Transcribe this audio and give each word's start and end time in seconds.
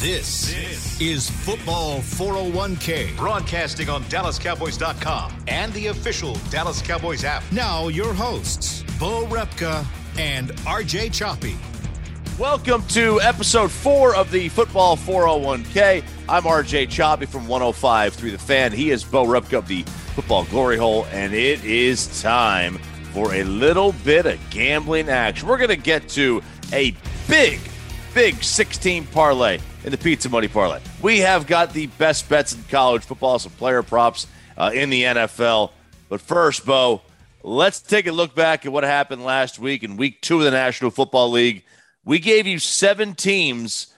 This 0.00 1.00
is 1.00 1.28
Football 1.28 1.98
401k. 1.98 3.16
Broadcasting 3.16 3.88
on 3.88 4.04
DallasCowboys.com 4.04 5.42
and 5.48 5.72
the 5.72 5.88
official 5.88 6.36
Dallas 6.50 6.80
Cowboys 6.80 7.24
app. 7.24 7.42
Now, 7.50 7.88
your 7.88 8.14
hosts, 8.14 8.84
Bo 9.00 9.26
Repka 9.26 9.84
and 10.16 10.50
RJ 10.58 11.12
Choppy. 11.12 11.56
Welcome 12.38 12.86
to 12.90 13.20
episode 13.22 13.72
four 13.72 14.14
of 14.14 14.30
the 14.30 14.48
Football 14.50 14.96
401k. 14.96 16.04
I'm 16.28 16.44
RJ 16.44 16.90
Choppy 16.90 17.26
from 17.26 17.48
105 17.48 18.14
through 18.14 18.30
the 18.30 18.38
fan. 18.38 18.70
He 18.70 18.92
is 18.92 19.02
Bo 19.02 19.24
Repka 19.26 19.58
of 19.58 19.66
the 19.66 19.82
Football 20.14 20.44
Glory 20.44 20.76
Hole, 20.76 21.06
and 21.10 21.34
it 21.34 21.64
is 21.64 22.22
time 22.22 22.78
for 23.12 23.34
a 23.34 23.42
little 23.42 23.90
bit 24.04 24.26
of 24.26 24.38
gambling 24.50 25.08
action. 25.08 25.48
We're 25.48 25.58
going 25.58 25.70
to 25.70 25.76
get 25.76 26.08
to 26.10 26.40
a 26.72 26.94
big, 27.26 27.58
big 28.14 28.44
16 28.44 29.04
parlay 29.08 29.58
in 29.84 29.90
the 29.90 29.98
Pizza 29.98 30.28
Money 30.28 30.48
Parlay. 30.48 30.80
We 31.02 31.18
have 31.20 31.46
got 31.46 31.72
the 31.72 31.86
best 31.86 32.28
bets 32.28 32.54
in 32.54 32.62
college 32.64 33.04
football, 33.04 33.38
some 33.38 33.52
player 33.52 33.82
props 33.82 34.26
uh, 34.56 34.70
in 34.74 34.90
the 34.90 35.04
NFL. 35.04 35.70
But 36.08 36.20
first, 36.20 36.66
Bo, 36.66 37.02
let's 37.42 37.80
take 37.80 38.06
a 38.06 38.12
look 38.12 38.34
back 38.34 38.66
at 38.66 38.72
what 38.72 38.84
happened 38.84 39.24
last 39.24 39.58
week 39.58 39.82
in 39.82 39.96
week 39.96 40.20
two 40.20 40.38
of 40.38 40.44
the 40.44 40.50
National 40.50 40.90
Football 40.90 41.30
League. 41.30 41.64
We 42.04 42.18
gave 42.18 42.46
you 42.46 42.58
seven 42.58 43.14
teams 43.14 43.88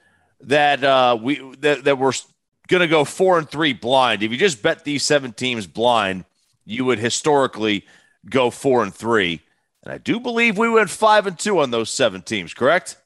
that 0.43 0.83
uh, 0.83 1.19
we 1.21 1.37
that, 1.61 1.85
that 1.85 1.99
were 1.99 2.13
going 2.69 2.81
to 2.81 2.89
go 2.89 3.05
four 3.05 3.39
and 3.39 3.49
three 3.49 3.73
blind. 3.73 4.23
If 4.23 4.31
you 4.31 4.37
just 4.39 4.63
bet 4.63 4.85
these 4.85 5.03
seven 5.03 5.33
teams 5.33 5.67
blind, 5.67 6.25
you 6.65 6.85
would 6.85 6.99
historically 6.99 7.85
go 8.29 8.51
four 8.51 8.83
and 8.83 8.95
three. 8.95 9.41
And 9.83 9.93
I 9.93 9.99
do 9.99 10.21
believe 10.21 10.59
we 10.59 10.69
went 10.69 10.91
five 10.91 11.27
and 11.27 11.39
two 11.39 11.59
on 11.59 11.71
those 11.71 11.91
seven 11.91 12.23
teams, 12.23 12.53
correct? 12.55 12.97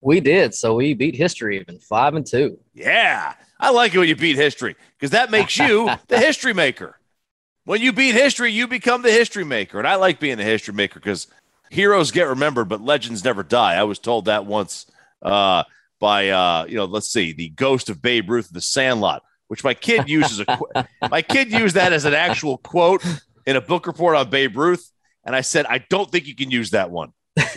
We 0.00 0.20
did. 0.20 0.54
So 0.54 0.76
we 0.76 0.94
beat 0.94 1.16
history 1.16 1.58
even 1.60 1.78
five 1.78 2.14
and 2.14 2.26
two. 2.26 2.58
Yeah. 2.74 3.34
I 3.60 3.70
like 3.70 3.94
it 3.94 3.98
when 3.98 4.08
you 4.08 4.16
beat 4.16 4.36
history 4.36 4.76
because 4.96 5.10
that 5.10 5.30
makes 5.30 5.58
you 5.58 5.90
the 6.06 6.18
history 6.26 6.54
maker. 6.54 6.98
When 7.64 7.82
you 7.82 7.92
beat 7.92 8.14
history, 8.14 8.52
you 8.52 8.66
become 8.66 9.02
the 9.02 9.10
history 9.10 9.44
maker. 9.44 9.78
And 9.78 9.86
I 9.86 9.96
like 9.96 10.20
being 10.20 10.38
the 10.38 10.44
history 10.44 10.74
maker 10.74 11.00
because 11.00 11.26
heroes 11.70 12.10
get 12.10 12.28
remembered, 12.28 12.68
but 12.68 12.80
legends 12.80 13.24
never 13.24 13.42
die. 13.42 13.74
I 13.74 13.82
was 13.82 13.98
told 13.98 14.26
that 14.26 14.46
once 14.46 14.86
uh, 15.22 15.64
by, 15.98 16.30
uh, 16.30 16.66
you 16.68 16.76
know, 16.76 16.84
let's 16.84 17.10
see, 17.10 17.32
the 17.32 17.50
ghost 17.50 17.90
of 17.90 18.00
Babe 18.00 18.30
Ruth, 18.30 18.48
the 18.50 18.60
Sandlot, 18.60 19.22
which 19.48 19.64
my 19.64 19.74
kid 19.74 20.08
uses. 20.08 20.40
A, 20.40 20.86
my 21.10 21.22
kid 21.22 21.52
used 21.52 21.74
that 21.74 21.92
as 21.92 22.04
an 22.04 22.14
actual 22.14 22.58
quote 22.58 23.04
in 23.46 23.56
a 23.56 23.60
book 23.60 23.86
report 23.86 24.16
on 24.16 24.30
Babe 24.30 24.56
Ruth. 24.56 24.90
And 25.24 25.34
I 25.34 25.40
said, 25.40 25.66
I 25.66 25.78
don't 25.90 26.10
think 26.10 26.26
you 26.26 26.34
can 26.34 26.50
use 26.50 26.70
that 26.70 26.90
one. 26.90 27.12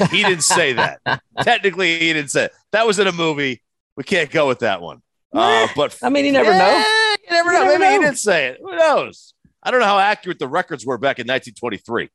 He 0.09 0.23
didn't 0.23 0.43
say 0.43 0.73
that. 0.73 1.01
Technically, 1.41 1.99
he 1.99 2.13
didn't 2.13 2.31
say 2.31 2.45
it. 2.45 2.51
That 2.71 2.85
was 2.87 2.99
in 2.99 3.07
a 3.07 3.11
movie. 3.11 3.61
We 3.97 4.03
can't 4.03 4.29
go 4.31 4.47
with 4.47 4.59
that 4.59 4.81
one. 4.81 5.01
Uh, 5.33 5.67
but 5.75 5.97
I 6.03 6.09
mean, 6.09 6.25
you 6.25 6.31
never 6.31 6.51
know. 6.51 6.77
You 7.23 7.29
never 7.29 7.51
You 7.53 7.59
know. 7.59 7.65
never 7.65 7.79
Maybe 7.79 7.93
he 7.93 7.99
didn't 7.99 8.17
say 8.19 8.47
it. 8.47 8.59
Who 8.61 8.75
knows? 8.75 9.33
I 9.63 9.71
don't 9.71 9.79
know 9.79 9.85
how 9.85 9.99
accurate 9.99 10.39
the 10.39 10.47
records 10.47 10.85
were 10.85 10.97
back 10.97 11.19
in 11.19 11.23
1923. 11.23 12.09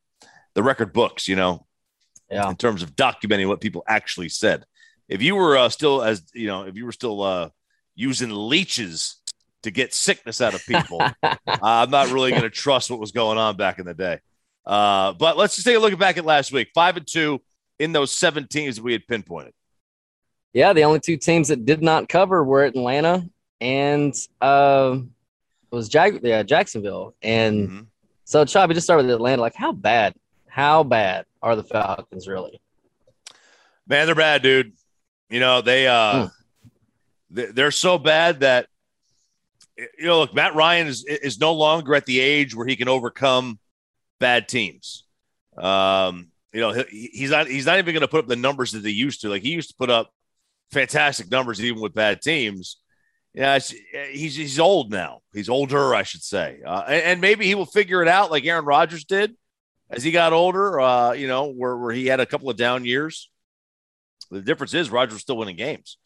The 0.54 0.62
record 0.62 0.92
books, 0.92 1.28
you 1.28 1.36
know, 1.36 1.66
Yeah. 2.30 2.48
in 2.50 2.56
terms 2.56 2.82
of 2.82 2.96
documenting 2.96 3.46
what 3.48 3.60
people 3.60 3.84
actually 3.86 4.28
said. 4.28 4.64
If 5.08 5.22
you 5.22 5.36
were 5.36 5.56
uh, 5.56 5.68
still, 5.68 6.02
as 6.02 6.22
you 6.34 6.48
know, 6.48 6.64
if 6.64 6.76
you 6.76 6.84
were 6.84 6.92
still 6.92 7.22
uh, 7.22 7.50
using 7.94 8.30
leeches 8.30 9.16
to 9.62 9.70
get 9.70 9.94
sickness 9.94 10.40
out 10.40 10.54
of 10.54 10.64
people, 10.66 11.00
I'm 11.46 11.90
not 11.90 12.10
really 12.10 12.30
going 12.30 12.42
to 12.42 12.50
trust 12.50 12.90
what 12.90 12.98
was 13.00 13.12
going 13.12 13.38
on 13.38 13.56
back 13.56 13.78
in 13.78 13.86
the 13.86 13.94
day. 13.94 14.18
Uh, 14.66 15.12
but 15.12 15.36
let's 15.36 15.54
just 15.54 15.66
take 15.66 15.76
a 15.76 15.78
look 15.78 15.96
back 15.98 16.18
at 16.18 16.24
last 16.24 16.50
week. 16.52 16.68
Five 16.74 16.96
and 16.96 17.06
two 17.06 17.40
in 17.78 17.92
those 17.92 18.12
seven 18.12 18.46
teams 18.48 18.80
we 18.80 18.92
had 18.92 19.06
pinpointed. 19.06 19.52
Yeah. 20.52 20.72
The 20.72 20.84
only 20.84 21.00
two 21.00 21.16
teams 21.16 21.48
that 21.48 21.64
did 21.66 21.82
not 21.82 22.08
cover 22.08 22.42
were 22.44 22.64
Atlanta 22.64 23.28
and 23.60 24.14
uh, 24.40 24.98
it 25.70 25.74
was 25.74 25.88
Jag- 25.88 26.20
yeah, 26.22 26.42
Jacksonville. 26.42 27.14
And 27.22 27.68
Mhm. 27.68 27.86
so, 28.24 28.44
Choppy, 28.44 28.74
just 28.74 28.86
start 28.86 29.02
with 29.02 29.10
Atlanta. 29.10 29.40
Like, 29.42 29.54
how 29.54 29.72
bad, 29.72 30.14
how 30.48 30.82
bad 30.82 31.26
are 31.42 31.56
the 31.56 31.64
Falcons 31.64 32.26
really? 32.28 32.60
Man, 33.86 34.06
they're 34.06 34.14
bad, 34.14 34.42
dude. 34.42 34.72
You 35.28 35.40
know 35.40 35.60
they 35.60 35.86
uh, 35.88 36.28
they- 37.30 37.46
they're 37.46 37.70
so 37.72 37.98
bad 37.98 38.40
that 38.40 38.68
you 39.76 40.06
know. 40.06 40.20
Look, 40.20 40.34
Matt 40.34 40.54
Ryan 40.54 40.86
is 40.86 41.04
is 41.04 41.38
no 41.40 41.52
longer 41.52 41.94
at 41.96 42.06
the 42.06 42.20
age 42.20 42.54
where 42.54 42.66
he 42.66 42.76
can 42.76 42.88
overcome 42.88 43.58
bad 44.20 44.46
teams. 44.48 45.04
Um, 45.56 46.30
you 46.52 46.60
know 46.60 46.72
he, 46.72 47.10
he's 47.12 47.30
not 47.30 47.46
he's 47.46 47.66
not 47.66 47.78
even 47.78 47.92
going 47.94 48.00
to 48.02 48.08
put 48.08 48.20
up 48.20 48.26
the 48.26 48.36
numbers 48.36 48.72
that 48.72 48.80
they 48.80 48.90
used 48.90 49.22
to. 49.22 49.28
Like 49.28 49.42
he 49.42 49.50
used 49.50 49.70
to 49.70 49.76
put 49.76 49.90
up 49.90 50.10
fantastic 50.70 51.30
numbers 51.30 51.62
even 51.62 51.80
with 51.80 51.94
bad 51.94 52.20
teams. 52.20 52.78
Yeah, 53.34 53.56
it's, 53.56 53.74
he's 54.10 54.36
he's 54.36 54.58
old 54.58 54.90
now. 54.90 55.20
He's 55.32 55.48
older, 55.48 55.94
I 55.94 56.02
should 56.04 56.22
say, 56.22 56.60
uh, 56.64 56.84
and, 56.86 57.02
and 57.02 57.20
maybe 57.20 57.46
he 57.46 57.54
will 57.54 57.66
figure 57.66 58.02
it 58.02 58.08
out 58.08 58.30
like 58.30 58.46
Aaron 58.46 58.64
Rodgers 58.64 59.04
did 59.04 59.36
as 59.90 60.02
he 60.02 60.10
got 60.10 60.32
older. 60.32 60.80
Uh, 60.80 61.12
you 61.12 61.28
know, 61.28 61.52
where 61.52 61.76
where 61.76 61.92
he 61.92 62.06
had 62.06 62.20
a 62.20 62.26
couple 62.26 62.48
of 62.48 62.56
down 62.56 62.84
years. 62.84 63.30
The 64.30 64.40
difference 64.40 64.74
is 64.74 64.90
Rodgers 64.90 65.14
was 65.14 65.22
still 65.22 65.36
winning 65.36 65.56
games. 65.56 65.98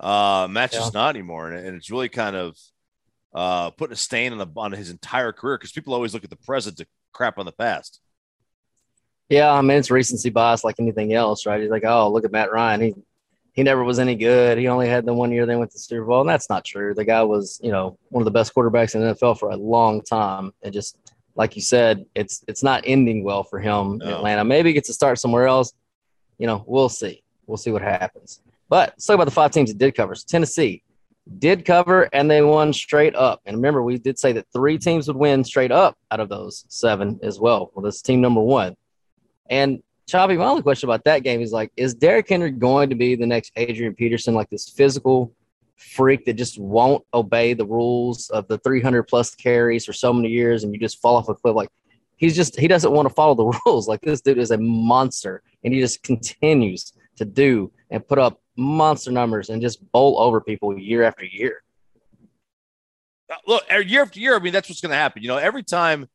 Uh, 0.00 0.48
Matt's 0.50 0.74
just 0.74 0.94
not 0.94 1.14
anymore, 1.14 1.50
and, 1.50 1.64
and 1.64 1.76
it's 1.76 1.90
really 1.90 2.08
kind 2.08 2.34
of 2.34 2.56
uh, 3.34 3.70
putting 3.70 3.92
a 3.92 3.96
stain 3.96 4.32
on 4.32 4.38
the 4.38 4.48
on 4.56 4.72
his 4.72 4.90
entire 4.90 5.32
career 5.32 5.56
because 5.56 5.72
people 5.72 5.94
always 5.94 6.12
look 6.12 6.24
at 6.24 6.30
the 6.30 6.36
present 6.36 6.78
to 6.78 6.86
crap 7.12 7.38
on 7.38 7.46
the 7.46 7.52
past. 7.52 8.00
Yeah. 9.32 9.50
I 9.50 9.62
mean, 9.62 9.78
it's 9.78 9.90
recency 9.90 10.28
bias 10.28 10.62
like 10.62 10.76
anything 10.78 11.14
else, 11.14 11.46
right? 11.46 11.60
He's 11.60 11.70
like, 11.70 11.84
oh, 11.84 12.10
look 12.10 12.26
at 12.26 12.32
Matt 12.32 12.52
Ryan. 12.52 12.80
He, 12.82 12.94
he 13.54 13.62
never 13.62 13.82
was 13.82 13.98
any 13.98 14.14
good. 14.14 14.58
He 14.58 14.68
only 14.68 14.88
had 14.88 15.06
the 15.06 15.14
one 15.14 15.32
year 15.32 15.46
they 15.46 15.56
went 15.56 15.70
to 15.70 15.76
the 15.76 15.80
Super 15.80 16.04
Bowl. 16.04 16.20
And 16.20 16.28
that's 16.28 16.50
not 16.50 16.66
true. 16.66 16.92
The 16.92 17.04
guy 17.04 17.22
was, 17.22 17.58
you 17.62 17.72
know, 17.72 17.96
one 18.10 18.20
of 18.20 18.26
the 18.26 18.30
best 18.30 18.54
quarterbacks 18.54 18.94
in 18.94 19.00
the 19.00 19.14
NFL 19.14 19.38
for 19.38 19.50
a 19.50 19.56
long 19.56 20.02
time. 20.02 20.52
And 20.62 20.70
just 20.70 20.98
like 21.34 21.56
you 21.56 21.62
said, 21.62 22.04
it's 22.14 22.44
it's 22.46 22.62
not 22.62 22.84
ending 22.86 23.24
well 23.24 23.42
for 23.42 23.58
him 23.58 24.00
in 24.02 24.08
Atlanta. 24.08 24.44
Maybe 24.44 24.68
he 24.68 24.74
gets 24.74 24.88
to 24.88 24.94
start 24.94 25.18
somewhere 25.18 25.46
else. 25.46 25.72
You 26.38 26.46
know, 26.46 26.62
we'll 26.66 26.90
see. 26.90 27.22
We'll 27.46 27.56
see 27.56 27.70
what 27.70 27.80
happens. 27.80 28.42
But 28.68 28.90
let's 28.90 29.06
talk 29.06 29.14
about 29.14 29.24
the 29.24 29.30
five 29.30 29.50
teams 29.50 29.70
that 29.70 29.78
did 29.78 29.94
cover. 29.94 30.14
So 30.14 30.24
Tennessee 30.28 30.82
did 31.38 31.64
cover 31.64 32.08
and 32.12 32.30
they 32.30 32.42
won 32.42 32.72
straight 32.72 33.14
up. 33.14 33.40
And 33.46 33.56
remember, 33.56 33.82
we 33.82 33.96
did 33.98 34.18
say 34.18 34.32
that 34.32 34.46
three 34.52 34.76
teams 34.76 35.06
would 35.08 35.16
win 35.16 35.42
straight 35.44 35.72
up 35.72 35.96
out 36.10 36.20
of 36.20 36.28
those 36.28 36.64
seven 36.68 37.18
as 37.22 37.40
well. 37.40 37.70
Well, 37.74 37.84
this 37.84 37.96
is 37.96 38.02
team 38.02 38.20
number 38.20 38.40
one. 38.40 38.76
And 39.52 39.82
Choppy, 40.08 40.38
my 40.38 40.46
only 40.46 40.62
question 40.62 40.88
about 40.88 41.04
that 41.04 41.22
game 41.24 41.42
is 41.42 41.52
like, 41.52 41.70
is 41.76 41.94
Derrick 41.94 42.26
Henry 42.26 42.50
going 42.50 42.88
to 42.88 42.96
be 42.96 43.14
the 43.16 43.26
next 43.26 43.52
Adrian 43.56 43.94
Peterson, 43.94 44.32
like 44.34 44.48
this 44.48 44.70
physical 44.70 45.30
freak 45.76 46.24
that 46.24 46.34
just 46.34 46.58
won't 46.58 47.04
obey 47.12 47.52
the 47.52 47.66
rules 47.66 48.30
of 48.30 48.48
the 48.48 48.56
300 48.58 49.02
plus 49.02 49.34
carries 49.34 49.84
for 49.84 49.92
so 49.92 50.10
many 50.10 50.30
years 50.30 50.64
and 50.64 50.72
you 50.72 50.80
just 50.80 51.02
fall 51.02 51.16
off 51.16 51.28
a 51.28 51.34
cliff? 51.34 51.54
Like, 51.54 51.68
he's 52.16 52.34
just, 52.34 52.58
he 52.58 52.66
doesn't 52.66 52.92
want 52.92 53.06
to 53.06 53.14
follow 53.14 53.34
the 53.34 53.60
rules. 53.66 53.88
Like, 53.88 54.00
this 54.00 54.22
dude 54.22 54.38
is 54.38 54.52
a 54.52 54.56
monster 54.56 55.42
and 55.62 55.74
he 55.74 55.80
just 55.80 56.02
continues 56.02 56.94
to 57.16 57.26
do 57.26 57.70
and 57.90 58.06
put 58.08 58.18
up 58.18 58.40
monster 58.56 59.12
numbers 59.12 59.50
and 59.50 59.60
just 59.60 59.92
bowl 59.92 60.18
over 60.18 60.40
people 60.40 60.78
year 60.78 61.02
after 61.02 61.26
year. 61.26 61.62
Uh, 63.30 63.36
look, 63.46 63.64
er- 63.70 63.82
year 63.82 64.00
after 64.00 64.18
year, 64.18 64.34
I 64.34 64.38
mean, 64.38 64.54
that's 64.54 64.70
what's 64.70 64.80
going 64.80 64.92
to 64.92 64.96
happen. 64.96 65.20
You 65.20 65.28
know, 65.28 65.36
every 65.36 65.62
time, 65.62 66.08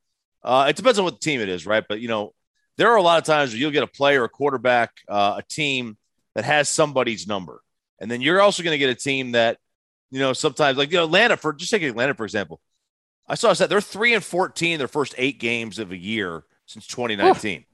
uh, 0.43 0.65
it 0.69 0.75
depends 0.75 0.97
on 0.97 1.05
what 1.05 1.21
team 1.21 1.39
it 1.39 1.49
is, 1.49 1.67
right? 1.67 1.83
But, 1.87 1.99
you 1.99 2.07
know, 2.07 2.33
there 2.77 2.91
are 2.91 2.95
a 2.95 3.01
lot 3.01 3.17
of 3.17 3.25
times 3.25 3.51
where 3.51 3.59
you'll 3.59 3.71
get 3.71 3.83
a 3.83 3.87
player, 3.87 4.23
a 4.23 4.29
quarterback, 4.29 4.91
uh, 5.07 5.35
a 5.39 5.43
team 5.43 5.97
that 6.35 6.45
has 6.45 6.69
somebody's 6.69 7.27
number. 7.27 7.61
And 7.99 8.09
then 8.09 8.21
you're 8.21 8.41
also 8.41 8.63
going 8.63 8.73
to 8.73 8.77
get 8.77 8.89
a 8.89 8.95
team 8.95 9.31
that, 9.31 9.57
you 10.11 10.19
know, 10.19 10.33
sometimes, 10.33 10.77
like, 10.77 10.91
you 10.91 10.97
know, 10.97 11.05
Atlanta, 11.05 11.35
for 11.35 11.51
just 11.53 11.71
take 11.71 11.81
Atlanta, 11.81 12.13
for 12.13 12.23
example. 12.23 12.61
I 13.27 13.35
saw 13.35 13.53
that 13.53 13.69
they're 13.69 13.81
three 13.81 14.13
and 14.13 14.23
14 14.23 14.77
their 14.77 14.87
first 14.87 15.15
eight 15.17 15.39
games 15.39 15.79
of 15.79 15.91
a 15.91 15.97
year 15.97 16.43
since 16.65 16.87
2019. 16.87 17.65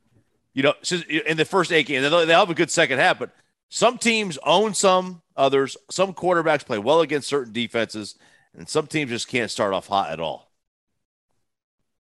You 0.54 0.64
know, 0.64 0.74
since, 0.82 1.04
in 1.04 1.38
the 1.38 1.46
first 1.46 1.72
eight 1.72 1.88
games, 1.88 2.10
they 2.10 2.26
they 2.26 2.34
have 2.34 2.50
a 2.50 2.56
good 2.56 2.72
second 2.72 3.00
half, 3.00 3.20
but 3.20 3.32
some 3.70 3.98
teams 3.98 4.38
own 4.44 4.74
some 4.74 5.22
others. 5.36 5.78
Some 5.90 6.14
quarterbacks 6.14 6.66
play 6.66 6.78
well 6.78 7.02
against 7.02 7.28
certain 7.28 7.54
defenses, 7.54 8.16
and 8.56 8.70
some 8.70 8.88
teams 8.88 9.10
just 9.10 9.28
can't 9.28 9.50
start 9.50 9.74
off 9.74 9.88
hot 9.88 10.12
at 10.12 10.20
all. 10.20 10.52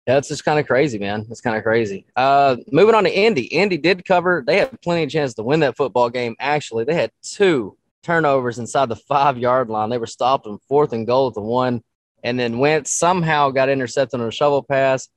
It's 0.06 0.28
just 0.28 0.44
kind 0.44 0.58
of 0.58 0.66
crazy, 0.66 0.98
man. 0.98 1.26
It's 1.30 1.40
kind 1.40 1.56
of 1.56 1.62
crazy. 1.62 2.04
Uh, 2.14 2.56
moving 2.70 2.94
on 2.94 3.04
to 3.04 3.10
Indy. 3.10 3.44
Indy 3.44 3.78
did 3.78 4.04
cover. 4.04 4.44
They 4.46 4.58
had 4.58 4.80
plenty 4.82 5.04
of 5.04 5.10
chance 5.10 5.32
to 5.34 5.42
win 5.42 5.60
that 5.60 5.76
football 5.76 6.10
game. 6.10 6.36
Actually, 6.38 6.84
they 6.84 6.94
had 6.94 7.10
two 7.22 7.76
turnovers 8.02 8.58
inside 8.58 8.90
the 8.90 8.96
five 8.96 9.38
yard 9.38 9.70
line. 9.70 9.88
They 9.88 9.98
were 9.98 10.06
stopped 10.06 10.46
on 10.46 10.58
fourth 10.68 10.92
and 10.92 11.06
goal 11.06 11.28
at 11.28 11.34
the 11.34 11.40
one, 11.40 11.82
and 12.22 12.38
then 12.38 12.58
Wentz 12.58 12.90
somehow 12.90 13.50
got 13.50 13.70
intercepted 13.70 14.20
on 14.20 14.26
a 14.26 14.30
shovel 14.30 14.62
pass. 14.62 15.08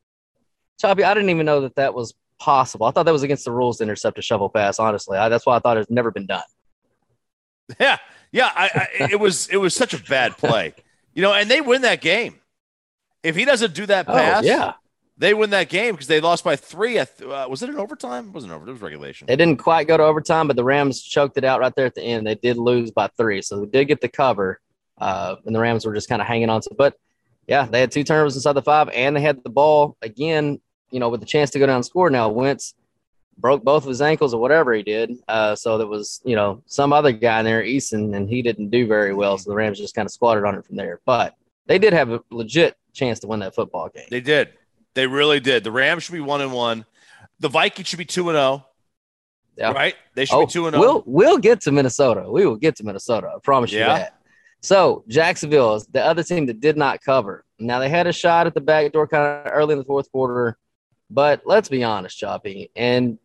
Choppy, 0.80 1.04
I 1.04 1.14
didn't 1.14 1.32
even 1.32 1.46
know 1.46 1.62
that 1.62 1.76
that 1.76 1.94
was 1.94 2.14
possible. 2.40 2.86
I 2.86 2.92
thought 2.92 3.04
that 3.04 3.12
was 3.12 3.24
against 3.24 3.44
the 3.44 3.52
rules 3.52 3.78
to 3.78 3.84
intercept 3.84 4.18
a 4.20 4.22
shovel 4.22 4.50
pass. 4.50 4.80
Honestly, 4.80 5.18
I, 5.18 5.28
that's 5.28 5.46
why 5.46 5.58
I 5.58 5.60
thought 5.60 5.78
it's 5.78 5.92
never 5.92 6.12
been 6.12 6.28
done. 6.28 6.44
Yeah, 7.82 7.98
yeah. 8.32 8.50
I, 8.56 8.88
I, 9.02 9.10
it 9.12 9.20
was 9.20 9.50
it 9.50 9.58
was 9.58 9.76
such 9.76 9.94
a 9.94 10.02
bad 10.02 10.38
play, 10.38 10.74
you 11.14 11.22
know. 11.22 11.34
And 11.34 11.52
they 11.52 11.60
win 11.60 11.82
that 11.82 12.00
game. 12.00 12.40
If 13.28 13.36
he 13.36 13.46
doesn't 13.46 13.74
do 13.74 13.86
that 13.88 14.08
Oh, 14.08 14.14
pass, 14.14 14.46
yeah. 14.46 14.74
They 15.18 15.34
win 15.34 15.50
that 15.50 15.70
game 15.70 15.96
because 15.96 16.08
they 16.08 16.22
lost 16.22 16.44
by 16.44 16.56
three. 16.56 17.00
Uh, 17.00 17.06
was 17.50 17.64
it 17.64 17.70
an 17.70 17.78
overtime? 17.78 18.28
It 18.28 18.34
wasn't 18.34 18.54
over. 18.54 18.68
It 18.68 18.72
was 18.72 18.82
regulation. 18.82 19.26
They 19.26 19.36
didn't 19.36 19.58
quite 19.58 19.88
go 19.88 19.98
to 19.98 20.04
overtime, 20.04 20.48
but 20.48 20.56
the 20.56 20.64
Rams 20.64 21.02
choked 21.02 21.38
it 21.38 21.44
out 21.44 21.60
right 21.60 21.74
there 21.76 21.88
at 21.88 21.96
the 21.96 22.04
end. 22.04 22.28
They 22.28 22.36
did 22.36 22.58
lose 22.58 22.92
by 22.92 23.08
three, 23.18 23.42
so 23.42 23.60
they 23.60 23.66
did 23.66 23.86
get 23.86 24.00
the 24.00 24.10
cover, 24.10 24.62
uh, 25.00 25.38
and 25.46 25.56
the 25.56 25.60
Rams 25.60 25.86
were 25.86 25.94
just 25.94 26.08
kind 26.08 26.22
of 26.22 26.28
hanging 26.28 26.50
on 26.50 26.62
to. 26.62 26.70
But 26.78 26.96
yeah, 27.48 27.66
they 27.66 27.80
had 27.80 27.92
two 27.92 28.04
turnovers 28.04 28.36
inside 28.36 28.54
the 28.54 28.62
five, 28.62 28.90
and 28.90 29.16
they 29.16 29.22
had 29.22 29.44
the 29.44 29.50
ball 29.50 29.98
again. 30.02 30.62
You 30.92 31.02
know, 31.02 31.10
with 31.10 31.20
the 31.20 31.26
chance 31.26 31.50
to 31.52 31.60
go 31.60 31.66
down 31.66 31.78
and 31.78 31.86
score. 31.86 32.10
Now 32.10 32.30
Wentz 32.30 32.76
broke 33.38 33.64
both 33.64 33.84
of 33.84 33.90
his 33.90 34.02
ankles 34.02 34.34
or 34.34 34.40
whatever 34.42 34.74
he 34.74 34.84
did. 34.84 35.12
Uh, 35.28 35.56
so 35.56 35.78
there 35.78 35.88
was, 35.88 36.22
you 36.24 36.36
know, 36.36 36.64
some 36.66 36.94
other 36.94 37.12
guy 37.12 37.40
in 37.40 37.46
there, 37.46 37.62
Eason, 37.62 38.16
and 38.16 38.30
he 38.30 38.42
didn't 38.42 38.70
do 38.70 38.88
very 38.88 39.14
well. 39.14 39.38
So 39.38 39.50
the 39.50 39.56
Rams 39.56 39.80
just 39.80 39.96
kind 39.96 40.06
of 40.06 40.12
squatted 40.12 40.44
on 40.46 40.56
it 40.56 40.66
from 40.66 40.76
there. 40.78 41.02
But 41.06 41.36
they 41.68 41.80
did 41.80 41.94
have 41.94 42.10
a 42.12 42.22
legit 42.32 42.76
chance 42.94 43.20
to 43.20 43.28
win 43.28 43.40
that 43.42 43.56
football 43.56 43.90
game. 43.90 44.08
They 44.10 44.22
did. 44.22 44.50
They 44.96 45.08
really 45.08 45.40
did. 45.40 45.64
The 45.64 45.72
Rams 45.72 46.04
should 46.04 46.14
be 46.14 46.20
one 46.20 46.42
and 46.42 46.52
one. 46.52 46.86
The 47.40 47.50
Vikings 47.50 47.88
should 47.88 48.00
be 48.00 48.06
two 48.06 48.30
and 48.30 48.36
zero. 48.36 48.44
Oh. 48.44 48.66
Yeah. 49.56 49.72
Right. 49.72 49.96
They 50.16 50.26
should 50.26 50.38
oh, 50.38 50.46
be 50.46 50.52
two 50.52 50.68
and 50.68 50.74
zero. 50.76 50.82
We'll 50.82 51.04
we'll 51.06 51.38
get 51.38 51.62
to 51.62 51.72
Minnesota. 51.72 52.26
We 52.30 52.46
will 52.46 52.56
get 52.56 52.76
to 52.78 52.84
Minnesota. 52.84 53.32
I 53.36 53.40
promise 53.44 53.72
you 53.72 53.80
that. 53.80 54.20
So 54.62 55.04
Jacksonville 55.08 55.76
is 55.76 55.86
the 55.88 56.04
other 56.04 56.24
team 56.24 56.48
that 56.48 56.60
did 56.60 56.78
not 56.78 57.02
cover. 57.02 57.46
Now 57.60 57.80
they 57.80 57.90
had 57.90 58.08
a 58.08 58.14
shot 58.14 58.48
at 58.48 58.54
the 58.54 58.62
back 58.62 58.92
door 58.92 59.08
kind 59.08 59.48
of 59.48 59.52
early 59.54 59.74
in 59.74 59.80
the 59.80 59.86
fourth 59.86 60.12
quarter, 60.12 60.58
but 61.10 61.42
let's 61.46 61.70
be 61.70 61.84
honest, 61.84 62.18
Choppy. 62.18 62.72
And 62.76 63.20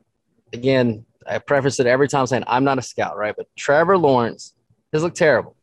again, 0.52 1.04
I 1.26 1.38
preface 1.38 1.80
it 1.80 1.86
every 1.86 2.08
time 2.08 2.26
saying 2.26 2.44
I'm 2.46 2.64
not 2.64 2.78
a 2.78 2.82
scout, 2.82 3.16
right? 3.16 3.34
But 3.36 3.48
Trevor 3.56 3.96
Lawrence 3.96 4.54
has 4.92 5.02
looked 5.02 5.16
terrible. 5.16 5.56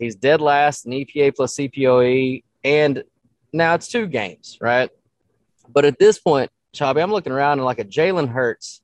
He's 0.00 0.16
dead 0.16 0.40
last 0.40 0.86
in 0.86 0.92
EPA 0.92 1.36
plus 1.36 1.56
CPOE, 1.56 2.42
and 2.64 3.04
now 3.52 3.74
it's 3.74 3.88
two 3.88 4.06
games, 4.06 4.56
right? 4.60 4.90
But 5.68 5.84
at 5.84 5.98
this 5.98 6.18
point, 6.18 6.50
Choppy, 6.72 7.00
I'm 7.00 7.10
looking 7.10 7.32
around 7.32 7.58
and 7.58 7.64
like 7.64 7.80
a 7.80 7.84
Jalen 7.84 8.28
Hurts 8.28 8.80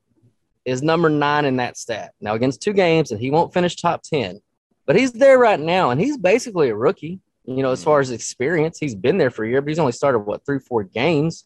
is 0.64 0.82
number 0.82 1.08
nine 1.08 1.44
in 1.44 1.56
that 1.56 1.76
stat. 1.76 2.12
Now 2.20 2.34
against 2.34 2.60
two 2.60 2.72
games, 2.72 3.12
and 3.12 3.20
he 3.20 3.30
won't 3.30 3.54
finish 3.54 3.76
top 3.76 4.02
10, 4.02 4.40
but 4.84 4.96
he's 4.96 5.12
there 5.12 5.38
right 5.38 5.58
now, 5.58 5.90
and 5.90 6.00
he's 6.00 6.18
basically 6.18 6.68
a 6.68 6.76
rookie. 6.76 7.20
You 7.44 7.62
know, 7.62 7.70
as 7.70 7.80
mm-hmm. 7.80 7.84
far 7.86 8.00
as 8.00 8.10
experience, 8.10 8.78
he's 8.78 8.94
been 8.94 9.18
there 9.18 9.30
for 9.30 9.44
a 9.44 9.48
year, 9.48 9.62
but 9.62 9.68
he's 9.68 9.78
only 9.78 9.92
started 9.92 10.18
what 10.20 10.44
three, 10.44 10.58
four 10.58 10.82
games. 10.82 11.44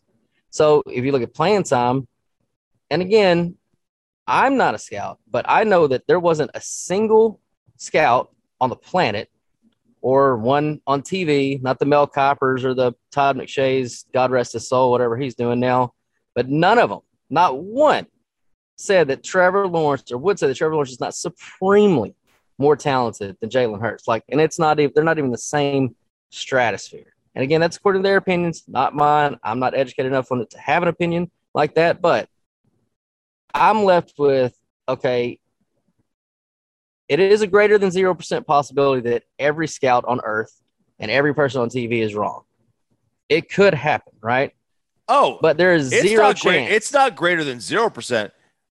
So 0.48 0.82
if 0.86 1.04
you 1.04 1.12
look 1.12 1.22
at 1.22 1.34
playing 1.34 1.62
time, 1.64 2.08
and 2.90 3.02
again, 3.02 3.56
I'm 4.26 4.56
not 4.56 4.74
a 4.74 4.78
scout, 4.78 5.18
but 5.30 5.44
I 5.48 5.64
know 5.64 5.86
that 5.86 6.06
there 6.08 6.18
wasn't 6.18 6.50
a 6.54 6.60
single 6.60 7.40
scout 7.76 8.34
on 8.60 8.70
the 8.70 8.76
planet 8.76 9.30
or 10.02 10.36
one 10.36 10.80
on 10.86 11.02
TV, 11.02 11.60
not 11.62 11.78
the 11.78 11.86
Mel 11.86 12.06
Kipers 12.06 12.64
or 12.64 12.74
the 12.74 12.92
Todd 13.12 13.36
McShay's, 13.36 14.06
God 14.12 14.30
rest 14.30 14.54
his 14.54 14.68
soul, 14.68 14.90
whatever 14.90 15.16
he's 15.16 15.34
doing 15.34 15.60
now, 15.60 15.92
but 16.34 16.48
none 16.48 16.78
of 16.78 16.90
them, 16.90 17.00
not 17.28 17.62
one, 17.62 18.06
said 18.76 19.08
that 19.08 19.22
Trevor 19.22 19.66
Lawrence 19.66 20.10
or 20.10 20.18
would 20.18 20.38
say 20.38 20.46
that 20.46 20.54
Trevor 20.54 20.74
Lawrence 20.74 20.92
is 20.92 21.00
not 21.00 21.14
supremely 21.14 22.14
more 22.58 22.76
talented 22.76 23.36
than 23.40 23.50
Jalen 23.50 23.80
Hurts. 23.80 24.08
Like, 24.08 24.24
and 24.28 24.40
it's 24.40 24.58
not 24.58 24.80
even, 24.80 24.92
they're 24.94 25.04
not 25.04 25.18
even 25.18 25.30
the 25.30 25.38
same 25.38 25.94
stratosphere. 26.30 27.14
And 27.34 27.42
again, 27.42 27.60
that's 27.60 27.76
according 27.76 28.02
to 28.02 28.06
their 28.08 28.16
opinions, 28.16 28.64
not 28.66 28.94
mine. 28.94 29.38
I'm 29.42 29.58
not 29.58 29.74
educated 29.74 30.12
enough 30.12 30.32
on 30.32 30.40
it 30.40 30.50
to 30.50 30.58
have 30.58 30.82
an 30.82 30.88
opinion 30.88 31.30
like 31.54 31.74
that, 31.74 32.00
but 32.00 32.28
I'm 33.54 33.84
left 33.84 34.14
with 34.18 34.56
okay, 34.88 35.38
it 37.10 37.18
is 37.18 37.42
a 37.42 37.46
greater 37.48 37.76
than 37.76 37.90
0% 37.90 38.46
possibility 38.46 39.10
that 39.10 39.24
every 39.36 39.66
scout 39.66 40.04
on 40.06 40.20
earth 40.22 40.62
and 41.00 41.10
every 41.10 41.34
person 41.34 41.60
on 41.60 41.68
TV 41.68 42.02
is 42.04 42.14
wrong. 42.14 42.44
It 43.28 43.52
could 43.52 43.74
happen, 43.74 44.12
right? 44.22 44.54
Oh, 45.08 45.40
but 45.42 45.56
there 45.56 45.74
is 45.74 45.88
zero 45.88 46.26
chance. 46.28 46.42
Great, 46.42 46.70
it's 46.70 46.92
not 46.92 47.16
greater 47.16 47.42
than 47.42 47.58
0%. 47.58 48.30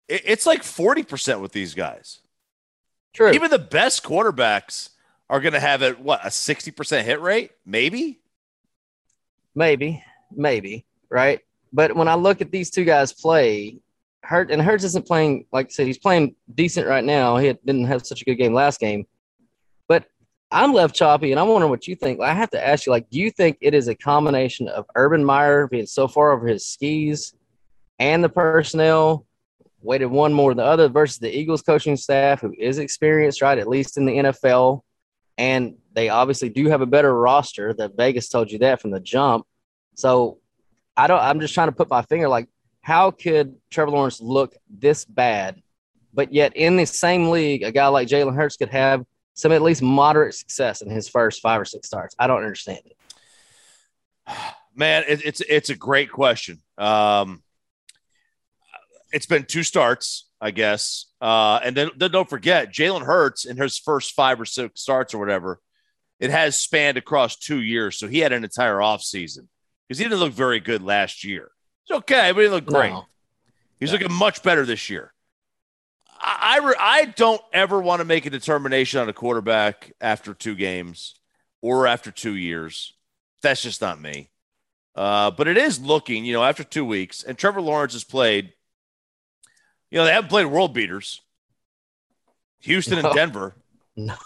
it's 0.10 0.46
like 0.46 0.64
40% 0.64 1.40
with 1.40 1.54
these 1.54 1.74
guys. 1.74 2.20
True. 3.14 3.32
Even 3.32 3.50
the 3.50 3.58
best 3.58 4.04
quarterbacks 4.04 4.90
are 5.30 5.40
going 5.40 5.54
to 5.54 5.60
have 5.62 5.82
it, 5.82 6.02
what, 6.02 6.20
a 6.26 6.28
60% 6.28 7.04
hit 7.04 7.22
rate? 7.22 7.52
Maybe? 7.66 8.20
Maybe. 9.56 10.04
Maybe. 10.30 10.86
Right. 11.10 11.40
But 11.72 11.96
when 11.96 12.10
I 12.10 12.16
look 12.16 12.42
at 12.42 12.52
these 12.52 12.70
two 12.70 12.84
guys 12.84 13.14
play, 13.14 13.80
Hurt 14.25 14.51
and 14.51 14.62
Hurts 14.62 14.83
isn't 14.83 15.06
playing 15.06 15.45
like 15.51 15.68
I 15.68 15.69
said. 15.69 15.88
He's 15.88 15.98
playing 15.98 16.36
decent 16.54 16.88
right 16.88 17.04
now. 17.04 17.38
He 17.38 17.54
didn't 17.66 17.86
have 17.86 18.06
such 18.06 18.22
a 18.22 18.25
good 18.25 18.36
game 18.36 18.54
last 18.54 18.80
game, 18.80 19.06
but 19.88 20.06
I'm 20.51 20.74
left 20.74 20.95
choppy, 20.95 21.31
and 21.31 21.39
I'm 21.39 21.48
wondering 21.48 21.69
what 21.69 21.88
you 21.88 21.95
think. 21.95 22.22
I 22.22 22.33
have 22.33 22.51
to 22.51 22.68
ask 22.68 22.86
you, 22.86 22.92
like, 22.92 23.10
do 23.10 23.19
you 23.19 23.31
think 23.31 23.57
it 23.62 23.74
is 23.74 23.88
a 23.88 23.95
combination 23.95 24.68
of 24.68 24.86
Urban 24.95 25.24
Meyer 25.24 25.68
being 25.68 25.86
so 25.86 26.07
far 26.07 26.31
over 26.31 26.48
his 26.48 26.66
skis 26.66 27.33
and 28.00 28.24
the 28.24 28.30
personnel 28.30 29.25
weighted 29.81 30.10
one 30.10 30.33
more 30.33 30.51
than 30.51 30.57
the 30.57 30.63
other 30.63 30.89
versus 30.89 31.19
the 31.19 31.36
Eagles 31.36 31.62
coaching 31.62 31.95
staff, 31.95 32.42
who 32.42 32.54
is 32.57 32.80
experienced, 32.80 33.42
right? 33.42 33.57
At 33.57 33.68
least 33.68 33.98
in 33.98 34.06
the 34.06 34.13
NFL, 34.13 34.81
and 35.38 35.75
they 35.94 36.10
obviously 36.10 36.50
do 36.50 36.68
have 36.69 36.81
a 36.81 36.86
better 36.86 37.13
roster. 37.13 37.74
That 37.74 37.95
Vegas 37.95 38.30
told 38.30 38.51
you 38.51 38.60
that 38.60 38.81
from 38.81 38.92
the 38.92 39.00
jump. 39.00 39.45
So 39.95 40.39
I 40.98 41.07
don't. 41.07 41.22
I'm 41.22 41.39
just 41.39 41.54
trying 41.54 41.69
to 41.69 41.75
put 41.75 41.89
my 41.89 42.01
finger 42.01 42.27
like 42.27 42.48
how 42.86 43.10
could 43.10 43.56
Trevor 43.72 43.90
Lawrence 43.90 44.22
look 44.22 44.56
this 44.70 45.06
bad, 45.06 45.60
but 46.14 46.32
yet 46.32 46.56
in 46.56 46.78
the 46.78 46.86
same 46.86 47.32
league, 47.32 47.64
a 47.64 47.72
guy 47.72 47.88
like 47.88 48.08
Jalen 48.08 48.36
Hurts 48.36 48.58
could 48.58 48.70
have 48.70 49.04
some 49.34 49.52
at 49.52 49.64
least 49.64 49.82
moderate 49.82 50.36
success 50.36 50.84
in 50.84 50.92
his 50.92 51.10
first 51.10 51.42
five 51.42 51.60
or 51.60 51.66
six 51.66 51.88
starts? 51.88 52.16
I 52.20 52.28
don't 52.28 52.44
understand 52.44 52.82
it. 52.86 52.96
Man, 54.76 55.04
it, 55.08 55.26
it's 55.26 55.42
it's 55.42 55.72
a 55.72 55.76
great 55.76 56.12
question. 56.12 56.62
Um, 56.78 57.42
it's 59.12 59.26
been 59.26 59.46
two 59.46 59.64
starts, 59.64 60.30
I 60.40 60.52
guess, 60.52 61.08
uh, 61.22 61.60
and 61.64 61.76
then, 61.76 61.90
then 61.98 62.12
don't 62.12 62.30
forget 62.30 62.72
Jalen 62.72 63.04
Hurts 63.04 63.46
in 63.46 63.58
his 63.58 63.80
first 63.80 64.14
five 64.14 64.40
or 64.40 64.46
six 64.46 64.82
starts 64.82 65.16
or 65.16 65.18
whatever. 65.18 65.60
It 66.20 66.30
has 66.30 66.56
spanned 66.56 66.98
across 66.98 67.36
two 67.36 67.62
years, 67.64 67.98
so 67.98 68.08
he 68.08 68.20
had 68.20 68.32
an 68.32 68.44
entire 68.44 68.80
off 68.80 69.02
season 69.02 69.50
because 69.88 69.98
he 69.98 70.06
didn't 70.06 70.20
look 70.20 70.34
very 70.34 70.60
good 70.60 70.84
last 70.84 71.24
year. 71.24 71.50
It's 71.88 71.98
okay, 72.00 72.32
but 72.32 72.42
he 72.42 72.50
looked 72.50 72.68
great. 72.68 72.92
No. 72.92 73.06
He's 73.80 73.90
yeah. 73.92 74.00
looking 74.00 74.14
much 74.14 74.42
better 74.42 74.66
this 74.66 74.90
year. 74.90 75.14
I, 76.20 76.60
I, 76.60 76.74
I 76.80 77.06
don't 77.06 77.42
ever 77.54 77.80
want 77.80 78.00
to 78.00 78.06
make 78.06 78.26
a 78.26 78.30
determination 78.30 79.00
on 79.00 79.10
a 79.10 79.14
quarterback 79.14 79.94
after 80.02 80.34
two 80.34 80.56
games 80.56 81.16
or 81.62 81.86
after 81.86 82.10
two 82.10 82.36
years. 82.36 82.94
That's 83.42 83.62
just 83.62 83.82
not 83.82 84.02
me. 84.02 84.30
Uh, 84.96 85.30
but 85.30 85.48
it 85.48 85.58
is 85.58 85.80
looking, 85.80 86.26
you 86.26 86.34
know, 86.34 86.44
after 86.44 86.64
two 86.64 86.86
weeks, 86.86 87.22
and 87.22 87.38
Trevor 87.38 87.62
Lawrence 87.62 87.94
has 87.94 88.04
played. 88.04 88.54
You 89.92 90.00
know, 90.00 90.06
they 90.06 90.14
haven't 90.14 90.30
played 90.30 90.46
world 90.46 90.74
beaters. 90.74 91.22
Houston 92.62 93.02
no. 93.02 93.10
and 93.10 93.16
Denver. 93.16 93.56
No. 93.98 94.18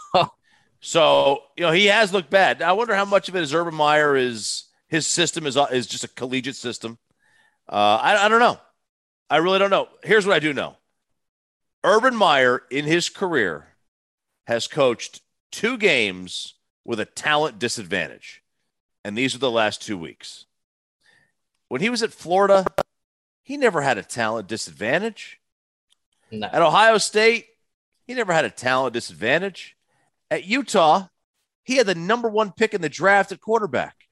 So 0.81 1.43
you 1.57 1.63
know 1.63 1.71
he 1.71 1.87
has 1.87 2.13
looked 2.13 2.29
bad. 2.29 2.61
I 2.61 2.71
wonder 2.71 2.95
how 2.95 3.05
much 3.05 3.29
of 3.29 3.35
it 3.35 3.43
is 3.43 3.53
Urban 3.53 3.75
Meyer 3.75 4.15
is 4.15 4.63
his 4.87 5.05
system 5.05 5.45
is 5.45 5.57
is 5.71 5.85
just 5.85 6.03
a 6.03 6.07
collegiate 6.07 6.55
system. 6.55 6.97
Uh, 7.69 7.99
I, 8.01 8.25
I 8.25 8.29
don't 8.29 8.39
know. 8.39 8.59
I 9.29 9.37
really 9.37 9.59
don't 9.59 9.69
know. 9.69 9.87
Here's 10.03 10.25
what 10.25 10.35
I 10.35 10.39
do 10.39 10.53
know 10.53 10.75
Urban 11.83 12.15
Meyer, 12.15 12.63
in 12.71 12.85
his 12.85 13.09
career, 13.09 13.67
has 14.47 14.67
coached 14.67 15.21
two 15.51 15.77
games 15.77 16.55
with 16.83 16.99
a 16.99 17.05
talent 17.05 17.59
disadvantage. 17.59 18.41
And 19.05 19.17
these 19.17 19.35
are 19.35 19.39
the 19.39 19.51
last 19.51 19.81
two 19.81 19.97
weeks. 19.97 20.45
When 21.67 21.81
he 21.81 21.89
was 21.89 22.03
at 22.03 22.11
Florida, 22.11 22.65
he 23.43 23.55
never 23.55 23.81
had 23.81 23.97
a 23.97 24.03
talent 24.03 24.47
disadvantage. 24.47 25.39
No. 26.31 26.47
At 26.47 26.61
Ohio 26.61 26.97
State, 26.97 27.45
he 28.05 28.13
never 28.13 28.33
had 28.33 28.45
a 28.45 28.49
talent 28.49 28.93
disadvantage. 28.93 29.77
At 30.31 30.45
Utah, 30.45 31.07
he 31.63 31.77
had 31.77 31.85
the 31.85 31.95
number 31.95 32.27
one 32.27 32.51
pick 32.51 32.73
in 32.73 32.81
the 32.81 32.89
draft 32.89 33.31
at 33.31 33.39
quarterback. 33.39 34.08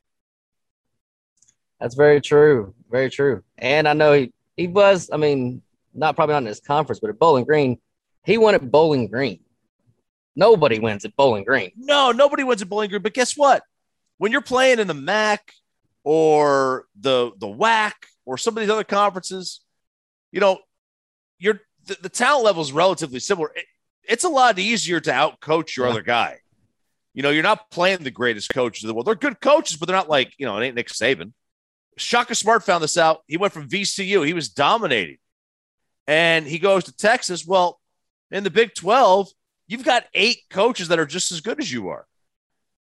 That's 1.79 1.95
very 1.95 2.21
true. 2.21 2.73
Very 2.89 3.09
true. 3.09 3.43
And 3.57 3.87
I 3.87 3.93
know 3.93 4.13
he, 4.13 4.33
he 4.55 4.67
was, 4.67 5.09
I 5.11 5.17
mean, 5.17 5.61
not 5.93 6.15
probably 6.15 6.33
not 6.33 6.43
in 6.43 6.47
his 6.47 6.59
conference, 6.59 6.99
but 6.99 7.09
at 7.09 7.19
Bowling 7.19 7.45
Green, 7.45 7.79
he 8.23 8.37
won 8.37 8.55
at 8.55 8.71
Bowling 8.71 9.07
Green. 9.07 9.39
Nobody 10.35 10.79
wins 10.79 11.05
at 11.05 11.15
Bowling 11.15 11.43
Green. 11.43 11.71
No, 11.75 12.11
nobody 12.11 12.43
wins 12.43 12.61
at 12.61 12.69
Bowling 12.69 12.89
Green. 12.89 13.01
But 13.01 13.13
guess 13.13 13.35
what? 13.35 13.63
When 14.17 14.31
you're 14.31 14.41
playing 14.41 14.79
in 14.79 14.87
the 14.87 14.93
MAC 14.93 15.51
or 16.03 16.85
the 16.99 17.31
the 17.37 17.47
WAC 17.47 17.93
or 18.25 18.37
some 18.37 18.55
of 18.55 18.61
these 18.61 18.69
other 18.69 18.83
conferences, 18.83 19.61
you 20.31 20.39
know, 20.39 20.59
you're 21.39 21.61
the, 21.85 21.97
the 22.01 22.09
talent 22.09 22.45
level 22.45 22.61
is 22.61 22.71
relatively 22.71 23.19
similar. 23.19 23.51
It, 23.55 23.65
it's 24.07 24.23
a 24.23 24.29
lot 24.29 24.59
easier 24.59 24.99
to 24.99 25.11
outcoach 25.11 25.75
your 25.75 25.87
yeah. 25.87 25.91
other 25.91 26.01
guy. 26.01 26.39
You 27.13 27.23
know, 27.23 27.31
you're 27.31 27.43
not 27.43 27.71
playing 27.71 28.03
the 28.03 28.11
greatest 28.11 28.49
coaches 28.49 28.83
in 28.83 28.87
the 28.87 28.93
world. 28.93 29.07
They're 29.07 29.15
good 29.15 29.41
coaches, 29.41 29.77
but 29.77 29.87
they're 29.87 29.95
not 29.95 30.09
like, 30.09 30.33
you 30.37 30.45
know, 30.45 30.57
it 30.57 30.65
ain't 30.65 30.75
Nick 30.75 30.89
Saban. 30.89 31.33
Shaka 31.97 32.35
Smart 32.35 32.63
found 32.63 32.83
this 32.83 32.97
out. 32.97 33.21
He 33.27 33.37
went 33.37 33.53
from 33.53 33.69
VCU, 33.69 34.25
he 34.25 34.33
was 34.33 34.49
dominating. 34.49 35.17
And 36.07 36.47
he 36.47 36.57
goes 36.57 36.85
to 36.85 36.95
Texas. 36.95 37.45
Well, 37.45 37.79
in 38.31 38.45
the 38.45 38.49
Big 38.49 38.73
12, 38.73 39.29
you've 39.67 39.83
got 39.83 40.05
eight 40.13 40.39
coaches 40.49 40.87
that 40.87 40.99
are 40.99 41.05
just 41.05 41.31
as 41.31 41.41
good 41.41 41.59
as 41.59 41.71
you 41.71 41.89
are. 41.89 42.07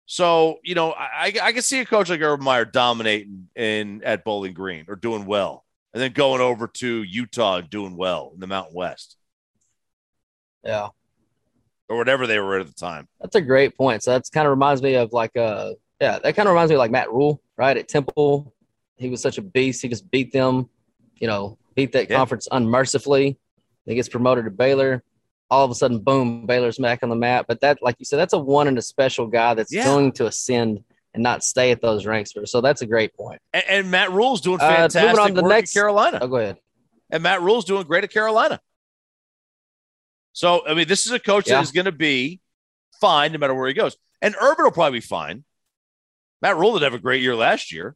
So 0.07 0.59
you 0.63 0.73
know, 0.73 0.93
I 0.93 1.33
I 1.41 1.51
can 1.51 1.61
see 1.61 1.81
a 1.81 1.85
coach 1.85 2.09
like 2.09 2.21
Urban 2.21 2.45
Meyer 2.45 2.63
dominating 2.63 3.49
in 3.55 4.01
at 4.05 4.23
Bowling 4.23 4.53
Green 4.53 4.85
or 4.87 4.95
doing 4.95 5.25
well, 5.25 5.65
and 5.93 6.01
then 6.01 6.13
going 6.13 6.39
over 6.39 6.67
to 6.67 7.03
Utah 7.03 7.57
and 7.57 7.69
doing 7.69 7.97
well 7.97 8.31
in 8.33 8.39
the 8.39 8.47
Mountain 8.47 8.73
West. 8.73 9.17
Yeah, 10.63 10.87
or 11.89 11.97
whatever 11.97 12.25
they 12.25 12.39
were 12.39 12.57
at 12.57 12.67
the 12.67 12.73
time. 12.73 13.09
That's 13.19 13.35
a 13.35 13.41
great 13.41 13.75
point. 13.75 14.01
So 14.01 14.11
that's 14.11 14.29
kind 14.29 14.47
of 14.47 14.51
reminds 14.51 14.81
me 14.81 14.95
of 14.95 15.11
like 15.11 15.35
uh 15.35 15.73
yeah, 15.99 16.19
that 16.19 16.35
kind 16.37 16.47
of 16.47 16.53
reminds 16.53 16.69
me 16.69 16.75
of 16.75 16.79
like 16.79 16.91
Matt 16.91 17.11
Rhule, 17.11 17.41
right? 17.57 17.75
At 17.75 17.89
Temple, 17.89 18.53
he 18.97 19.09
was 19.09 19.21
such 19.21 19.37
a 19.37 19.41
beast. 19.41 19.81
He 19.81 19.89
just 19.89 20.09
beat 20.09 20.31
them, 20.31 20.69
you 21.15 21.27
know, 21.27 21.57
beat 21.75 21.91
that 21.93 22.09
yeah. 22.09 22.17
conference 22.17 22.47
unmercifully. 22.51 23.37
He 23.85 23.95
gets 23.95 24.09
promoted 24.09 24.45
to 24.45 24.51
Baylor 24.51 25.03
all 25.49 25.63
of 25.63 25.71
a 25.71 25.75
sudden, 25.75 25.99
boom, 25.99 26.45
Baylor's 26.45 26.77
back 26.77 27.03
on 27.03 27.09
the 27.09 27.15
map. 27.15 27.45
But 27.47 27.61
that, 27.61 27.81
like 27.81 27.95
you 27.99 28.05
said, 28.05 28.17
that's 28.17 28.33
a 28.33 28.39
one 28.39 28.67
and 28.67 28.77
a 28.77 28.81
special 28.81 29.27
guy 29.27 29.53
that's 29.53 29.73
yeah. 29.73 29.85
going 29.85 30.11
to 30.13 30.27
ascend 30.27 30.83
and 31.13 31.23
not 31.23 31.43
stay 31.43 31.71
at 31.71 31.81
those 31.81 32.05
ranks. 32.05 32.33
So 32.45 32.61
that's 32.61 32.81
a 32.81 32.85
great 32.85 33.15
point. 33.15 33.41
And, 33.53 33.63
and 33.67 33.91
Matt 33.91 34.11
Rhule's 34.11 34.41
doing 34.41 34.59
fantastic 34.59 35.17
uh, 35.17 35.21
on 35.21 35.33
the 35.33 35.43
work 35.43 35.49
next, 35.49 35.73
Carolina. 35.73 36.19
Oh, 36.21 36.27
go 36.27 36.37
ahead. 36.37 36.57
And 37.09 37.23
Matt 37.23 37.41
Rhule's 37.41 37.65
doing 37.65 37.83
great 37.83 38.03
at 38.03 38.11
Carolina. 38.11 38.59
So 40.33 40.67
I 40.67 40.73
mean, 40.73 40.87
this 40.87 41.05
is 41.05 41.11
a 41.13 41.19
coach 41.19 41.47
yeah. 41.47 41.55
that 41.55 41.63
is 41.63 41.71
going 41.71 41.85
to 41.85 41.91
be 41.91 42.41
fine 42.99 43.31
no 43.31 43.39
matter 43.39 43.55
where 43.55 43.67
he 43.67 43.73
goes. 43.73 43.97
And 44.21 44.35
Urban 44.39 44.65
will 44.65 44.71
probably 44.71 44.99
be 44.99 45.05
fine. 45.05 45.43
Matt 46.41 46.57
Rhule 46.57 46.73
did 46.73 46.83
have 46.83 46.93
a 46.93 46.99
great 46.99 47.21
year 47.21 47.35
last 47.35 47.71
year. 47.71 47.95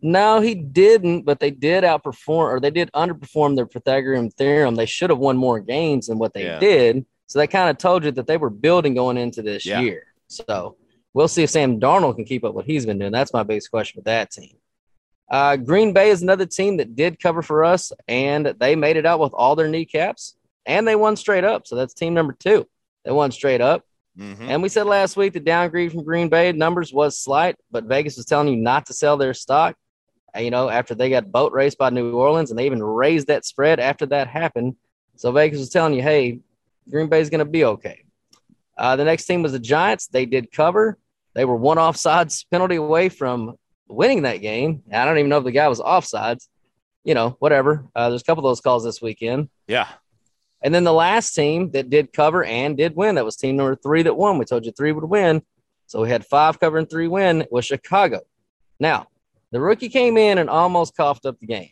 No, 0.00 0.40
he 0.40 0.54
didn't, 0.54 1.22
but 1.22 1.40
they 1.40 1.50
did 1.50 1.84
outperform 1.84 2.52
or 2.52 2.60
they 2.60 2.70
did 2.70 2.90
underperform 2.92 3.56
their 3.56 3.66
Pythagorean 3.66 4.30
theorem. 4.30 4.76
They 4.76 4.86
should 4.86 5.10
have 5.10 5.18
won 5.18 5.36
more 5.36 5.58
games 5.60 6.06
than 6.06 6.18
what 6.18 6.34
they 6.34 6.44
yeah. 6.44 6.58
did. 6.58 7.04
So 7.26 7.38
that 7.40 7.48
kind 7.48 7.68
of 7.68 7.78
told 7.78 8.04
you 8.04 8.10
that 8.12 8.26
they 8.26 8.36
were 8.36 8.50
building 8.50 8.94
going 8.94 9.18
into 9.18 9.42
this 9.42 9.66
yeah. 9.66 9.80
year. 9.80 10.04
So 10.28 10.76
we'll 11.14 11.28
see 11.28 11.42
if 11.42 11.50
Sam 11.50 11.80
Darnold 11.80 12.16
can 12.16 12.24
keep 12.24 12.44
up 12.44 12.54
what 12.54 12.64
he's 12.64 12.86
been 12.86 12.98
doing. 12.98 13.12
That's 13.12 13.32
my 13.32 13.42
biggest 13.42 13.70
question 13.70 13.98
with 13.98 14.04
that 14.04 14.30
team. 14.30 14.56
Uh, 15.30 15.56
Green 15.56 15.92
Bay 15.92 16.10
is 16.10 16.22
another 16.22 16.46
team 16.46 16.78
that 16.78 16.96
did 16.96 17.20
cover 17.20 17.42
for 17.42 17.64
us, 17.64 17.92
and 18.06 18.46
they 18.58 18.76
made 18.76 18.96
it 18.96 19.04
out 19.04 19.20
with 19.20 19.34
all 19.34 19.56
their 19.56 19.68
kneecaps, 19.68 20.36
and 20.64 20.88
they 20.88 20.96
won 20.96 21.16
straight 21.16 21.44
up. 21.44 21.66
So 21.66 21.76
that's 21.76 21.92
team 21.92 22.14
number 22.14 22.32
two. 22.32 22.66
They 23.04 23.10
won 23.10 23.30
straight 23.30 23.60
up. 23.60 23.84
Mm-hmm. 24.18 24.48
And 24.48 24.62
we 24.62 24.68
said 24.68 24.86
last 24.86 25.16
week 25.16 25.32
the 25.32 25.40
downgrade 25.40 25.92
from 25.92 26.02
Green 26.02 26.28
Bay 26.28 26.50
numbers 26.52 26.92
was 26.92 27.18
slight, 27.18 27.56
but 27.70 27.84
Vegas 27.84 28.16
was 28.16 28.26
telling 28.26 28.48
you 28.48 28.56
not 28.56 28.86
to 28.86 28.92
sell 28.92 29.16
their 29.16 29.34
stock 29.34 29.76
you 30.36 30.50
know, 30.50 30.68
after 30.68 30.94
they 30.94 31.10
got 31.10 31.32
boat 31.32 31.52
raced 31.52 31.78
by 31.78 31.90
New 31.90 32.14
Orleans 32.14 32.50
and 32.50 32.58
they 32.58 32.66
even 32.66 32.82
raised 32.82 33.28
that 33.28 33.44
spread 33.44 33.80
after 33.80 34.06
that 34.06 34.28
happened. 34.28 34.76
So 35.16 35.32
Vegas 35.32 35.58
was 35.58 35.70
telling 35.70 35.94
you, 35.94 36.02
hey, 36.02 36.40
Green 36.90 37.08
Bay's 37.08 37.30
going 37.30 37.40
to 37.40 37.44
be 37.44 37.64
okay. 37.64 38.04
Uh, 38.76 38.96
the 38.96 39.04
next 39.04 39.26
team 39.26 39.42
was 39.42 39.52
the 39.52 39.58
Giants. 39.58 40.06
They 40.06 40.26
did 40.26 40.52
cover. 40.52 40.98
They 41.34 41.44
were 41.44 41.56
one 41.56 41.76
offsides 41.76 42.44
penalty 42.50 42.76
away 42.76 43.08
from 43.08 43.56
winning 43.88 44.22
that 44.22 44.36
game. 44.36 44.82
I 44.92 45.04
don't 45.04 45.18
even 45.18 45.28
know 45.28 45.38
if 45.38 45.44
the 45.44 45.50
guy 45.52 45.68
was 45.68 45.80
offsides. 45.80 46.48
You 47.04 47.14
know, 47.14 47.36
whatever. 47.38 47.86
Uh, 47.94 48.10
there's 48.10 48.22
a 48.22 48.24
couple 48.24 48.44
of 48.44 48.50
those 48.50 48.60
calls 48.60 48.84
this 48.84 49.00
weekend. 49.00 49.48
Yeah. 49.66 49.88
And 50.62 50.74
then 50.74 50.84
the 50.84 50.92
last 50.92 51.34
team 51.34 51.70
that 51.70 51.90
did 51.90 52.12
cover 52.12 52.44
and 52.44 52.76
did 52.76 52.96
win, 52.96 53.14
that 53.14 53.24
was 53.24 53.36
team 53.36 53.56
number 53.56 53.76
three 53.76 54.02
that 54.02 54.16
won. 54.16 54.38
We 54.38 54.44
told 54.44 54.66
you 54.66 54.72
three 54.72 54.92
would 54.92 55.04
win. 55.04 55.42
So 55.86 56.02
we 56.02 56.10
had 56.10 56.26
five 56.26 56.60
cover 56.60 56.76
and 56.78 56.90
three 56.90 57.08
win 57.08 57.46
was 57.50 57.64
Chicago. 57.64 58.20
Now, 58.78 59.06
the 59.52 59.60
rookie 59.60 59.88
came 59.88 60.16
in 60.16 60.38
and 60.38 60.50
almost 60.50 60.96
coughed 60.96 61.26
up 61.26 61.38
the 61.40 61.46
game. 61.46 61.70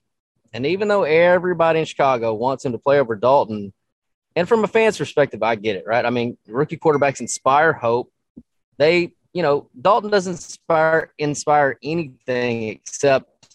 And 0.52 0.64
even 0.66 0.88
though 0.88 1.04
everybody 1.04 1.80
in 1.80 1.84
Chicago 1.84 2.34
wants 2.34 2.64
him 2.64 2.72
to 2.72 2.78
play 2.78 2.98
over 2.98 3.14
Dalton, 3.14 3.72
and 4.34 4.48
from 4.48 4.64
a 4.64 4.68
fan's 4.68 4.98
perspective, 4.98 5.42
I 5.42 5.54
get 5.54 5.76
it, 5.76 5.84
right? 5.86 6.04
I 6.04 6.10
mean, 6.10 6.36
rookie 6.46 6.76
quarterbacks 6.76 7.20
inspire 7.20 7.72
hope. 7.72 8.12
They, 8.78 9.12
you 9.32 9.42
know, 9.42 9.68
Dalton 9.80 10.10
doesn't 10.10 10.32
inspire 10.32 11.12
inspire 11.18 11.78
anything 11.82 12.68
except 12.68 13.48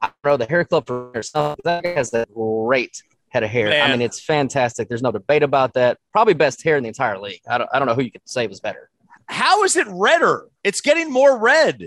I 0.00 0.10
don't 0.22 0.32
know 0.32 0.36
the 0.36 0.46
hair 0.46 0.64
club 0.64 0.86
for 0.86 1.22
something. 1.22 1.60
That 1.64 1.82
guy 1.84 1.94
has 1.94 2.12
a 2.14 2.26
great 2.32 3.02
head 3.28 3.42
of 3.42 3.50
hair. 3.50 3.68
Man. 3.68 3.88
I 3.88 3.92
mean, 3.92 4.02
it's 4.02 4.20
fantastic. 4.20 4.88
There's 4.88 5.02
no 5.02 5.12
debate 5.12 5.42
about 5.42 5.74
that. 5.74 5.98
Probably 6.12 6.34
best 6.34 6.62
hair 6.62 6.76
in 6.76 6.82
the 6.82 6.88
entire 6.88 7.18
league. 7.18 7.40
I 7.48 7.58
don't, 7.58 7.70
I 7.72 7.78
don't 7.78 7.86
know 7.86 7.94
who 7.94 8.02
you 8.02 8.10
could 8.10 8.22
say 8.24 8.46
was 8.46 8.60
better. 8.60 8.90
How 9.26 9.64
is 9.64 9.76
it 9.76 9.86
redder? 9.90 10.46
It's 10.64 10.80
getting 10.80 11.12
more 11.12 11.38
red. 11.38 11.82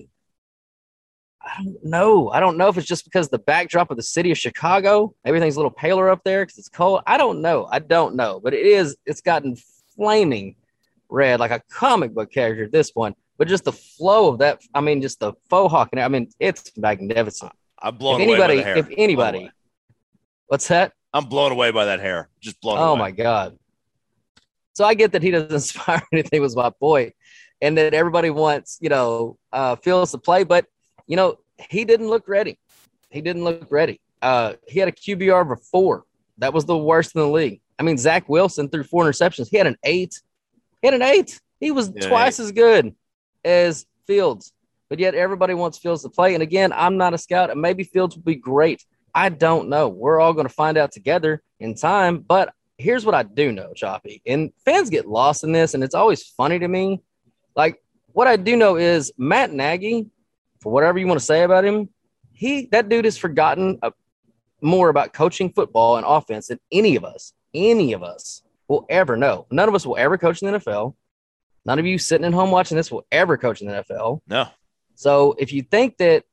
I 1.43 1.63
don't 1.63 1.83
know. 1.83 2.29
I 2.29 2.39
don't 2.39 2.57
know 2.57 2.67
if 2.67 2.77
it's 2.77 2.87
just 2.87 3.03
because 3.03 3.29
the 3.29 3.39
backdrop 3.39 3.89
of 3.89 3.97
the 3.97 4.03
city 4.03 4.31
of 4.31 4.37
Chicago, 4.37 5.15
everything's 5.25 5.55
a 5.55 5.59
little 5.59 5.71
paler 5.71 6.09
up 6.09 6.23
there 6.23 6.43
because 6.43 6.57
it's 6.57 6.69
cold. 6.69 7.01
I 7.07 7.17
don't 7.17 7.41
know. 7.41 7.67
I 7.71 7.79
don't 7.79 8.15
know, 8.15 8.39
but 8.43 8.53
it 8.53 8.65
is. 8.65 8.95
It's 9.05 9.21
gotten 9.21 9.55
flaming 9.95 10.55
red, 11.09 11.39
like 11.39 11.51
a 11.51 11.61
comic 11.71 12.13
book 12.13 12.31
character 12.31 12.63
at 12.63 12.71
this 12.71 12.91
point. 12.91 13.17
But 13.37 13.47
just 13.47 13.63
the 13.63 13.71
flow 13.71 14.29
of 14.29 14.39
that, 14.39 14.61
I 14.73 14.81
mean, 14.81 15.01
just 15.01 15.19
the 15.19 15.33
faux 15.49 15.71
hawk, 15.71 15.89
and 15.91 15.99
I 15.99 16.07
mean, 16.07 16.29
it's 16.39 16.77
magnificent. 16.77 17.51
I'm 17.81 17.97
blown 17.97 18.21
if 18.21 18.27
anybody, 18.27 18.53
away 18.53 18.63
by 18.63 18.63
the 18.63 18.63
hair. 18.63 18.77
If 18.77 18.87
anybody, 18.97 19.51
what's 20.47 20.67
that? 20.67 20.93
I'm 21.13 21.25
blown 21.25 21.51
away 21.51 21.71
by 21.71 21.85
that 21.85 21.99
hair. 21.99 22.29
Just 22.39 22.61
blown. 22.61 22.77
Oh 22.77 22.91
away. 22.91 22.99
my 22.99 23.11
god! 23.11 23.57
So 24.73 24.85
I 24.85 24.93
get 24.93 25.11
that 25.13 25.23
he 25.23 25.31
doesn't 25.31 25.51
inspire 25.51 26.03
anything 26.13 26.41
with 26.41 26.55
my 26.55 26.69
boy, 26.69 27.13
and 27.61 27.77
that 27.79 27.95
everybody 27.95 28.29
wants, 28.29 28.77
you 28.79 28.89
know, 28.89 29.37
uh, 29.51 29.75
Fields 29.77 30.11
to 30.11 30.19
play, 30.19 30.43
but 30.43 30.67
you 31.07 31.15
know, 31.15 31.37
he 31.69 31.85
didn't 31.85 32.07
look 32.07 32.27
ready. 32.27 32.57
He 33.09 33.21
didn't 33.21 33.43
look 33.43 33.67
ready. 33.69 34.01
Uh, 34.21 34.53
he 34.67 34.79
had 34.79 34.87
a 34.87 34.91
QBR 34.91 35.41
of 35.41 35.51
a 35.51 35.55
four. 35.57 36.03
That 36.37 36.53
was 36.53 36.65
the 36.65 36.77
worst 36.77 37.15
in 37.15 37.21
the 37.21 37.27
league. 37.27 37.61
I 37.77 37.83
mean, 37.83 37.97
Zach 37.97 38.29
Wilson 38.29 38.69
threw 38.69 38.83
four 38.83 39.05
interceptions. 39.05 39.47
He 39.49 39.57
had 39.57 39.67
an 39.67 39.77
eight. 39.83 40.21
He 40.81 40.87
had 40.87 40.93
an 40.93 41.01
eight. 41.01 41.39
He 41.59 41.71
was 41.71 41.91
yeah, 41.95 42.07
twice 42.07 42.39
eight. 42.39 42.43
as 42.43 42.51
good 42.51 42.95
as 43.43 43.85
Fields. 44.07 44.53
But 44.89 44.99
yet 44.99 45.15
everybody 45.15 45.53
wants 45.53 45.77
Fields 45.77 46.03
to 46.03 46.09
play. 46.09 46.33
And 46.33 46.43
again, 46.43 46.73
I'm 46.73 46.97
not 46.97 47.13
a 47.13 47.17
scout, 47.17 47.49
and 47.49 47.61
maybe 47.61 47.83
Fields 47.83 48.15
will 48.15 48.23
be 48.23 48.35
great. 48.35 48.83
I 49.13 49.29
don't 49.29 49.69
know. 49.69 49.89
We're 49.89 50.19
all 50.19 50.33
going 50.33 50.47
to 50.47 50.53
find 50.53 50.77
out 50.77 50.91
together 50.91 51.41
in 51.59 51.75
time. 51.75 52.19
But 52.19 52.53
here's 52.77 53.05
what 53.05 53.15
I 53.15 53.23
do 53.23 53.51
know, 53.51 53.73
Choppy. 53.73 54.21
And 54.25 54.51
fans 54.65 54.89
get 54.89 55.07
lost 55.07 55.43
in 55.43 55.51
this, 55.51 55.73
and 55.73 55.83
it's 55.83 55.95
always 55.95 56.23
funny 56.23 56.59
to 56.59 56.67
me. 56.67 57.01
Like, 57.55 57.81
what 58.13 58.27
I 58.27 58.35
do 58.35 58.55
know 58.55 58.75
is 58.75 59.11
Matt 59.17 59.51
Nagy 59.51 60.07
for 60.61 60.71
whatever 60.71 60.99
you 60.99 61.07
want 61.07 61.19
to 61.19 61.25
say 61.25 61.43
about 61.43 61.65
him, 61.65 61.89
he 62.33 62.67
that 62.71 62.89
dude 62.89 63.05
has 63.05 63.17
forgotten 63.17 63.79
a, 63.83 63.87
uh, 63.87 63.91
more 64.61 64.89
about 64.89 65.11
coaching 65.13 65.51
football 65.51 65.97
and 65.97 66.05
offense 66.07 66.47
than 66.47 66.59
any 66.71 66.95
of 66.95 67.03
us, 67.03 67.33
any 67.53 67.93
of 67.93 68.03
us 68.03 68.43
will 68.67 68.85
ever 68.89 69.17
know. 69.17 69.47
None 69.51 69.67
of 69.67 69.75
us 69.75 69.85
will 69.85 69.97
ever 69.97 70.17
coach 70.17 70.41
in 70.41 70.51
the 70.51 70.59
NFL. 70.59 70.95
None 71.65 71.79
of 71.79 71.85
you 71.85 71.97
sitting 71.97 72.25
at 72.25 72.33
home 72.33 72.51
watching 72.51 72.77
this 72.77 72.91
will 72.91 73.05
ever 73.11 73.37
coach 73.37 73.61
in 73.61 73.67
the 73.67 73.83
NFL. 73.83 74.21
No. 74.27 74.47
So 74.95 75.35
if 75.39 75.51
you 75.51 75.63
think 75.63 75.97
that, 75.97 76.23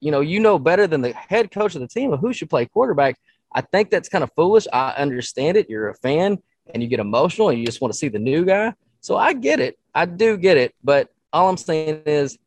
you 0.00 0.10
know, 0.10 0.20
you 0.20 0.40
know 0.40 0.58
better 0.58 0.86
than 0.86 1.02
the 1.02 1.12
head 1.12 1.50
coach 1.50 1.74
of 1.74 1.80
the 1.80 1.88
team 1.88 2.12
of 2.12 2.20
who 2.20 2.32
should 2.32 2.50
play 2.50 2.66
quarterback, 2.66 3.16
I 3.54 3.60
think 3.60 3.90
that's 3.90 4.08
kind 4.08 4.24
of 4.24 4.30
foolish. 4.34 4.66
I 4.72 4.90
understand 4.92 5.56
it. 5.56 5.70
You're 5.70 5.88
a 5.88 5.94
fan 5.94 6.38
and 6.72 6.82
you 6.82 6.88
get 6.88 7.00
emotional 7.00 7.48
and 7.48 7.58
you 7.58 7.64
just 7.64 7.80
want 7.80 7.92
to 7.92 7.98
see 7.98 8.08
the 8.08 8.18
new 8.18 8.44
guy. 8.44 8.74
So 9.00 9.16
I 9.16 9.32
get 9.32 9.60
it. 9.60 9.78
I 9.94 10.06
do 10.06 10.36
get 10.36 10.56
it. 10.56 10.74
But 10.82 11.10
all 11.32 11.48
I'm 11.48 11.56
saying 11.56 12.02
is 12.06 12.38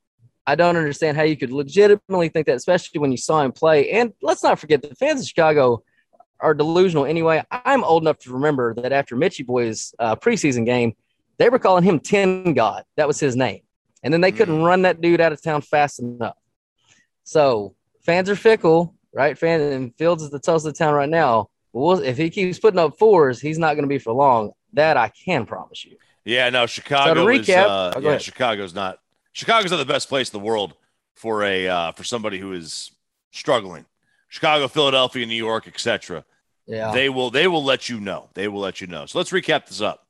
I 0.49 0.55
don't 0.55 0.75
understand 0.75 1.15
how 1.15 1.21
you 1.21 1.37
could 1.37 1.51
legitimately 1.51 2.29
think 2.29 2.47
that, 2.47 2.55
especially 2.55 2.99
when 2.99 3.11
you 3.11 3.17
saw 3.17 3.43
him 3.43 3.51
play. 3.51 3.91
And 3.91 4.13
let's 4.23 4.41
not 4.41 4.57
forget 4.57 4.81
the 4.81 4.95
fans 4.95 5.21
of 5.21 5.27
Chicago 5.27 5.83
are 6.39 6.55
delusional 6.55 7.05
anyway. 7.05 7.43
I'm 7.51 7.83
old 7.83 8.01
enough 8.01 8.17
to 8.19 8.33
remember 8.33 8.73
that 8.81 8.91
after 8.91 9.15
Mitchie 9.15 9.45
Boy's 9.45 9.93
uh, 9.99 10.15
preseason 10.15 10.65
game, 10.65 10.93
they 11.37 11.49
were 11.49 11.59
calling 11.59 11.83
him 11.83 11.99
Tin 11.99 12.55
God. 12.55 12.83
That 12.97 13.07
was 13.07 13.19
his 13.19 13.35
name. 13.35 13.59
And 14.01 14.11
then 14.11 14.21
they 14.21 14.31
couldn't 14.31 14.57
mm. 14.57 14.65
run 14.65 14.81
that 14.81 15.01
dude 15.01 15.21
out 15.21 15.33
of 15.33 15.39
town 15.39 15.61
fast 15.61 15.99
enough. 15.99 16.35
So 17.25 17.75
fans 18.01 18.27
are 18.27 18.35
fickle, 18.35 18.95
right? 19.13 19.37
Fan 19.37 19.61
and 19.61 19.95
Fields 19.97 20.23
is 20.23 20.31
the 20.31 20.39
toast 20.39 20.65
of 20.65 20.73
the 20.73 20.77
town 20.79 20.95
right 20.95 21.07
now. 21.09 21.49
Well, 21.73 21.99
if 21.99 22.17
he 22.17 22.31
keeps 22.31 22.57
putting 22.57 22.79
up 22.79 22.97
fours, 22.97 23.39
he's 23.39 23.59
not 23.59 23.75
going 23.75 23.83
to 23.83 23.87
be 23.87 23.99
for 23.99 24.13
long. 24.13 24.53
That 24.73 24.97
I 24.97 25.09
can 25.09 25.45
promise 25.45 25.85
you. 25.85 25.97
Yeah, 26.25 26.49
no, 26.49 26.65
Chicago. 26.65 27.13
So 27.13 27.13
to 27.13 27.21
recap, 27.21 27.41
is, 27.41 27.49
uh, 27.49 27.93
oh, 27.97 27.99
yeah, 27.99 28.17
Chicago's 28.17 28.73
not 28.73 28.97
Chicago's 29.39 29.71
not 29.71 29.77
the 29.77 29.85
best 29.85 30.09
place 30.09 30.29
in 30.33 30.37
the 30.37 30.45
world 30.45 30.73
for 31.15 31.43
a 31.43 31.65
uh, 31.65 31.91
for 31.93 32.03
somebody 32.03 32.39
who 32.39 32.51
is 32.51 32.91
struggling. 33.31 33.85
Chicago, 34.27 34.67
Philadelphia, 34.67 35.25
New 35.25 35.33
York, 35.33 35.65
etc. 35.65 36.25
Yeah, 36.67 36.91
they 36.91 37.07
will 37.07 37.31
they 37.31 37.47
will 37.47 37.63
let 37.63 37.87
you 37.87 38.01
know. 38.01 38.29
They 38.33 38.49
will 38.49 38.59
let 38.59 38.81
you 38.81 38.87
know. 38.87 39.05
So 39.05 39.17
let's 39.17 39.31
recap 39.31 39.65
this 39.65 39.79
up. 39.79 40.05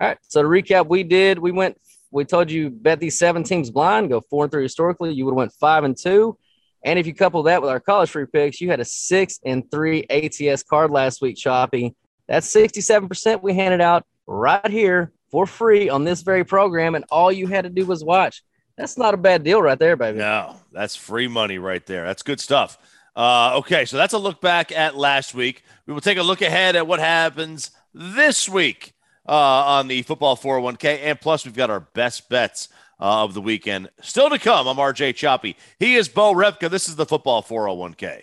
All 0.00 0.08
right. 0.08 0.18
So 0.22 0.40
to 0.40 0.48
recap, 0.48 0.86
we 0.86 1.02
did 1.02 1.38
we 1.38 1.52
went 1.52 1.78
we 2.10 2.24
told 2.24 2.50
you 2.50 2.70
bet 2.70 2.98
these 2.98 3.18
seven 3.18 3.42
teams 3.42 3.70
blind, 3.70 4.08
go 4.08 4.22
four 4.22 4.44
and 4.44 4.50
three 4.50 4.62
historically. 4.62 5.12
You 5.12 5.26
would 5.26 5.32
have 5.32 5.36
went 5.36 5.52
five 5.52 5.84
and 5.84 5.94
two. 5.94 6.38
And 6.82 6.98
if 6.98 7.06
you 7.06 7.12
couple 7.12 7.42
that 7.42 7.60
with 7.60 7.70
our 7.70 7.80
college 7.80 8.08
free 8.08 8.24
picks, 8.24 8.58
you 8.58 8.70
had 8.70 8.80
a 8.80 8.86
six 8.86 9.38
and 9.44 9.70
three 9.70 10.06
ATS 10.08 10.62
card 10.62 10.90
last 10.90 11.20
week, 11.20 11.36
Choppy. 11.36 11.94
That's 12.26 12.50
67% 12.54 13.42
we 13.42 13.52
handed 13.52 13.82
out 13.82 14.06
right 14.26 14.70
here 14.70 15.12
for 15.34 15.46
free 15.46 15.88
on 15.88 16.04
this 16.04 16.22
very 16.22 16.44
program, 16.44 16.94
and 16.94 17.04
all 17.10 17.32
you 17.32 17.48
had 17.48 17.64
to 17.64 17.68
do 17.70 17.84
was 17.84 18.04
watch. 18.04 18.44
That's 18.78 18.96
not 18.96 19.14
a 19.14 19.16
bad 19.16 19.42
deal 19.42 19.60
right 19.60 19.76
there, 19.76 19.96
baby. 19.96 20.18
No, 20.18 20.54
that's 20.70 20.94
free 20.94 21.26
money 21.26 21.58
right 21.58 21.84
there. 21.86 22.04
That's 22.06 22.22
good 22.22 22.38
stuff. 22.38 22.78
Uh, 23.16 23.56
okay, 23.56 23.84
so 23.84 23.96
that's 23.96 24.12
a 24.12 24.18
look 24.18 24.40
back 24.40 24.70
at 24.70 24.96
last 24.96 25.34
week. 25.34 25.64
We 25.86 25.92
will 25.92 26.00
take 26.00 26.18
a 26.18 26.22
look 26.22 26.40
ahead 26.40 26.76
at 26.76 26.86
what 26.86 27.00
happens 27.00 27.72
this 27.92 28.48
week. 28.48 28.92
uh, 29.28 29.32
on 29.32 29.88
the 29.88 30.02
Football 30.02 30.36
401k. 30.36 31.00
And 31.02 31.20
plus, 31.20 31.44
we've 31.44 31.56
got 31.56 31.68
our 31.70 31.80
best 31.80 32.28
bets 32.28 32.68
uh, 33.00 33.24
of 33.24 33.34
the 33.34 33.40
weekend 33.40 33.90
still 34.02 34.30
to 34.30 34.38
come. 34.38 34.68
I'm 34.68 34.76
RJ 34.76 35.16
Choppy. 35.16 35.56
He 35.80 35.96
is 35.96 36.08
Bo 36.08 36.32
Repka. 36.32 36.70
This 36.70 36.88
is 36.88 36.94
the 36.94 37.06
Football 37.06 37.42
401k. 37.42 38.22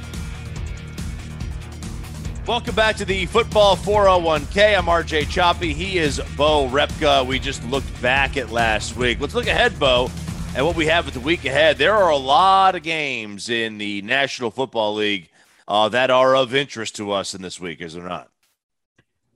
Welcome 2.47 2.73
back 2.73 2.95
to 2.95 3.05
the 3.05 3.27
Football 3.27 3.75
401k. 3.75 4.75
I'm 4.75 4.85
RJ 4.85 5.29
Choppy. 5.29 5.73
He 5.73 5.99
is 5.99 6.19
Bo 6.35 6.67
Repka. 6.67 7.23
We 7.23 7.37
just 7.37 7.63
looked 7.65 8.01
back 8.01 8.35
at 8.35 8.49
last 8.49 8.97
week. 8.97 9.19
Let's 9.19 9.35
look 9.35 9.45
ahead, 9.45 9.79
Bo, 9.79 10.09
and 10.55 10.65
what 10.65 10.75
we 10.75 10.87
have 10.87 11.07
at 11.07 11.13
the 11.13 11.19
week 11.19 11.45
ahead. 11.45 11.77
There 11.77 11.93
are 11.93 12.09
a 12.09 12.17
lot 12.17 12.73
of 12.73 12.81
games 12.81 13.47
in 13.47 13.77
the 13.77 14.01
National 14.01 14.49
Football 14.49 14.95
League 14.95 15.29
uh, 15.67 15.89
that 15.89 16.09
are 16.09 16.35
of 16.35 16.55
interest 16.55 16.95
to 16.95 17.11
us 17.11 17.35
in 17.35 17.43
this 17.43 17.59
week, 17.59 17.79
is 17.79 17.93
there 17.93 18.03
not? 18.03 18.27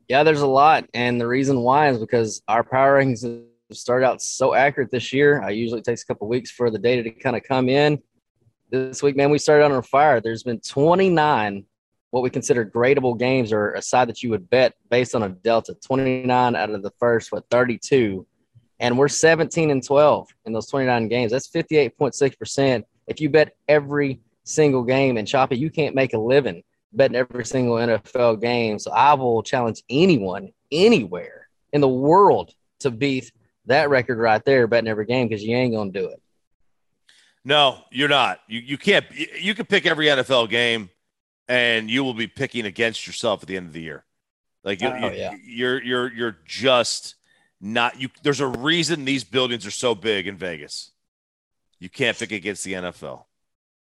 Yeah, 0.09 0.23
there's 0.23 0.41
a 0.41 0.47
lot. 0.47 0.89
And 0.95 1.21
the 1.21 1.27
reason 1.27 1.59
why 1.61 1.89
is 1.89 1.99
because 1.99 2.41
our 2.47 2.63
power 2.63 2.99
rankings 2.99 3.23
have 3.23 3.77
started 3.77 4.07
out 4.07 4.19
so 4.23 4.55
accurate 4.55 4.89
this 4.89 5.13
year. 5.13 5.43
I 5.43 5.51
usually 5.51 5.83
takes 5.83 6.01
a 6.01 6.07
couple 6.07 6.27
weeks 6.27 6.49
for 6.49 6.71
the 6.71 6.79
data 6.79 7.03
to 7.03 7.11
kind 7.11 7.35
of 7.35 7.43
come 7.43 7.69
in. 7.69 8.01
This 8.71 9.03
week, 9.03 9.15
man, 9.15 9.29
we 9.29 9.37
started 9.37 9.63
on 9.63 9.83
fire. 9.83 10.21
There's 10.21 10.41
been 10.41 10.59
29 10.59 11.65
what 12.11 12.23
we 12.23 12.29
consider 12.29 12.65
gradable 12.65 13.17
games 13.17 13.51
or 13.51 13.73
a 13.73 13.81
side 13.81 14.07
that 14.07 14.23
you 14.23 14.29
would 14.29 14.49
bet 14.49 14.73
based 14.89 15.15
on 15.15 15.23
a 15.23 15.29
delta. 15.29 15.75
29 15.85 16.55
out 16.55 16.69
of 16.69 16.81
the 16.81 16.91
first 16.99 17.31
what 17.31 17.45
32 17.49 18.25
and 18.79 18.97
we're 18.97 19.07
17 19.07 19.71
and 19.71 19.83
12 19.83 20.27
in 20.45 20.53
those 20.53 20.67
29 20.67 21.07
games. 21.07 21.31
That's 21.31 21.49
58.6% 21.49 22.83
if 23.07 23.21
you 23.21 23.29
bet 23.29 23.55
every 23.67 24.19
single 24.43 24.83
game 24.83 25.17
and 25.17 25.27
chop 25.27 25.51
it 25.51 25.57
you 25.57 25.71
can't 25.71 25.95
make 25.95 26.13
a 26.13 26.17
living 26.17 26.63
betting 26.93 27.15
every 27.15 27.45
single 27.45 27.75
nfl 27.75 28.39
game. 28.39 28.79
So 28.79 28.91
i 28.91 29.13
will 29.13 29.43
challenge 29.43 29.83
anyone 29.89 30.49
anywhere 30.71 31.47
in 31.73 31.81
the 31.81 31.89
world 31.89 32.53
to 32.79 32.91
beat 32.91 33.31
that 33.65 33.89
record 33.89 34.19
right 34.19 34.43
there 34.45 34.67
betting 34.67 34.87
every 34.87 35.05
game 35.05 35.27
because 35.27 35.43
you 35.43 35.55
ain't 35.55 35.73
gonna 35.73 35.91
do 35.91 36.07
it. 36.09 36.21
No 37.43 37.79
you're 37.91 38.09
not. 38.09 38.39
You, 38.47 38.59
you 38.59 38.77
can't 38.77 39.05
you 39.39 39.53
can 39.55 39.65
pick 39.65 39.85
every 39.85 40.05
nfl 40.05 40.49
game 40.49 40.89
and 41.47 41.89
you 41.89 42.03
will 42.03 42.13
be 42.13 42.27
picking 42.27 42.65
against 42.65 43.05
yourself 43.05 43.43
at 43.43 43.47
the 43.47 43.57
end 43.57 43.67
of 43.67 43.73
the 43.73 43.81
year. 43.81 44.05
Like 44.63 44.81
you, 44.81 44.87
oh, 44.87 45.11
yeah. 45.11 45.35
you're 45.43 45.81
you're 45.83 46.11
you're 46.11 46.37
just 46.45 47.15
not 47.61 47.99
you. 48.01 48.09
There's 48.23 48.39
a 48.39 48.47
reason 48.47 49.05
these 49.05 49.23
buildings 49.23 49.65
are 49.65 49.71
so 49.71 49.93
big 49.93 50.27
in 50.27 50.37
Vegas. 50.37 50.91
You 51.79 51.89
can't 51.89 52.17
pick 52.17 52.31
against 52.31 52.63
the 52.63 52.73
NFL. 52.73 53.25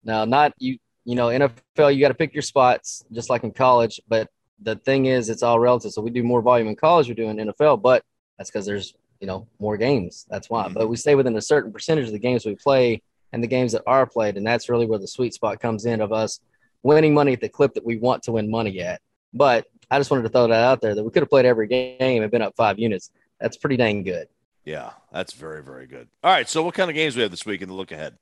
No, 0.03 0.25
not 0.25 0.53
you. 0.59 0.77
You 1.05 1.15
know, 1.15 1.27
NFL, 1.27 1.95
you 1.95 2.01
got 2.01 2.09
to 2.09 2.13
pick 2.13 2.33
your 2.33 2.41
spots, 2.41 3.01
just 3.13 3.29
like 3.29 3.45
in 3.45 3.51
college. 3.53 4.01
But 4.09 4.29
the 4.61 4.75
thing 4.75 5.05
is, 5.05 5.29
it's 5.29 5.41
all 5.41 5.57
relative. 5.57 5.93
So 5.93 6.01
we 6.01 6.09
do 6.09 6.21
more 6.21 6.41
volume 6.41 6.67
in 6.67 6.75
college, 6.75 7.07
We're 7.07 7.13
doing 7.13 7.37
NFL, 7.37 7.81
but 7.81 8.03
that's 8.37 8.51
because 8.51 8.65
there's 8.65 8.93
you 9.21 9.27
know 9.27 9.47
more 9.59 9.77
games. 9.77 10.25
That's 10.29 10.49
why. 10.49 10.65
Mm-hmm. 10.65 10.73
But 10.73 10.89
we 10.89 10.97
stay 10.97 11.15
within 11.15 11.37
a 11.37 11.41
certain 11.41 11.71
percentage 11.71 12.07
of 12.07 12.11
the 12.11 12.19
games 12.19 12.45
we 12.45 12.55
play 12.55 13.01
and 13.31 13.41
the 13.41 13.47
games 13.47 13.71
that 13.71 13.83
are 13.87 14.05
played, 14.05 14.35
and 14.35 14.45
that's 14.45 14.67
really 14.67 14.85
where 14.85 14.99
the 14.99 15.07
sweet 15.07 15.33
spot 15.33 15.61
comes 15.61 15.85
in 15.85 16.01
of 16.01 16.11
us 16.11 16.41
winning 16.83 17.13
money 17.13 17.33
at 17.33 17.41
the 17.41 17.49
clip 17.49 17.73
that 17.75 17.85
we 17.85 17.97
want 17.97 18.23
to 18.23 18.31
win 18.33 18.49
money 18.49 18.79
at. 18.81 19.01
But 19.33 19.67
I 19.89 19.99
just 19.99 20.11
wanted 20.11 20.23
to 20.23 20.29
throw 20.29 20.47
that 20.47 20.63
out 20.63 20.81
there 20.81 20.95
that 20.95 21.03
we 21.03 21.11
could 21.11 21.23
have 21.23 21.29
played 21.29 21.45
every 21.45 21.67
game 21.67 22.21
and 22.21 22.31
been 22.31 22.41
up 22.41 22.55
five 22.55 22.79
units. 22.79 23.11
That's 23.39 23.57
pretty 23.57 23.77
dang 23.77 24.03
good. 24.03 24.27
Yeah, 24.65 24.91
that's 25.13 25.33
very, 25.33 25.63
very 25.63 25.87
good. 25.87 26.09
All 26.23 26.31
right. 26.31 26.47
So 26.49 26.61
what 26.63 26.73
kind 26.73 26.89
of 26.89 26.95
games 26.95 27.15
we 27.15 27.21
have 27.21 27.31
this 27.31 27.45
week 27.45 27.61
in 27.61 27.69
the 27.69 27.75
look 27.75 27.91
ahead? 27.91 28.17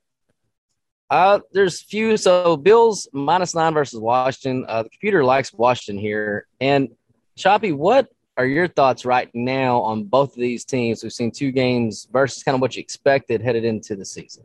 Uh, 1.10 1.40
there's 1.52 1.82
few. 1.82 2.16
So 2.16 2.56
Bills 2.56 3.08
minus 3.12 3.54
nine 3.54 3.74
versus 3.74 3.98
Washington. 3.98 4.64
Uh, 4.68 4.84
the 4.84 4.88
computer 4.88 5.24
likes 5.24 5.52
Washington 5.52 6.00
here. 6.00 6.46
And 6.60 6.90
Choppy, 7.36 7.72
what 7.72 8.08
are 8.36 8.46
your 8.46 8.68
thoughts 8.68 9.04
right 9.04 9.28
now 9.34 9.80
on 9.80 10.04
both 10.04 10.34
of 10.34 10.40
these 10.40 10.64
teams? 10.64 11.02
We've 11.02 11.12
seen 11.12 11.30
two 11.30 11.52
games 11.52 12.06
versus 12.12 12.42
kind 12.42 12.54
of 12.54 12.60
what 12.60 12.76
you 12.76 12.80
expected 12.80 13.42
headed 13.42 13.64
into 13.64 13.96
the 13.96 14.04
season. 14.04 14.44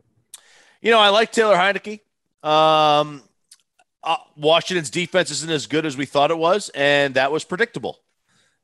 You 0.80 0.90
know, 0.90 0.98
I 0.98 1.10
like 1.10 1.30
Taylor 1.30 1.56
Heinicke. 1.56 2.00
Um, 2.42 3.22
uh, 4.04 4.16
Washington's 4.36 4.90
defense 4.90 5.30
isn't 5.30 5.50
as 5.50 5.66
good 5.66 5.86
as 5.86 5.96
we 5.96 6.06
thought 6.06 6.30
it 6.30 6.38
was, 6.38 6.70
and 6.74 7.14
that 7.14 7.32
was 7.32 7.44
predictable 7.44 8.00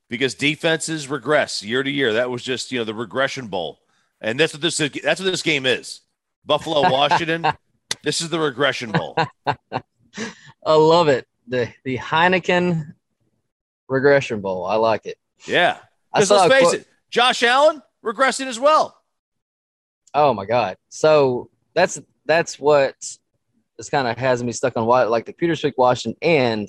because 0.09 0.35
defenses 0.35 1.09
regress 1.09 1.63
year 1.63 1.83
to 1.83 1.91
year. 1.91 2.15
That 2.15 2.31
was 2.31 2.43
just 2.43 2.73
you 2.73 2.79
know 2.79 2.85
the 2.85 2.95
regression 2.95 3.49
bowl, 3.49 3.81
and 4.21 4.39
that's 4.39 4.53
what 4.53 4.63
this 4.63 4.79
that's 4.79 5.21
what 5.21 5.31
this 5.31 5.43
game 5.43 5.67
is. 5.67 6.01
Buffalo, 6.45 6.83
Washington. 6.91 7.47
this 8.03 8.21
is 8.21 8.31
the 8.31 8.39
regression 8.41 8.93
bowl. 8.93 9.17
I 9.47 10.75
love 10.75 11.09
it. 11.09 11.27
The 11.47 11.69
the 11.85 11.99
Heineken 11.99 12.95
regression 13.89 14.41
bowl. 14.41 14.67
I 14.67 14.77
like 14.77 15.07
it. 15.07 15.19
Yeah. 15.47 15.79
Because 16.13 16.31
let's 16.31 16.53
face 16.53 16.73
it, 16.73 16.87
Josh 17.11 17.43
Allen 17.43 17.83
regressing 18.05 18.47
as 18.47 18.59
well. 18.59 19.01
Oh 20.15 20.35
my 20.35 20.47
God. 20.47 20.77
So 20.89 21.51
that's 21.75 22.01
that's 22.27 22.59
what 22.59 22.95
this 23.79 23.89
kind 23.89 24.09
of 24.09 24.19
has 24.19 24.43
me 24.43 24.53
stuck 24.53 24.77
on 24.77 24.85
what 24.85 25.09
like 25.09 25.25
the 25.25 25.33
Peter 25.33 25.55
Swick 25.55 25.79
Washington 25.79 26.19
and 26.21 26.69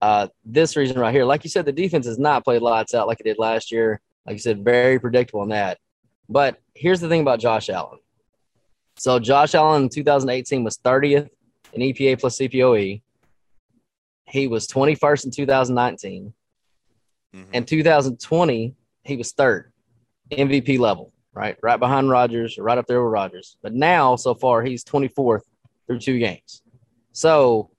uh, 0.00 0.28
this 0.44 0.76
reason 0.76 0.98
right 0.98 1.14
here. 1.14 1.24
Like 1.24 1.44
you 1.44 1.50
said, 1.50 1.66
the 1.66 1.72
defense 1.72 2.06
has 2.06 2.18
not 2.18 2.44
played 2.44 2.62
lights 2.62 2.94
out 2.94 3.06
like 3.06 3.20
it 3.20 3.24
did 3.24 3.38
last 3.38 3.70
year. 3.70 4.00
Like 4.26 4.34
you 4.34 4.40
said, 4.40 4.64
very 4.64 4.98
predictable 4.98 5.42
in 5.42 5.50
that. 5.50 5.78
But 6.28 6.58
here's 6.74 7.00
the 7.00 7.08
thing 7.08 7.20
about 7.20 7.40
Josh 7.40 7.68
Allen. 7.68 7.98
So 8.96 9.18
Josh 9.18 9.54
Allen 9.54 9.84
in 9.84 9.88
2018 9.90 10.64
was 10.64 10.78
30th 10.78 11.28
in 11.74 11.80
EPA 11.82 12.20
plus 12.20 12.38
CPOE. 12.38 13.02
he 14.26 14.46
was 14.48 14.66
21st 14.66 15.26
in 15.26 15.30
2019. 15.30 16.32
Mm-hmm. 17.34 17.50
And 17.52 17.66
2020, 17.66 18.74
he 19.02 19.16
was 19.16 19.32
third, 19.32 19.72
MVP 20.30 20.78
level, 20.78 21.12
right? 21.34 21.56
Right 21.62 21.78
behind 21.78 22.08
Rodgers, 22.08 22.56
right 22.58 22.78
up 22.78 22.86
there 22.86 23.02
with 23.02 23.12
Rodgers. 23.12 23.56
But 23.62 23.74
now, 23.74 24.16
so 24.16 24.34
far, 24.34 24.62
he's 24.62 24.84
24th 24.84 25.42
through 25.86 25.98
two 26.00 26.18
games. 26.18 26.62
So 27.12 27.70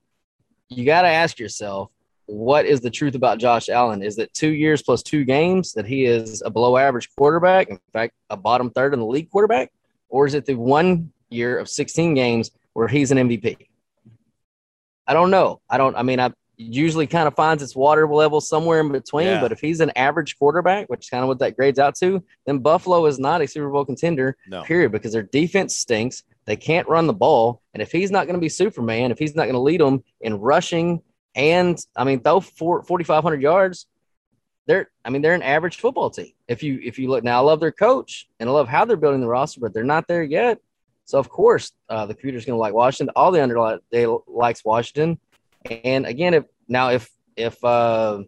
you 0.69 0.85
got 0.85 1.03
to 1.03 1.07
ask 1.09 1.39
yourself, 1.39 1.91
what 2.27 2.65
is 2.65 2.81
the 2.81 2.89
truth 2.89 3.13
about 3.15 3.37
Josh 3.37 3.69
Allen? 3.69 4.01
Is 4.01 4.17
it 4.17 4.33
two 4.33 4.51
years 4.51 4.81
plus 4.81 5.03
two 5.03 5.25
games 5.25 5.73
that 5.73 5.85
he 5.85 6.05
is 6.05 6.41
a 6.43 6.49
below 6.49 6.77
average 6.77 7.09
quarterback? 7.15 7.69
In 7.69 7.79
fact, 7.93 8.13
a 8.29 8.37
bottom 8.37 8.71
third 8.71 8.93
in 8.93 8.99
the 8.99 9.05
league 9.05 9.29
quarterback? 9.29 9.71
Or 10.09 10.25
is 10.25 10.33
it 10.33 10.45
the 10.45 10.55
one 10.55 11.11
year 11.29 11.59
of 11.59 11.69
16 11.69 12.13
games 12.15 12.51
where 12.73 12.87
he's 12.87 13.11
an 13.11 13.17
MVP? 13.19 13.67
I 15.07 15.13
don't 15.13 15.29
know. 15.29 15.61
I 15.69 15.77
don't, 15.77 15.95
I 15.95 16.01
mean, 16.01 16.19
I 16.19 16.31
usually 16.57 17.05
kind 17.05 17.27
of 17.27 17.35
finds 17.35 17.61
its 17.61 17.75
water 17.75 18.07
level 18.07 18.41
somewhere 18.41 18.79
in 18.79 18.91
between, 18.91 19.27
Yeah. 19.27 19.41
but 19.41 19.51
if 19.51 19.59
he's 19.59 19.81
an 19.81 19.91
average 19.95 20.39
quarterback, 20.39 20.87
which 20.87 21.05
is 21.05 21.09
kind 21.09 21.21
of 21.21 21.27
what 21.27 21.37
that 21.39 21.55
grades 21.55 21.77
out 21.77 21.95
to, 21.97 22.23
then 22.47 22.59
Buffalo 22.59 23.05
is 23.05 23.19
not 23.19 23.41
a 23.41 23.47
Super 23.47 23.69
Bowl 23.69 23.85
contender, 23.85 24.35
No. 24.47 24.63
period, 24.63 24.91
because 24.91 25.13
their 25.13 25.21
defense 25.23 25.75
stinks. 25.75 26.23
They 26.45 26.55
can't 26.55 26.87
run 26.87 27.07
the 27.07 27.13
ball. 27.13 27.61
And 27.73 27.81
if 27.81 27.91
he's 27.91 28.11
not 28.11 28.27
going 28.27 28.35
to 28.35 28.41
be 28.41 28.49
Superman, 28.49 29.11
if 29.11 29.19
he's 29.19 29.35
not 29.35 29.43
going 29.43 29.53
to 29.53 29.59
lead 29.59 29.81
them 29.81 30.03
in 30.21 30.39
rushing 30.39 31.01
and, 31.33 31.77
I 31.95 32.03
mean, 32.03 32.21
throw 32.21 32.39
four, 32.39 32.83
4,500 32.83 33.41
yards, 33.41 33.87
they're, 34.67 34.89
I 35.03 35.09
mean, 35.09 35.21
they're 35.21 35.33
an 35.33 35.43
average 35.43 35.77
football 35.77 36.09
team. 36.09 36.33
If 36.47 36.63
you, 36.63 36.79
if 36.83 36.97
you 36.97 37.09
look 37.09 37.23
now, 37.23 37.37
I 37.37 37.45
love 37.45 37.59
their 37.59 37.71
coach 37.71 38.27
and 38.39 38.49
I 38.49 38.51
love 38.51 38.67
how 38.67 38.85
they're 38.85 38.97
building 38.97 39.21
the 39.21 39.27
roster, 39.27 39.59
but 39.59 39.73
they're 39.73 39.83
not 39.83 40.07
there 40.07 40.23
yet. 40.23 40.59
So 41.05 41.19
of 41.19 41.29
course, 41.29 41.71
uh, 41.87 42.07
the 42.07 42.15
computer's 42.15 42.45
going 42.45 42.57
to 42.57 42.59
like 42.59 42.73
Washington. 42.73 43.13
All 43.15 43.31
the 43.31 43.41
under 43.41 43.79
they 43.91 44.07
likes 44.27 44.65
Washington. 44.65 45.19
And 45.83 46.05
again, 46.05 46.33
if 46.33 46.45
now 46.67 46.89
if 46.89 47.09
if 47.35 47.63
uh, 47.63 48.23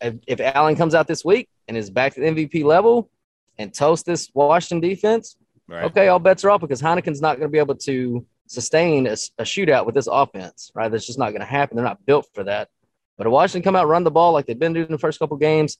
if, 0.00 0.14
if 0.26 0.40
Allen 0.40 0.76
comes 0.76 0.94
out 0.94 1.06
this 1.06 1.24
week 1.24 1.48
and 1.68 1.76
is 1.76 1.90
back 1.90 2.14
to 2.14 2.20
MVP 2.20 2.64
level 2.64 3.08
and 3.56 3.72
toast 3.72 4.04
this 4.04 4.30
Washington 4.34 4.80
defense, 4.86 5.36
Right. 5.66 5.84
okay, 5.84 6.08
all 6.08 6.18
bets 6.18 6.44
are 6.44 6.50
off 6.50 6.60
because 6.60 6.82
Heineken's 6.82 7.22
not 7.22 7.38
going 7.38 7.48
to 7.48 7.52
be 7.52 7.58
able 7.58 7.76
to 7.76 8.26
sustain 8.46 9.06
a, 9.06 9.12
a 9.38 9.44
shootout 9.44 9.86
with 9.86 9.94
this 9.94 10.06
offense, 10.06 10.70
right? 10.74 10.90
That's 10.90 11.06
just 11.06 11.18
not 11.18 11.30
going 11.30 11.40
to 11.40 11.46
happen. 11.46 11.76
They're 11.76 11.84
not 11.84 12.04
built 12.04 12.28
for 12.34 12.44
that. 12.44 12.68
But 13.16 13.26
if 13.26 13.30
Washington 13.30 13.62
come 13.62 13.76
out, 13.76 13.88
run 13.88 14.04
the 14.04 14.10
ball 14.10 14.32
like 14.32 14.46
they've 14.46 14.58
been 14.58 14.72
doing 14.72 14.88
the 14.88 14.98
first 14.98 15.18
couple 15.18 15.36
games, 15.36 15.78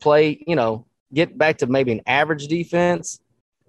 play, 0.00 0.42
you 0.46 0.56
know, 0.56 0.86
get 1.14 1.36
back 1.36 1.58
to 1.58 1.66
maybe 1.66 1.92
an 1.92 2.02
average 2.06 2.48
defense, 2.48 3.20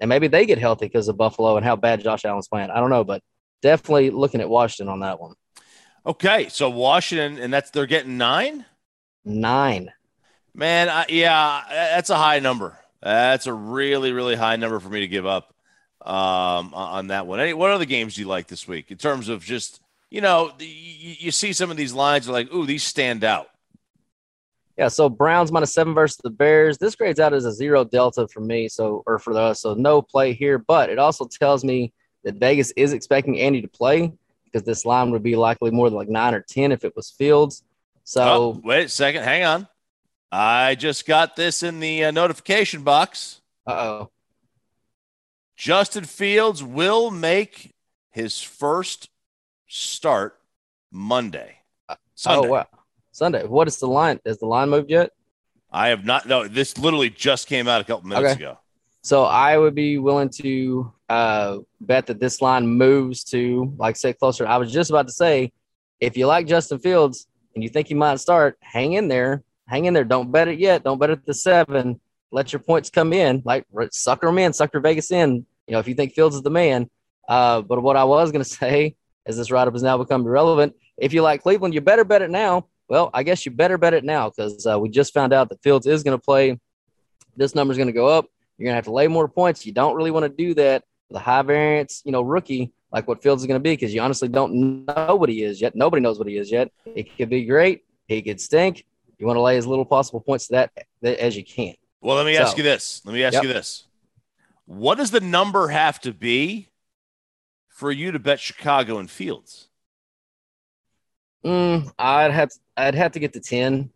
and 0.02 0.10
maybe 0.10 0.28
they 0.28 0.46
get 0.46 0.58
healthy 0.58 0.88
because 0.88 1.08
of 1.08 1.18
Buffalo 1.18 1.56
and 1.56 1.66
how 1.66 1.76
bad 1.76 2.02
Josh 2.02 2.26
Allen's 2.26 2.48
playing. 2.48 2.72
I 2.72 2.80
don't 2.80 2.90
know, 2.90 3.04
but 3.04 3.22
definitely 3.62 4.10
looking 4.10 4.42
at 4.42 4.50
Washington 4.50 4.92
on 4.92 5.02
that 5.02 5.20
one. 5.20 5.36
Okay, 6.06 6.50
so 6.50 6.70
Washington, 6.70 7.42
and 7.42 7.54
that's 7.54 7.70
they're 7.70 7.86
getting 7.86 8.18
nine. 8.18 8.66
Nine. 9.24 9.92
Man, 10.54 10.90
I, 10.90 11.06
yeah, 11.08 11.64
that's 11.70 12.10
a 12.10 12.18
high 12.18 12.40
number. 12.40 12.78
That's 13.02 13.48
a 13.48 13.54
really, 13.54 14.12
really 14.12 14.36
high 14.36 14.58
number 14.58 14.80
for 14.80 14.90
me 14.90 15.02
to 15.02 15.08
give 15.08 15.26
up 15.26 15.53
um, 16.06 16.74
on 16.74 17.08
that 17.08 17.28
one. 17.28 17.40
Any, 17.40 17.54
what 17.54 17.72
other 17.72 17.86
games 17.86 18.16
do 18.16 18.22
you 18.22 18.28
like 18.28 18.48
this 18.48 18.68
week 18.68 18.92
in 18.92 18.98
terms 18.98 19.30
of 19.30 19.44
just 19.44 19.82
you 20.10 20.22
know 20.22 20.52
the, 20.58 20.66
you, 20.66 21.16
you 21.20 21.32
see 21.32 21.54
some 21.54 21.72
of 21.72 21.78
these 21.78 21.94
lines 21.94 22.26
you're 22.26 22.34
like, 22.34 22.54
ooh, 22.54 22.66
these 22.66 22.84
stand 22.84 23.24
out. 23.24 23.50
Yeah, 24.78 24.88
so 24.88 25.08
Browns 25.08 25.52
minus 25.52 25.74
seven 25.74 25.94
versus 25.94 26.20
the 26.24 26.32
Bears. 26.32 26.78
This 26.80 26.96
grades 26.96 27.20
out 27.20 27.34
as 27.34 27.46
a 27.46 27.52
zero 27.52 27.84
delta 27.84 28.28
for 28.28 28.40
me, 28.40 28.68
so 28.68 29.04
or 29.06 29.20
for 29.20 29.38
us, 29.38 29.62
so 29.62 29.76
no 29.76 30.02
play 30.02 30.34
here. 30.34 30.58
But 30.58 30.90
it 30.90 30.98
also 30.98 31.26
tells 31.26 31.64
me 31.64 31.94
that 32.24 32.36
Vegas 32.36 32.72
is 32.72 32.94
expecting 32.94 33.40
Andy 33.40 33.62
to 33.62 33.68
play 33.68 34.12
because 34.46 34.64
this 34.64 34.86
line 34.86 35.12
would 35.12 35.24
be 35.24 35.36
likely 35.36 35.72
more 35.72 35.90
than 35.90 35.98
like 35.98 36.10
nine 36.10 36.34
or 36.34 36.42
ten 36.42 36.72
if 36.72 36.84
it 36.84 36.96
was 36.96 37.12
Fields. 37.12 37.64
So 38.04 38.24
Oh, 38.24 38.62
wait 38.64 38.86
a 38.86 38.90
second, 38.90 39.24
hang 39.24 39.44
on. 39.44 39.68
I 40.32 40.74
just 40.74 41.06
got 41.06 41.36
this 41.36 41.62
in 41.62 41.80
the 41.80 42.06
uh, 42.06 42.12
notification 42.12 42.82
box. 42.84 43.42
Uh 43.68 43.72
oh. 43.72 44.12
Justin 45.56 46.04
Fields 46.04 46.64
will 46.64 47.12
make 47.12 47.72
his 48.12 48.42
first 48.42 49.10
start 49.68 50.40
Monday. 50.92 51.58
Sunday. 52.16 52.48
Oh 52.48 52.52
wow. 52.52 52.68
Sunday. 53.12 53.46
What 53.46 53.68
is 53.68 53.78
the 53.78 53.88
line? 53.88 54.20
Has 54.26 54.40
the 54.40 54.46
line 54.46 54.70
moved 54.70 54.90
yet? 54.90 55.12
I 55.72 55.90
have 55.90 56.06
not. 56.06 56.28
No, 56.28 56.48
this 56.48 56.78
literally 56.78 57.10
just 57.10 57.48
came 57.48 57.68
out 57.68 57.82
a 57.82 57.84
couple 57.84 58.08
minutes 58.08 58.34
Okay. 58.34 58.44
ago. 58.44 58.58
So 59.02 59.24
I 59.26 59.58
would 59.58 59.76
be 59.76 59.98
willing 59.98 60.30
to 60.30 60.92
uh, 61.10 61.58
bet 61.82 62.06
that 62.08 62.20
this 62.20 62.42
line 62.42 62.66
moves 62.68 63.24
to 63.26 63.74
like 63.78 63.96
say 63.98 64.14
closer. 64.14 64.48
I 64.48 64.58
was 64.58 64.72
just 64.72 64.90
about 64.90 65.08
to 65.08 65.14
say, 65.14 65.52
if 66.00 66.16
you 66.16 66.26
like 66.26 66.48
Justin 66.48 66.80
Fields 66.80 67.28
and 67.54 67.64
you 67.64 67.70
think 67.70 67.88
he 67.88 67.96
might 67.96 68.20
start, 68.20 68.58
hang 68.62 68.94
in 68.94 69.08
there, 69.10 69.44
hang 69.68 69.86
in 69.86 69.94
there. 69.94 70.06
Don't 70.06 70.32
bet 70.32 70.48
it 70.48 70.58
yet. 70.58 70.84
Don't 70.84 71.00
bet 71.00 71.10
it 71.10 71.26
the 71.26 71.34
seven. 71.34 72.00
Let 72.34 72.52
your 72.52 72.60
points 72.60 72.90
come 72.90 73.14
in. 73.14 73.44
Like 73.46 73.66
sucker 73.92 74.28
them 74.28 74.40
in, 74.40 74.54
sucker 74.54 74.80
Vegas 74.80 75.12
in. 75.12 75.46
You 75.68 75.74
know, 75.74 75.80
if 75.80 75.88
you 75.88 75.94
think 75.94 76.14
Fields 76.14 76.36
is 76.36 76.42
the 76.42 76.50
man. 76.50 76.90
Uh, 77.30 77.62
but 77.62 77.82
what 77.82 77.96
I 77.96 78.04
was 78.04 78.32
going 78.32 78.44
to 78.44 78.50
say, 78.50 78.96
as 79.26 79.38
this 79.38 79.52
write 79.52 79.68
up 79.68 79.74
has 79.74 79.84
now 79.84 79.98
become 79.98 80.26
irrelevant, 80.26 80.74
if 80.98 81.14
you 81.14 81.22
like 81.22 81.44
Cleveland, 81.44 81.74
you 81.74 81.82
better 81.82 82.04
bet 82.04 82.24
it 82.24 82.32
now. 82.32 82.68
Well, 82.90 83.12
I 83.14 83.24
guess 83.24 83.46
you 83.46 83.52
better 83.52 83.78
bet 83.78 83.94
it 83.94 84.04
now 84.04 84.30
because 84.30 84.66
uh, 84.66 84.80
we 84.80 84.90
just 84.90 85.14
found 85.14 85.32
out 85.32 85.50
that 85.50 85.62
Fields 85.62 85.86
is 85.86 86.04
going 86.04 86.18
to 86.18 86.22
play. 86.24 86.60
This 87.38 87.56
number 87.56 87.72
is 87.72 87.78
going 87.78 87.88
to 87.88 87.94
go 87.94 88.08
up. 88.08 88.26
You're 88.58 88.66
going 88.66 88.74
to 88.74 88.78
have 88.78 88.86
to 88.86 88.92
lay 88.92 89.08
more 89.08 89.28
points. 89.28 89.66
You 89.66 89.72
don't 89.72 89.96
really 89.96 90.12
want 90.12 90.24
to 90.24 90.30
do 90.30 90.54
that 90.56 90.84
with 91.10 91.22
a 91.22 91.24
high 91.24 91.42
variance, 91.44 92.02
you 92.04 92.12
know, 92.12 92.22
rookie 92.22 92.74
like 92.92 93.08
what 93.08 93.22
Fields 93.22 93.44
is 93.44 93.48
going 93.48 93.60
to 93.60 93.64
be 93.64 93.74
because 93.74 93.94
you 93.94 94.02
honestly 94.02 94.28
don't 94.28 94.86
know 94.86 95.16
what 95.16 95.30
he 95.30 95.44
is 95.44 95.62
yet. 95.62 95.76
Nobody 95.76 96.02
knows 96.02 96.18
what 96.18 96.28
he 96.28 96.38
is 96.38 96.52
yet. 96.52 96.72
It 96.86 97.16
could 97.18 97.30
be 97.30 97.46
great. 97.46 97.84
He 98.08 98.22
could 98.22 98.42
stink. 98.42 98.86
You 99.18 99.28
want 99.28 99.38
to 99.38 99.42
lay 99.42 99.58
as 99.58 99.66
little 99.66 99.86
possible 99.86 100.20
points 100.20 100.48
to 100.48 100.70
that 101.02 101.18
as 101.20 101.36
you 101.38 101.44
can. 101.44 101.76
Well, 102.04 102.18
let 102.18 102.26
me 102.26 102.36
ask 102.36 102.52
So- 102.52 102.58
you 102.58 102.64
this. 102.64 103.02
Let 103.06 103.14
me 103.14 103.24
ask 103.24 103.34
Yep. 103.36 103.44
you 103.44 103.54
this. 103.54 103.86
What 104.66 104.96
does 104.98 105.12
the 105.12 105.22
number 105.22 105.70
have 105.70 106.00
to 106.02 106.12
be 106.14 106.68
for 107.70 107.92
you 107.92 108.12
to 108.12 108.20
bet 108.20 108.40
Chicago 108.40 108.98
and 108.98 109.10
Fields? 109.10 109.70
Mm, 111.46 111.92
I'd 111.98 112.32
have 112.32 112.50
to, 112.50 112.60
I'd 112.78 112.96
have 112.96 113.14
to 113.14 113.20
get 113.20 113.34
to 113.34 113.40
ten. 113.40 113.90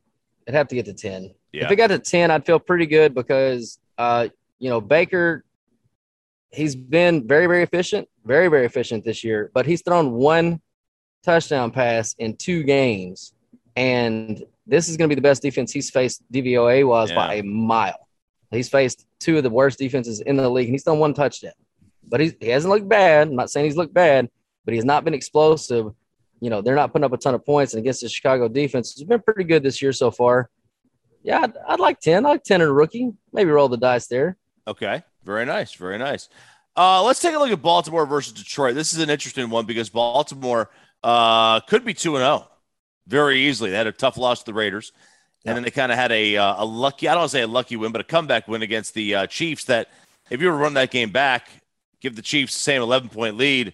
I'd 0.47 0.53
have 0.53 0.67
to 0.69 0.75
get 0.75 0.85
to 0.85 0.93
ten. 0.93 1.33
Yeah. 1.51 1.65
If 1.65 1.71
it 1.71 1.75
got 1.75 1.87
to 1.87 1.99
ten, 1.99 2.31
I'd 2.31 2.45
feel 2.45 2.59
pretty 2.59 2.85
good 2.85 3.13
because 3.13 3.79
uh, 3.97 4.29
you 4.59 4.69
know, 4.69 4.79
Baker, 4.79 5.43
he's 6.51 6.75
been 6.75 7.27
very, 7.27 7.47
very 7.47 7.63
efficient, 7.63 8.07
very, 8.25 8.47
very 8.47 8.65
efficient 8.65 9.03
this 9.03 9.23
year, 9.23 9.51
but 9.53 9.65
he's 9.65 9.81
thrown 9.81 10.11
one 10.13 10.61
touchdown 11.23 11.71
pass 11.71 12.15
in 12.19 12.35
two 12.37 12.63
games. 12.63 13.33
And 13.75 14.43
this 14.67 14.89
is 14.89 14.97
going 14.97 15.09
to 15.09 15.15
be 15.15 15.19
the 15.19 15.27
best 15.27 15.41
defense 15.41 15.71
he's 15.71 15.89
faced 15.89 16.21
DVOA 16.31 16.85
was 16.85 17.11
by 17.11 17.35
a 17.35 17.43
mile. 17.43 18.07
He's 18.51 18.69
faced 18.69 19.05
two 19.19 19.37
of 19.37 19.43
the 19.43 19.49
worst 19.49 19.79
defenses 19.79 20.21
in 20.21 20.37
the 20.37 20.49
league, 20.49 20.67
and 20.67 20.73
he's 20.73 20.83
done 20.83 20.99
one 20.99 21.13
touchdown. 21.13 21.53
But 22.07 22.19
he's, 22.19 22.33
he 22.39 22.49
hasn't 22.49 22.71
looked 22.71 22.87
bad. 22.87 23.27
I'm 23.27 23.35
not 23.35 23.49
saying 23.49 23.65
he's 23.65 23.75
looked 23.75 23.93
bad, 23.93 24.29
but 24.65 24.73
he's 24.73 24.85
not 24.85 25.03
been 25.03 25.13
explosive. 25.13 25.87
You 26.39 26.49
know, 26.49 26.61
they're 26.61 26.75
not 26.75 26.91
putting 26.91 27.03
up 27.03 27.13
a 27.13 27.17
ton 27.17 27.33
of 27.33 27.45
points. 27.45 27.73
And 27.73 27.79
against 27.81 28.01
the 28.01 28.09
Chicago 28.09 28.47
defense, 28.47 28.91
it's 28.91 29.03
been 29.03 29.21
pretty 29.21 29.43
good 29.43 29.63
this 29.63 29.81
year 29.81 29.91
so 29.91 30.11
far. 30.11 30.49
Yeah, 31.23 31.41
I'd, 31.41 31.57
I'd 31.67 31.79
like 31.79 31.99
10. 31.99 32.25
I 32.25 32.29
like 32.29 32.43
10 32.43 32.61
in 32.61 32.67
a 32.67 32.71
rookie. 32.71 33.11
Maybe 33.33 33.49
roll 33.49 33.67
the 33.67 33.77
dice 33.77 34.07
there. 34.07 34.37
Okay. 34.67 35.03
Very 35.23 35.45
nice. 35.45 35.73
Very 35.73 35.97
nice. 35.97 36.29
Uh, 36.75 37.03
let's 37.03 37.19
take 37.19 37.35
a 37.35 37.39
look 37.39 37.51
at 37.51 37.61
Baltimore 37.61 38.05
versus 38.05 38.33
Detroit. 38.33 38.75
This 38.75 38.93
is 38.93 38.99
an 38.99 39.09
interesting 39.09 39.49
one 39.49 39.65
because 39.65 39.89
Baltimore 39.89 40.69
uh, 41.03 41.59
could 41.61 41.83
be 41.83 41.93
2 41.93 42.15
and 42.15 42.23
0 42.23 42.47
very 43.07 43.47
easily. 43.47 43.71
They 43.71 43.77
had 43.77 43.87
a 43.87 43.91
tough 43.91 44.17
loss 44.17 44.39
to 44.39 44.45
the 44.45 44.53
Raiders. 44.53 44.91
And 45.45 45.55
then 45.55 45.63
they 45.63 45.71
kind 45.71 45.93
of 45.93 45.97
had 45.97 46.11
a, 46.11 46.35
uh, 46.35 46.63
a 46.63 46.65
lucky, 46.65 47.07
I 47.07 47.13
don't 47.13 47.21
want 47.21 47.31
to 47.31 47.37
say 47.37 47.41
a 47.41 47.47
lucky 47.47 47.77
win, 47.77 47.93
but 47.93 48.01
a 48.01 48.03
comeback 48.03 48.49
win 48.49 48.63
against 48.63 48.93
the 48.93 49.15
uh, 49.15 49.27
Chiefs 49.27 49.63
that 49.65 49.89
if 50.29 50.41
you 50.41 50.47
were 50.47 50.57
to 50.57 50.61
run 50.61 50.73
that 50.73 50.91
game 50.91 51.09
back, 51.09 51.47
give 52.01 52.17
the 52.17 52.21
Chiefs 52.21 52.53
the 52.53 52.59
same 52.59 52.81
11 52.81 53.09
point 53.09 53.37
lead 53.37 53.73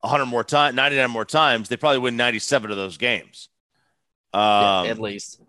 100 0.00 0.26
more 0.26 0.44
times, 0.44 0.76
99 0.76 1.10
more 1.10 1.24
times, 1.24 1.68
they 1.68 1.76
probably 1.76 1.98
win 1.98 2.16
97 2.16 2.70
of 2.70 2.76
those 2.76 2.96
games. 2.98 3.48
Um, 4.32 4.86
at 4.86 5.00
least. 5.00 5.40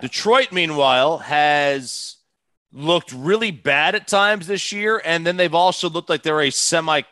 Detroit, 0.00 0.52
meanwhile, 0.52 1.18
has 1.18 2.18
looked 2.72 3.12
really 3.12 3.50
bad 3.50 3.96
at 3.96 4.06
times 4.06 4.46
this 4.46 4.70
year, 4.70 5.02
and 5.04 5.26
then 5.26 5.36
they've 5.36 5.54
also 5.54 5.90
looked 5.90 6.08
like 6.08 6.22
they're 6.22 6.40
a 6.40 6.50
semi 6.50 7.02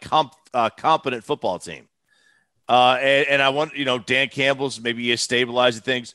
uh, 0.55 0.71
competent 0.71 1.25
football 1.25 1.59
team. 1.59 1.89
Uh, 2.69 2.99
and, 3.01 3.29
and 3.29 3.43
I 3.43 3.49
want, 3.49 3.75
you 3.77 3.85
know, 3.85 3.99
Dan 3.99 4.29
Campbell's 4.29 4.81
maybe 4.81 5.03
he 5.05 5.11
is 5.13 5.21
stabilizing 5.23 5.83
things. 5.83 6.15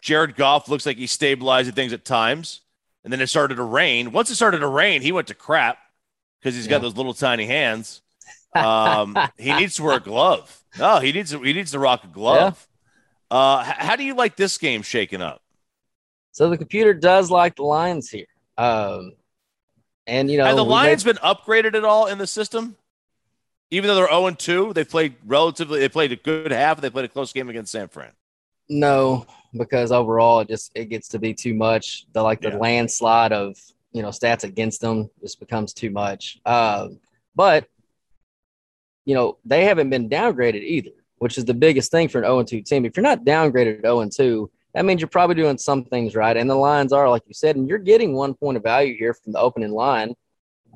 Jared 0.00 0.34
Goff 0.36 0.68
looks 0.68 0.84
like 0.86 0.96
he's 0.96 1.12
stabilizing 1.12 1.72
things 1.74 1.92
at 1.92 2.04
times. 2.04 2.60
And 3.04 3.12
then 3.12 3.20
it 3.20 3.26
started 3.28 3.56
to 3.56 3.62
rain. 3.62 4.12
Once 4.12 4.30
it 4.30 4.34
started 4.34 4.58
to 4.60 4.66
rain, 4.66 5.02
he 5.02 5.12
went 5.12 5.28
to 5.28 5.34
crap 5.34 5.78
because 6.40 6.54
he's 6.54 6.66
got 6.66 6.80
those 6.82 6.96
little 6.96 7.14
tiny 7.14 7.46
hands. 7.46 8.00
Um, 8.56 9.18
he 9.36 9.52
needs 9.52 9.74
to 9.74 9.82
wear 9.82 9.96
a 9.96 10.00
glove. 10.00 10.62
No, 10.78 11.00
he 11.00 11.10
needs 11.10 11.32
to, 11.32 11.40
he 11.42 11.52
needs 11.52 11.72
to 11.72 11.80
rock 11.80 12.04
a 12.04 12.06
glove. 12.06 12.68
Uh, 13.28 13.64
h- 13.66 13.74
how 13.78 13.96
do 13.96 14.04
you 14.04 14.14
like 14.14 14.36
this 14.36 14.58
game 14.58 14.82
shaking 14.82 15.20
up? 15.20 15.42
So 16.30 16.48
the 16.48 16.56
computer 16.56 16.94
does 16.94 17.32
like 17.32 17.56
the 17.56 17.64
lines 17.64 18.08
here. 18.08 18.26
Um, 18.56 19.14
and, 20.06 20.30
you 20.30 20.38
know, 20.38 20.44
Have 20.44 20.54
the 20.54 20.64
Lions 20.64 21.04
made- 21.04 21.16
been 21.16 21.22
upgraded 21.24 21.74
at 21.74 21.84
all 21.84 22.06
in 22.06 22.18
the 22.18 22.28
system? 22.28 22.76
Even 23.70 23.88
though 23.88 23.94
they're 23.96 24.08
0 24.08 24.30
2, 24.30 24.72
they 24.72 24.84
played 24.84 25.14
relatively, 25.26 25.80
they 25.80 25.88
played 25.88 26.12
a 26.12 26.16
good 26.16 26.52
half. 26.52 26.80
They 26.80 26.90
played 26.90 27.06
a 27.06 27.08
close 27.08 27.32
game 27.32 27.48
against 27.48 27.72
San 27.72 27.88
Fran. 27.88 28.12
No, 28.68 29.26
because 29.52 29.92
overall 29.92 30.40
it 30.40 30.48
just 30.48 30.72
it 30.74 30.86
gets 30.86 31.08
to 31.08 31.18
be 31.18 31.34
too 31.34 31.54
much. 31.54 32.06
The 32.12 32.22
like 32.22 32.40
the 32.40 32.50
Yeah. 32.50 32.56
landslide 32.58 33.32
of 33.32 33.56
you 33.92 34.02
know 34.02 34.08
stats 34.08 34.44
against 34.44 34.80
them 34.80 35.10
just 35.20 35.40
becomes 35.40 35.72
too 35.72 35.90
much. 35.90 36.38
Um, 36.46 37.00
but 37.34 37.66
you 39.04 39.14
know 39.14 39.38
they 39.44 39.64
haven't 39.64 39.90
been 39.90 40.08
downgraded 40.08 40.62
either, 40.62 40.90
which 41.18 41.36
is 41.36 41.44
the 41.44 41.54
biggest 41.54 41.90
thing 41.90 42.08
for 42.08 42.18
an 42.18 42.24
0 42.24 42.42
2 42.44 42.62
team. 42.62 42.84
If 42.84 42.96
you're 42.96 43.02
not 43.02 43.24
downgraded 43.24 43.82
0 43.82 44.08
2, 44.08 44.50
that 44.72 44.84
means 44.84 45.00
you're 45.00 45.08
probably 45.08 45.36
doing 45.36 45.58
some 45.58 45.84
things 45.84 46.14
right. 46.14 46.36
And 46.36 46.48
the 46.48 46.54
lines 46.54 46.92
are 46.92 47.08
like 47.10 47.22
you 47.26 47.34
said, 47.34 47.56
and 47.56 47.68
you're 47.68 47.78
getting 47.78 48.14
one 48.14 48.34
point 48.34 48.56
of 48.56 48.62
value 48.62 48.96
here 48.96 49.14
from 49.14 49.32
the 49.32 49.40
opening 49.40 49.72
line. 49.72 50.14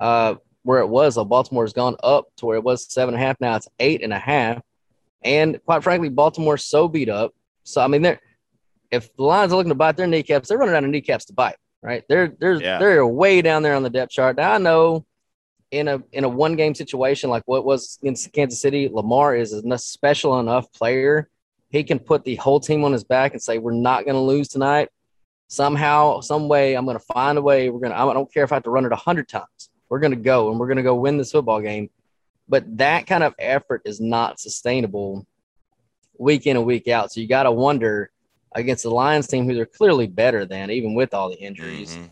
Uh, 0.00 0.34
where 0.68 0.80
it 0.80 0.86
was, 0.86 1.16
Baltimore's 1.16 1.72
gone 1.72 1.96
up 2.02 2.26
to 2.36 2.44
where 2.44 2.58
it 2.58 2.62
was 2.62 2.92
seven 2.92 3.14
and 3.14 3.22
a 3.22 3.26
half. 3.26 3.40
Now 3.40 3.56
it's 3.56 3.68
eight 3.78 4.02
and 4.02 4.12
a 4.12 4.18
half. 4.18 4.60
And 5.24 5.58
quite 5.64 5.82
frankly, 5.82 6.10
Baltimore's 6.10 6.62
so 6.62 6.88
beat 6.88 7.08
up. 7.08 7.32
So 7.64 7.80
I 7.80 7.86
mean, 7.86 8.02
they're 8.02 8.20
if 8.90 9.16
the 9.16 9.22
Lions 9.22 9.50
are 9.50 9.56
looking 9.56 9.70
to 9.70 9.74
bite 9.74 9.96
their 9.96 10.06
kneecaps, 10.06 10.46
they're 10.46 10.58
running 10.58 10.74
out 10.74 10.84
of 10.84 10.90
kneecaps 10.90 11.24
to 11.26 11.32
bite, 11.32 11.56
right? 11.80 12.04
They're 12.06 12.28
they're 12.38 12.60
Yeah. 12.60 12.78
they're 12.78 13.06
way 13.06 13.40
down 13.40 13.62
there 13.62 13.76
on 13.76 13.82
the 13.82 13.88
depth 13.88 14.12
chart. 14.12 14.36
Now 14.36 14.52
I 14.52 14.58
know 14.58 15.06
in 15.70 15.88
a 15.88 16.02
in 16.12 16.24
a 16.24 16.28
one 16.28 16.54
game 16.54 16.74
situation 16.74 17.30
like 17.30 17.44
what 17.46 17.64
was 17.64 17.98
in 18.02 18.14
Kansas 18.34 18.60
City, 18.60 18.90
Lamar 18.92 19.34
is 19.34 19.54
a 19.54 19.78
special 19.78 20.38
enough 20.38 20.70
player. 20.74 21.30
He 21.70 21.82
can 21.82 21.98
put 21.98 22.24
the 22.24 22.34
whole 22.34 22.60
team 22.60 22.84
on 22.84 22.92
his 22.92 23.04
back 23.04 23.32
and 23.32 23.40
say, 23.42 23.56
"We're 23.56 23.72
not 23.72 24.04
going 24.04 24.16
to 24.16 24.20
lose 24.20 24.48
tonight." 24.48 24.90
Somehow, 25.48 26.20
some 26.20 26.46
way, 26.46 26.74
I'm 26.74 26.84
going 26.84 26.98
to 26.98 27.04
find 27.14 27.38
a 27.38 27.42
way. 27.42 27.70
We're 27.70 27.80
going 27.80 27.92
to. 27.92 27.98
I 27.98 28.12
don't 28.12 28.30
care 28.30 28.44
if 28.44 28.52
I 28.52 28.56
have 28.56 28.64
to 28.64 28.70
run 28.70 28.84
it 28.84 28.92
a 28.92 28.96
hundred 28.96 29.28
times. 29.28 29.70
We're 29.88 30.00
going 30.00 30.12
to 30.12 30.16
go 30.16 30.50
and 30.50 30.58
we're 30.60 30.66
going 30.66 30.76
to 30.76 30.82
go 30.82 30.94
win 30.94 31.16
this 31.16 31.32
football 31.32 31.60
game. 31.60 31.90
But 32.48 32.78
that 32.78 33.06
kind 33.06 33.22
of 33.22 33.34
effort 33.38 33.82
is 33.84 34.00
not 34.00 34.40
sustainable 34.40 35.26
week 36.18 36.46
in 36.46 36.56
and 36.56 36.66
week 36.66 36.88
out. 36.88 37.12
So 37.12 37.20
you 37.20 37.28
got 37.28 37.44
to 37.44 37.52
wonder 37.52 38.10
against 38.54 38.82
the 38.82 38.90
Lions 38.90 39.26
team, 39.26 39.44
who 39.44 39.54
they're 39.54 39.66
clearly 39.66 40.06
better 40.06 40.44
than, 40.46 40.70
even 40.70 40.94
with 40.94 41.14
all 41.14 41.28
the 41.30 41.36
injuries. 41.38 41.94
Mm-hmm. 41.94 42.06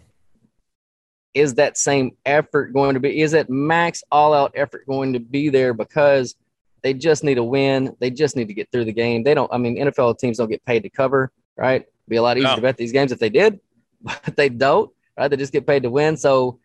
Is 1.35 1.55
that 1.55 1.77
same 1.77 2.17
effort 2.25 2.73
going 2.73 2.95
to 2.95 3.01
be? 3.01 3.21
Is 3.21 3.33
that 3.33 3.51
max 3.51 4.03
all 4.11 4.33
out 4.33 4.53
effort 4.55 4.87
going 4.87 5.13
to 5.13 5.21
be 5.21 5.51
there 5.51 5.75
because 5.75 6.35
they 6.83 6.95
just 6.95 7.25
need 7.25 7.37
a 7.37 7.45
win? 7.45 7.95
They 8.01 8.11
just 8.11 8.37
need 8.37 8.49
to 8.49 8.55
get 8.55 8.71
through 8.73 8.87
the 8.87 8.93
game. 8.93 9.23
They 9.23 9.35
don't. 9.35 9.53
I 9.53 9.59
mean, 9.59 9.77
NFL 9.77 10.19
teams 10.19 10.39
don't 10.39 10.49
get 10.49 10.65
paid 10.65 10.83
to 10.85 10.89
cover, 10.89 11.31
right? 11.57 11.83
It'd 11.83 11.93
be 12.09 12.17
a 12.17 12.23
lot 12.23 12.39
easier 12.39 12.51
No. 12.51 12.57
to 12.57 12.63
bet 12.63 12.79
these 12.79 12.93
games 12.93 13.13
if 13.13 13.19
they 13.19 13.29
did, 13.29 13.61
but 14.03 14.35
they 14.37 14.49
don't. 14.49 14.91
Right? 15.19 15.29
They 15.29 15.37
just 15.37 15.53
get 15.53 15.67
paid 15.67 15.83
to 15.83 15.91
win. 15.91 16.17
So, 16.17 16.59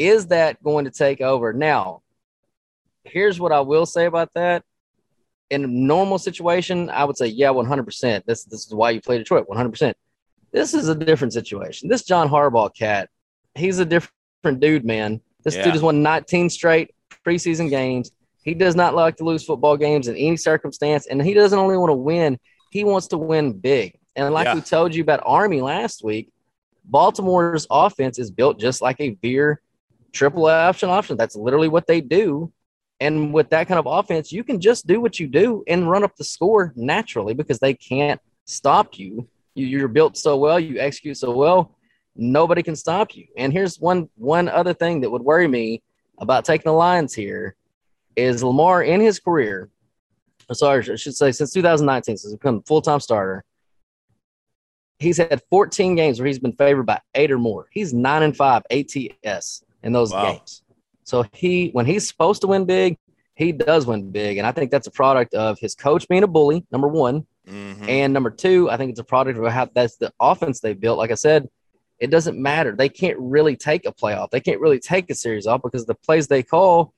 is 0.00 0.28
that 0.28 0.62
going 0.62 0.86
to 0.86 0.90
take 0.90 1.20
over 1.20 1.52
now? 1.52 2.00
Here's 3.04 3.38
what 3.38 3.52
I 3.52 3.60
will 3.60 3.84
say 3.84 4.06
about 4.06 4.32
that 4.34 4.64
in 5.50 5.64
a 5.64 5.66
normal 5.66 6.18
situation, 6.18 6.88
I 6.88 7.04
would 7.04 7.16
say, 7.18 7.26
yeah, 7.26 7.48
100%. 7.48 8.24
This, 8.24 8.44
this 8.44 8.66
is 8.66 8.74
why 8.74 8.90
you 8.90 9.00
play 9.00 9.18
Detroit, 9.18 9.46
100%. 9.48 9.92
This 10.52 10.72
is 10.74 10.88
a 10.88 10.94
different 10.94 11.32
situation. 11.34 11.88
This 11.88 12.02
John 12.04 12.28
Harbaugh 12.28 12.74
cat, 12.74 13.10
he's 13.54 13.78
a 13.78 13.84
different 13.84 14.60
dude, 14.60 14.84
man. 14.84 15.20
This 15.44 15.56
Yeah. 15.56 15.64
dude 15.64 15.74
has 15.74 15.82
won 15.82 16.02
19 16.02 16.48
straight 16.50 16.94
preseason 17.26 17.68
games. 17.68 18.10
He 18.42 18.54
does 18.54 18.74
not 18.76 18.94
like 18.94 19.16
to 19.16 19.24
lose 19.24 19.44
football 19.44 19.76
games 19.76 20.08
in 20.08 20.16
any 20.16 20.36
circumstance, 20.36 21.06
and 21.06 21.20
he 21.22 21.34
doesn't 21.34 21.58
only 21.58 21.76
want 21.76 21.90
to 21.90 21.94
win, 21.94 22.38
he 22.70 22.84
wants 22.84 23.08
to 23.08 23.18
win 23.18 23.52
big. 23.52 23.98
And 24.16 24.32
like 24.32 24.46
Yeah. 24.46 24.54
we 24.54 24.60
told 24.62 24.94
you 24.94 25.02
about 25.02 25.20
Army 25.26 25.60
last 25.60 26.02
week, 26.04 26.30
Baltimore's 26.84 27.66
offense 27.70 28.18
is 28.18 28.30
built 28.30 28.58
just 28.58 28.80
like 28.82 29.00
a 29.00 29.10
veer 29.22 29.60
triple 30.12 30.46
option 30.46 30.88
option. 30.88 31.16
That's 31.16 31.36
literally 31.36 31.68
what 31.68 31.86
they 31.86 32.00
do. 32.00 32.52
And 33.00 33.32
with 33.32 33.48
that 33.50 33.66
kind 33.66 33.78
of 33.78 33.86
offense, 33.86 34.30
you 34.30 34.44
can 34.44 34.60
just 34.60 34.86
do 34.86 35.00
what 35.00 35.18
you 35.18 35.26
do 35.26 35.64
and 35.66 35.88
run 35.88 36.04
up 36.04 36.16
the 36.16 36.24
score 36.24 36.72
naturally 36.76 37.32
because 37.32 37.58
they 37.58 37.72
can't 37.72 38.20
stop 38.44 38.98
you. 38.98 39.26
you 39.54 39.66
you're 39.66 39.88
built 39.88 40.16
so 40.16 40.36
well, 40.36 40.60
you 40.60 40.78
execute 40.78 41.16
so 41.16 41.34
well, 41.34 41.76
nobody 42.14 42.62
can 42.62 42.76
stop 42.76 43.16
you. 43.16 43.26
And 43.38 43.52
here's 43.52 43.80
one 43.80 44.10
one 44.16 44.48
other 44.48 44.74
thing 44.74 45.00
that 45.00 45.10
would 45.10 45.22
worry 45.22 45.48
me 45.48 45.82
about 46.18 46.44
taking 46.44 46.70
the 46.70 46.76
Lions 46.76 47.14
here 47.14 47.56
is 48.16 48.44
Lamar 48.44 48.82
in 48.82 49.00
his 49.00 49.18
career. 49.18 49.70
Sorry, 50.52 50.80
I 50.90 50.96
should 50.96 51.16
say 51.16 51.32
since 51.32 51.52
2019, 51.52 52.16
since 52.16 52.22
he's 52.24 52.32
become 52.36 52.62
full 52.62 52.82
time 52.82 53.00
starter. 53.00 53.44
He's 54.98 55.16
had 55.16 55.40
14 55.48 55.94
games 55.94 56.20
where 56.20 56.26
he's 56.26 56.38
been 56.38 56.52
favored 56.52 56.84
by 56.84 57.00
eight 57.14 57.30
or 57.30 57.38
more. 57.38 57.68
He's 57.70 57.94
nine 57.94 58.22
and 58.22 58.36
five 58.36 58.62
ATS 58.70 59.64
in 59.82 59.92
those 59.92 60.12
Wow. 60.12 60.32
games. 60.32 60.62
So 61.04 61.24
he, 61.32 61.70
when 61.70 61.86
he's 61.86 62.06
supposed 62.06 62.40
to 62.42 62.46
win 62.46 62.64
big, 62.64 62.96
he 63.34 63.52
does 63.52 63.86
win 63.86 64.10
big, 64.10 64.38
and 64.38 64.46
I 64.46 64.52
think 64.52 64.70
that's 64.70 64.86
a 64.86 64.90
product 64.90 65.34
of 65.34 65.58
his 65.58 65.74
coach 65.74 66.06
being 66.08 66.22
a 66.22 66.26
bully. 66.28 66.66
Number 66.70 66.88
one, 66.88 67.26
Mhm. 67.48 67.88
and 67.88 68.12
number 68.12 68.30
two, 68.30 68.68
I 68.70 68.76
think 68.76 68.90
it's 68.90 69.00
a 69.00 69.04
product 69.04 69.38
of 69.38 69.46
how 69.50 69.68
that's 69.74 69.96
the 69.96 70.12
offense 70.20 70.60
they 70.60 70.74
built. 70.74 70.98
Like 70.98 71.10
I 71.10 71.14
said, 71.14 71.48
it 71.98 72.10
doesn't 72.10 72.38
matter. 72.40 72.76
They 72.76 72.88
can't 72.88 73.18
really 73.18 73.56
take 73.56 73.86
a 73.86 73.92
playoff. 73.92 74.30
They 74.30 74.40
can't 74.40 74.60
really 74.60 74.78
take 74.78 75.10
a 75.10 75.14
series 75.14 75.46
off 75.46 75.62
because 75.62 75.86
the 75.86 75.94
plays 75.94 76.28
they 76.28 76.42
call, 76.42 76.92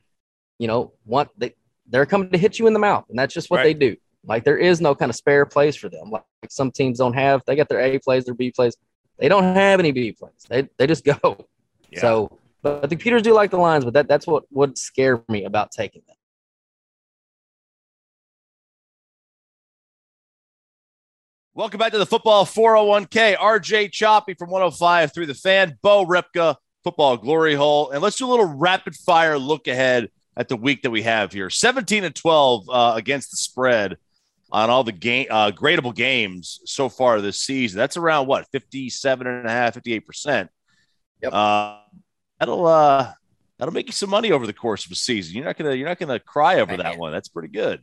you 0.59 0.67
know, 0.67 0.93
want 1.07 1.29
they 1.39 1.55
they're 1.89 2.07
coming 2.07 2.31
to 2.31 2.39
hit 2.39 2.59
you 2.59 2.67
in 2.67 2.73
the 2.73 2.79
mouth, 2.79 3.05
and 3.09 3.19
that's 3.19 3.35
just 3.35 3.51
what 3.51 3.59
Right. 3.59 3.65
they 3.65 3.75
do. 3.91 3.97
Like 4.25 4.45
there 4.45 4.57
is 4.59 4.81
no 4.81 4.95
kind 4.95 5.11
of 5.11 5.17
spare 5.17 5.45
plays 5.47 5.77
for 5.77 5.89
them. 5.89 6.11
Like, 6.11 6.25
some 6.49 6.71
teams 6.71 6.99
don't 6.99 7.13
have. 7.15 7.43
They 7.47 7.55
got 7.57 7.69
their 7.69 7.81
A 7.81 7.99
plays, 7.99 8.25
their 8.25 8.35
B 8.35 8.51
plays. 8.51 8.77
They 9.19 9.29
don't 9.29 9.55
have 9.55 9.79
any 9.81 9.93
B 9.93 10.13
plays. 10.13 10.33
They 10.49 10.69
they 10.77 10.87
just 10.87 11.05
go. 11.23 11.37
Yeah. 11.91 12.01
So, 12.01 12.39
but 12.63 12.83
the 12.83 12.89
computers 12.89 13.23
do 13.23 13.33
like 13.33 13.51
the 13.51 13.59
lines, 13.59 13.85
but 13.85 13.95
that 13.95 14.09
that's 14.09 14.27
what 14.27 14.45
would 14.51 14.79
scare 14.79 15.23
me 15.29 15.45
about 15.45 15.73
taking 15.73 16.03
them. 16.07 16.17
Welcome 21.55 21.79
back 21.79 21.93
to 21.93 21.99
the 21.99 22.07
Football 22.07 22.47
401k. 22.47 23.37
RJ 23.37 23.93
Choppy 23.93 24.33
from 24.33 24.49
105 24.49 25.13
through 25.13 25.27
the 25.27 25.35
fan, 25.35 25.79
Bo 25.83 26.07
Repka, 26.07 26.57
Football 26.83 27.19
Glory 27.19 27.55
Hole. 27.55 27.91
And 27.91 28.01
let's 28.01 28.17
do 28.17 28.27
a 28.27 28.31
little 28.31 28.47
rapid 28.47 28.97
fire 28.97 29.39
look 29.39 29.69
ahead 29.69 30.09
at 30.35 30.49
the 30.49 30.57
week 30.57 30.81
that 30.83 30.91
we 30.91 31.03
have 31.03 31.31
here 31.31 31.51
17 31.51 32.05
and 32.05 32.15
12 32.15 32.71
uh, 32.71 32.95
against 32.97 33.33
the 33.33 33.37
spread 33.37 33.99
on 34.51 34.71
all 34.71 34.83
the 34.83 34.93
game 34.93 35.27
uh, 35.31 35.51
gradable 35.51 35.95
games 35.95 36.61
so 36.65 36.89
far 36.89 37.21
this 37.21 37.41
season. 37.41 37.77
That's 37.77 37.99
around 37.99 38.29
what 38.29 38.47
57 38.53 39.27
and 39.27 39.47
a 39.47 39.51
half, 39.51 39.75
58%. 39.75 40.49
Yep. 41.23 41.33
Uh, 41.35 41.82
that'll 42.43 42.67
uh, 42.67 43.13
that'll 43.59 43.73
make 43.73 43.87
you 43.87 43.93
some 43.93 44.11
money 44.11 44.33
over 44.33 44.47
the 44.49 44.53
course 44.53 44.85
of 44.85 44.91
a 44.93 44.97
season. 44.97 45.37
You're 45.37 45.45
not 45.45 45.57
gonna 45.57 45.75
you're 45.75 45.89
not 45.89 45.99
gonna 45.99 46.19
cry 46.19 46.61
over 46.61 46.77
that 46.77 46.99
one. 46.99 47.13
That's 47.13 47.29
pretty 47.29 47.49
good. 47.49 47.81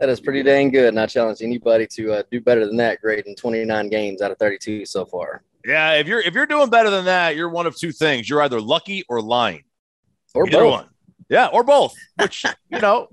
That 0.00 0.08
is 0.08 0.20
pretty 0.20 0.42
dang 0.42 0.70
good, 0.70 0.88
and 0.88 1.00
I 1.00 1.06
challenge 1.06 1.42
anybody 1.42 1.86
to 1.94 2.12
uh, 2.14 2.22
do 2.30 2.40
better 2.40 2.66
than 2.66 2.76
that 2.76 3.00
grade 3.00 3.26
in 3.26 3.34
29 3.34 3.88
games 3.88 4.22
out 4.22 4.30
of 4.30 4.38
32 4.38 4.86
so 4.86 5.04
far, 5.04 5.42
Yeah, 5.64 5.94
if 5.94 6.06
you're 6.06 6.20
if 6.20 6.34
you're 6.34 6.46
doing 6.46 6.70
better 6.70 6.90
than 6.90 7.04
that, 7.06 7.34
you're 7.36 7.48
one 7.48 7.66
of 7.66 7.76
two 7.76 7.92
things. 7.92 8.28
You're 8.28 8.42
either 8.42 8.60
lucky 8.60 9.04
or 9.08 9.20
lying. 9.20 9.64
or 10.34 10.46
Either 10.46 10.58
both. 10.58 10.72
one. 10.72 10.88
Yeah, 11.28 11.46
or 11.48 11.62
both. 11.64 11.94
Which 12.16 12.44
you 12.70 12.80
know, 12.80 13.08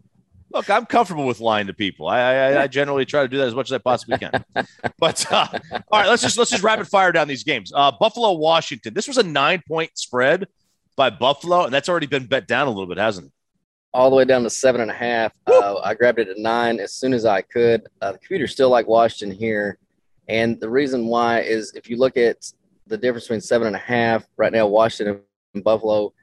look, 0.51 0.69
I'm 0.69 0.85
comfortable 0.85 1.25
with 1.25 1.39
lying 1.39 1.65
to 1.67 1.73
people. 1.73 2.07
I, 2.07 2.19
I 2.19 2.61
I 2.63 2.67
generally 2.67 3.05
try 3.05 3.23
to 3.23 3.27
do 3.27 3.37
that 3.39 3.47
as 3.47 3.55
much 3.55 3.69
as 3.69 3.73
I 3.73 3.77
possibly 3.79 4.17
can. 4.19 4.43
But 4.99 5.25
uh, 5.31 5.47
all 5.91 5.99
right, 6.01 6.07
let's 6.07 6.21
just 6.21 6.37
let's 6.37 6.51
just 6.51 6.63
rapid 6.63 6.87
fire 6.87 7.11
down 7.11 7.27
these 7.27 7.43
games. 7.43 7.71
Uh, 7.75 7.91
Buffalo, 7.99 8.33
Washington. 8.33 8.93
This 8.93 9.07
was 9.07 9.17
a 9.17 9.23
nine 9.23 9.61
point 9.67 9.89
spread 9.95 10.47
by 10.95 11.09
Buffalo, 11.09 11.65
and 11.65 11.73
that's 11.73 11.89
already 11.89 12.07
been 12.07 12.25
bet 12.25 12.47
down 12.47 12.67
a 12.67 12.69
little 12.69 12.87
bit, 12.87 12.97
hasn't 12.97 13.27
it? 13.27 13.33
all 13.95 14.09
the 14.09 14.15
way 14.15 14.25
down 14.25 14.43
to 14.43 14.49
seven 14.49 14.81
and 14.81 14.91
a 14.91 14.93
half. 14.93 15.31
Uh, 15.47 15.77
I 15.77 15.93
grabbed 15.93 16.19
it 16.19 16.27
at 16.27 16.37
nine 16.37 16.81
as 16.81 16.93
soon 16.93 17.13
as 17.13 17.25
I 17.25 17.41
could. 17.41 17.87
Uh, 18.01 18.11
the 18.11 18.17
computer's 18.17 18.51
still 18.51 18.69
like 18.69 18.87
Washington 18.87 19.35
here, 19.35 19.79
and 20.27 20.59
the 20.59 20.69
reason 20.69 21.07
why 21.07 21.39
is 21.39 21.71
if 21.75 21.89
you 21.89 21.97
look 21.97 22.17
at 22.17 22.51
the 22.87 22.97
difference 22.97 23.23
between 23.23 23.39
seven 23.41 23.67
and 23.67 23.75
a 23.75 23.79
half 23.79 24.25
right 24.35 24.51
now, 24.51 24.67
Washington 24.67 25.21
and 25.53 25.63
Buffalo 25.63 26.13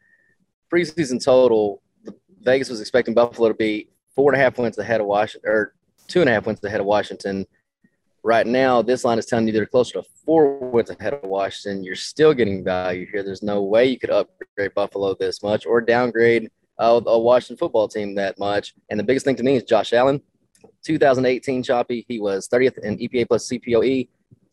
preseason 0.71 1.23
total, 1.23 1.83
the, 2.05 2.15
Vegas 2.43 2.69
was 2.69 2.83
expecting 2.83 3.15
Buffalo 3.15 3.49
to 3.49 3.55
be 3.55 3.89
four 4.15 4.31
and 4.31 4.41
a 4.41 4.45
half 4.45 4.59
wins 4.59 4.77
ahead 4.77 5.01
of 5.01 5.07
Washington, 5.07 5.51
or 5.51 5.75
two 6.09 6.21
and 6.21 6.29
a 6.29 6.33
half 6.35 6.47
wins 6.47 6.63
ahead 6.63 6.81
of 6.81 6.87
Washington. 6.87 7.47
Right 8.25 8.47
now, 8.47 8.83
this 8.83 9.05
line 9.05 9.19
is 9.19 9.27
telling 9.27 9.49
you 9.49 9.53
they're 9.53 9.67
closer 9.67 9.95
to 9.95 10.09
four 10.25 10.59
wins 10.59 10.91
ahead 10.91 11.15
of 11.15 11.25
Washington. 11.25 11.83
You're 11.83 11.97
still 11.97 12.33
getting 12.33 12.63
value 12.63 13.05
here. 13.11 13.25
There's 13.25 13.43
no 13.43 13.63
way 13.63 13.87
you 13.87 13.99
could 13.99 14.11
upgrade 14.11 14.75
Buffalo 14.75 15.15
this 15.15 15.43
much 15.43 15.67
or 15.67 15.81
downgrade 15.81 16.49
uh, 16.79 17.01
a 17.07 17.19
Washington 17.19 17.57
football 17.57 17.89
team 17.89 18.15
that 18.15 18.39
much. 18.39 18.75
And 18.91 18.99
the 18.99 19.05
biggest 19.05 19.25
thing 19.25 19.37
to 19.37 19.43
me 19.43 19.57
is 19.57 19.65
Josh 19.65 19.93
Allen. 19.93 20.21
2018 20.85 21.63
choppy, 21.63 22.05
he 22.09 22.19
was 22.21 22.49
30th 22.49 22.79
in 22.79 22.99
EPA 22.99 23.29
plus 23.29 23.49
CPOE, 23.49 24.09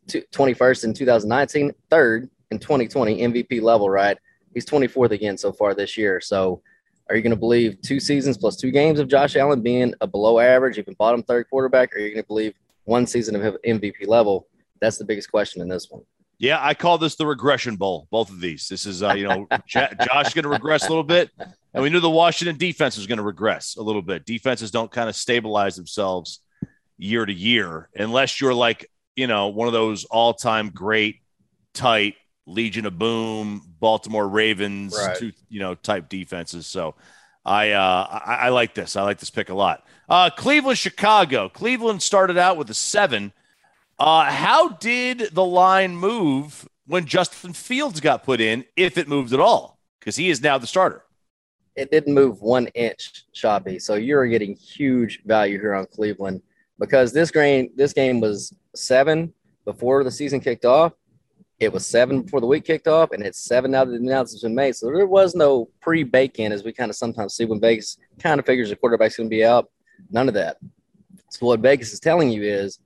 21st 0.08 0.84
in 0.86 0.93
2019, 0.93 1.71
third 1.89 2.29
in 2.51 2.60
2020 2.60 3.21
MVP 3.21 3.62
level. 3.62 3.89
Right, 3.89 4.17
he's 4.53 4.65
24th 4.65 5.12
again 5.12 5.38
so 5.38 5.51
far 5.51 5.73
this 5.73 5.97
year. 5.97 6.19
So, 6.21 6.62
are 7.10 7.15
you 7.15 7.23
going 7.23 7.32
to 7.32 7.39
believe 7.39 7.82
two 7.82 7.99
seasons 7.99 8.38
plus 8.38 8.55
two 8.55 8.69
games 8.69 8.99
of 8.99 9.08
Josh 9.08 9.36
Allen 9.36 9.62
being 9.62 9.95
a 10.01 10.08
below 10.08 10.39
average, 10.39 10.77
even 10.77 10.93
bottom 10.95 11.23
third 11.23 11.47
quarterback? 11.49 11.93
Or 11.93 11.97
are 11.97 12.01
you 12.01 12.10
going 12.13 12.23
to 12.23 12.27
believe 12.27 12.53
one 12.89 13.06
season 13.08 13.36
of 13.36 13.56
MVP 13.65 14.08
level? 14.08 14.47
That's 14.82 14.97
the 14.97 15.06
biggest 15.06 15.32
question 15.32 15.62
in 15.62 15.69
this 15.69 15.88
one. 15.89 16.02
Yeah, 16.38 16.58
I 16.62 16.73
call 16.73 16.97
this 16.97 17.15
the 17.15 17.25
regression 17.28 17.75
bowl. 17.75 18.08
Both 18.12 18.30
of 18.30 18.39
these. 18.39 18.67
This 18.67 18.86
is, 18.86 19.04
uh, 19.04 19.13
you 19.13 19.28
know, 19.28 19.47
J- 19.67 19.89
Josh 20.06 20.34
going 20.34 20.43
to 20.43 20.49
regress 20.49 20.86
a 20.86 20.89
little 20.89 21.04
bit, 21.04 21.30
and 21.73 21.84
we 21.84 21.89
knew 21.89 21.99
the 21.99 22.10
Washington 22.10 22.58
defense 22.58 22.95
was 22.97 23.08
going 23.08 23.17
to 23.17 23.23
regress 23.23 23.75
a 23.75 23.82
little 23.82 24.02
bit. 24.02 24.25
Defenses 24.25 24.71
don't 24.71 24.89
kind 24.91 25.10
of 25.10 25.15
stabilize 25.15 25.75
themselves 25.75 26.39
year 26.97 27.25
to 27.25 27.34
year 27.34 27.89
unless 27.95 28.41
you're 28.41 28.54
like 28.54 28.89
you 29.15 29.28
know, 29.28 29.49
one 29.49 29.67
of 29.67 29.73
those 29.73 30.06
all 30.06 30.34
time 30.34 30.69
great, 30.69 31.17
tight 31.73 32.15
Legion 32.47 32.86
of 32.86 32.97
Boom, 32.97 33.62
Baltimore 33.82 34.25
Ravens, 34.25 34.95
Right. 34.97 35.17
two, 35.17 35.34
you 35.49 35.60
know, 35.60 35.75
type 35.75 36.08
defenses. 36.08 36.65
So 36.67 36.95
I, 37.45 37.71
uh, 37.71 38.21
I, 38.25 38.36
I 38.36 38.49
like 38.49 38.73
this. 38.75 38.95
I 38.95 39.02
like 39.04 39.19
this 39.19 39.30
pick 39.30 39.49
a 39.49 39.54
lot. 39.54 39.86
Uh, 40.08 40.30
Cleveland, 40.30 40.78
Chicago. 40.78 41.49
Cleveland 41.49 42.02
started 42.02 42.38
out 42.38 42.58
with 42.58 42.69
a 42.69 42.73
seven. 42.73 43.32
Uh, 43.97 44.25
how 44.25 44.69
did 44.69 45.30
the 45.34 45.45
line 45.45 45.95
move 45.95 46.67
when 46.88 47.06
Justin 47.06 47.54
Fields 47.54 47.99
got 47.99 48.23
put 48.23 48.41
in, 48.41 48.65
if 48.75 48.97
it 48.97 49.08
moved 49.08 49.34
at 49.34 49.39
all? 49.39 49.80
Because 49.99 50.15
he 50.15 50.30
is 50.30 50.41
now 50.41 50.58
the 50.58 50.67
starter. 50.67 51.04
it 51.75 51.91
didn't 51.91 52.13
move 52.13 52.41
one 52.41 52.67
inch, 52.67 53.25
Choppy. 53.34 53.80
So 53.80 53.95
you're 53.95 54.28
getting 54.28 54.56
huge 54.56 55.21
value 55.25 55.60
here 55.60 55.75
on 55.75 55.86
Cleveland 55.86 56.41
because 56.80 57.13
this 57.13 57.32
game 57.32 57.69
this 57.75 57.93
game 57.93 58.19
was 58.19 58.54
seven 58.75 59.34
before 59.65 60.04
the 60.04 60.12
season 60.12 60.39
kicked 60.39 60.65
off. 60.65 60.93
It 61.60 61.74
was 61.74 61.86
seven 61.86 62.22
before 62.22 62.39
the 62.39 62.48
week 62.48 62.63
kicked 62.65 62.88
off, 62.88 63.12
and 63.12 63.22
it's 63.22 63.43
seven 63.43 63.72
now 63.72 63.84
that 63.84 63.91
the 63.91 63.98
announcement's 63.98 64.43
been 64.43 64.56
made. 64.56 64.76
So 64.76 64.88
there 64.88 65.06
was 65.06 65.36
no 65.36 65.69
pre 65.82 66.04
bake 66.04 66.39
in 66.39 66.54
as 66.54 66.63
we 66.63 66.72
kind 66.72 66.89
of 66.89 66.95
sometimes 66.95 67.34
see 67.34 67.45
when 67.45 67.60
Vegas 67.60 67.98
kind 68.17 68.39
of 68.39 68.45
figures 68.45 68.69
the 68.69 68.78
quarterback's 68.78 69.17
going 69.17 69.30
to 69.30 69.36
be 69.36 69.43
out. 69.43 69.69
None 70.10 70.30
of 70.30 70.34
that. 70.36 70.58
So 71.32 71.45
what 71.45 71.60
Vegas 71.60 71.91
is 71.91 72.00
telling 72.00 72.30
you 72.30 72.43
is 72.43 72.80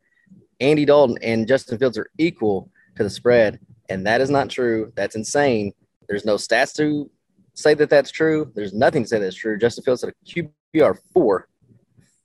Andy 0.59 0.85
Dalton 0.85 1.17
and 1.21 1.47
Justin 1.47 1.77
Fields 1.77 1.97
are 1.97 2.09
equal 2.17 2.71
to 2.95 3.03
the 3.03 3.09
spread, 3.09 3.59
and 3.89 4.05
that 4.07 4.21
is 4.21 4.31
not 4.31 4.49
true. 4.49 4.91
That's 4.95 5.15
insane. 5.15 5.73
There's 6.07 6.25
no 6.25 6.35
stats 6.35 6.75
to 6.77 7.09
say 7.53 7.75
that 7.75 7.89
that's 7.89 8.11
true. 8.11 8.51
There's 8.55 8.73
nothing 8.73 9.03
to 9.03 9.09
say 9.09 9.19
that's 9.19 9.35
true. 9.35 9.57
Justin 9.57 9.83
Fields 9.83 10.01
had 10.01 10.13
a 10.13 10.49
QBR 10.75 10.97
four, 11.13 11.47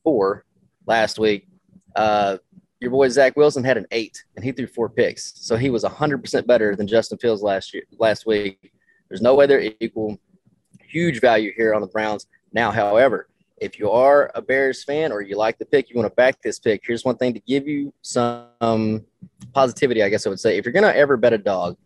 four 0.03 0.45
last 0.87 1.19
week. 1.19 1.47
Uh, 1.95 2.39
your 2.81 2.91
boy 2.91 3.09
Zach 3.09 3.37
Wilson 3.37 3.65
had 3.65 3.77
an 3.77 3.87
eight, 3.91 4.23
and 4.37 4.45
he 4.45 4.53
threw 4.53 4.67
four 4.67 4.89
picks, 4.89 5.33
so 5.37 5.57
he 5.57 5.71
was 5.71 5.85
100% 5.85 6.47
better 6.47 6.77
than 6.77 6.87
Justin 6.87 7.19
Fields 7.19 7.43
last 7.43 7.75
year. 7.75 7.83
Last 7.99 8.27
week, 8.27 8.73
there's 9.09 9.21
no 9.21 9.35
way 9.35 9.47
they're 9.47 9.73
equal. 9.81 10.19
Huge 10.81 11.21
value 11.21 11.53
here 11.57 11.75
on 11.75 11.81
the 11.81 11.87
Browns. 11.89 12.27
Now, 12.53 12.71
however, 12.71 13.29
if 13.61 13.79
you 13.79 13.91
are 13.91 14.31
a 14.35 14.43
Bears 14.43 14.85
fan 14.85 15.13
or 15.13 15.21
you 15.21 15.37
like 15.37 15.59
the 15.59 15.67
pick, 15.67 15.91
you 15.91 15.97
want 15.97 16.11
to 16.11 16.15
back 16.15 16.41
this 16.43 16.59
pick. 16.59 16.83
Here's 16.85 17.05
one 17.05 17.17
thing 17.17 17.35
to 17.35 17.41
give 17.41 17.67
you 17.67 17.93
some 18.03 19.05
positivity, 19.53 20.03
I 20.03 20.09
guess 20.09 20.27
I 20.27 20.31
would 20.31 20.41
say. 20.41 20.57
If 20.57 20.65
you're 20.65 20.73
gonna 20.73 20.89
ever 20.89 21.17
bet 21.17 21.33
a 21.33 21.39
dog, 21.39 21.77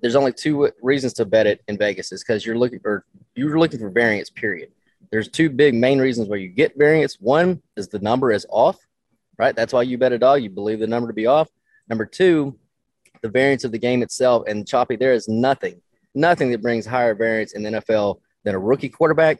there's 0.00 0.16
only 0.16 0.32
two 0.32 0.70
reasons 0.82 1.12
to 1.14 1.24
bet 1.24 1.46
it 1.46 1.62
in 1.68 1.76
Vegas 1.76 2.12
is 2.12 2.22
because 2.22 2.46
you're 2.46 2.58
looking 2.58 2.80
for 2.80 3.04
you're 3.34 3.58
looking 3.58 3.80
for 3.80 3.90
variance. 3.90 4.30
Period. 4.30 4.70
There's 5.10 5.28
two 5.28 5.50
big 5.50 5.74
main 5.74 5.98
reasons 5.98 6.28
where 6.28 6.38
you 6.38 6.48
get 6.48 6.76
variance. 6.76 7.16
One 7.20 7.62
is 7.76 7.88
the 7.88 7.98
number 7.98 8.30
is 8.30 8.46
off, 8.50 8.78
right? 9.38 9.54
That's 9.54 9.72
why 9.72 9.82
you 9.82 9.98
bet 9.98 10.12
a 10.12 10.18
dog. 10.18 10.42
You 10.42 10.50
believe 10.50 10.80
the 10.80 10.86
number 10.86 11.08
to 11.08 11.14
be 11.14 11.26
off. 11.26 11.48
Number 11.88 12.04
two, 12.04 12.58
the 13.22 13.28
variance 13.28 13.64
of 13.64 13.72
the 13.72 13.78
game 13.78 14.02
itself. 14.02 14.44
And 14.46 14.66
choppy, 14.66 14.96
there 14.96 15.12
is 15.12 15.28
nothing, 15.28 15.80
nothing 16.14 16.50
that 16.50 16.62
brings 16.62 16.86
higher 16.86 17.14
variance 17.14 17.52
in 17.52 17.62
the 17.62 17.70
NFL 17.70 18.20
than 18.44 18.54
a 18.54 18.58
rookie 18.58 18.88
quarterback 18.88 19.38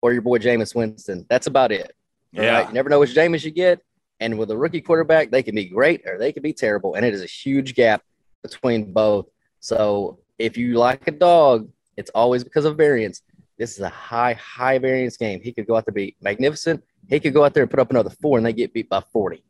or 0.00 0.12
your 0.12 0.22
boy 0.22 0.38
Jameis 0.38 0.74
Winston. 0.74 1.26
That's 1.28 1.46
about 1.46 1.72
it. 1.72 1.94
Yeah. 2.32 2.58
right? 2.58 2.68
You 2.68 2.74
never 2.74 2.88
know 2.88 3.00
which 3.00 3.14
Jameis 3.14 3.44
you 3.44 3.50
get. 3.50 3.80
And 4.20 4.38
with 4.38 4.50
a 4.50 4.56
rookie 4.56 4.80
quarterback, 4.80 5.30
they 5.30 5.42
can 5.42 5.54
be 5.54 5.64
great 5.64 6.02
or 6.06 6.18
they 6.18 6.32
can 6.32 6.42
be 6.42 6.52
terrible. 6.52 6.94
And 6.94 7.04
it 7.04 7.12
is 7.12 7.22
a 7.22 7.26
huge 7.26 7.74
gap 7.74 8.02
between 8.42 8.92
both. 8.92 9.26
So 9.60 10.20
if 10.38 10.56
you 10.56 10.74
like 10.74 11.06
a 11.06 11.12
dog, 11.12 11.68
it's 11.96 12.10
always 12.14 12.44
because 12.44 12.64
of 12.64 12.76
variance. 12.76 13.22
This 13.58 13.74
is 13.74 13.80
a 13.80 13.88
high, 13.88 14.34
high 14.34 14.78
variance 14.78 15.16
game. 15.16 15.40
He 15.42 15.52
could 15.52 15.66
go 15.66 15.76
out 15.76 15.86
to 15.86 15.92
be 15.92 16.16
magnificent. 16.20 16.82
He 17.08 17.20
could 17.20 17.34
go 17.34 17.44
out 17.44 17.54
there 17.54 17.62
and 17.62 17.70
put 17.70 17.80
up 17.80 17.90
another 17.90 18.10
four 18.10 18.38
and 18.38 18.46
they 18.46 18.52
get 18.52 18.72
beat 18.72 18.88
by 18.88 19.00
40. 19.00 19.42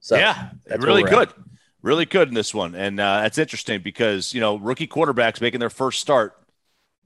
So 0.00 0.16
yeah, 0.16 0.50
that's 0.66 0.82
really 0.82 1.02
good. 1.02 1.28
at. 1.28 1.34
Really 1.82 2.06
good 2.06 2.28
in 2.28 2.34
this 2.34 2.54
one. 2.54 2.74
And 2.74 3.00
uh, 3.00 3.22
that's 3.22 3.38
interesting 3.38 3.80
because, 3.82 4.32
you 4.32 4.40
know, 4.40 4.56
rookie 4.56 4.86
quarterbacks 4.86 5.40
making 5.40 5.58
their 5.60 5.70
first 5.70 6.00
start. 6.00 6.36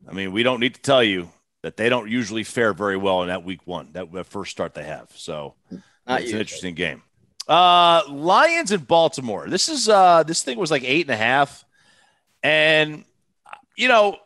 I 0.09 0.13
mean, 0.13 0.33
we 0.33 0.43
don't 0.43 0.61
need 0.61 0.75
to 0.75 0.81
tell 0.83 1.03
you 1.03 1.31
that 1.63 1.77
they 1.77 1.89
don't 1.89 2.11
usually 2.11 2.45
fare 2.45 2.75
very 2.75 2.97
well 2.97 3.23
in 3.23 3.29
that 3.29 3.43
week 3.43 3.61
one, 3.65 3.89
that, 3.93 4.13
that 4.13 4.27
first 4.27 4.51
start 4.51 4.75
they 4.75 4.85
have. 4.85 5.11
So 5.15 5.55
Not 5.71 5.81
it's 5.81 5.85
an 6.07 6.23
usually. 6.23 6.41
interesting 6.41 6.75
game. 6.75 7.03
Uh, 7.49 8.03
Lions 8.09 8.73
in 8.73 8.81
Baltimore. 8.81 9.49
This 9.49 9.69
is 9.69 9.89
uh, 9.89 10.23
this 10.25 10.43
thing 10.43 10.59
was 10.59 10.71
like 10.71 10.85
eight 10.85 11.07
and 11.07 11.15
a 11.15 11.17
half, 11.17 11.65
and 12.43 13.05
you 13.77 13.87
know 13.89 14.17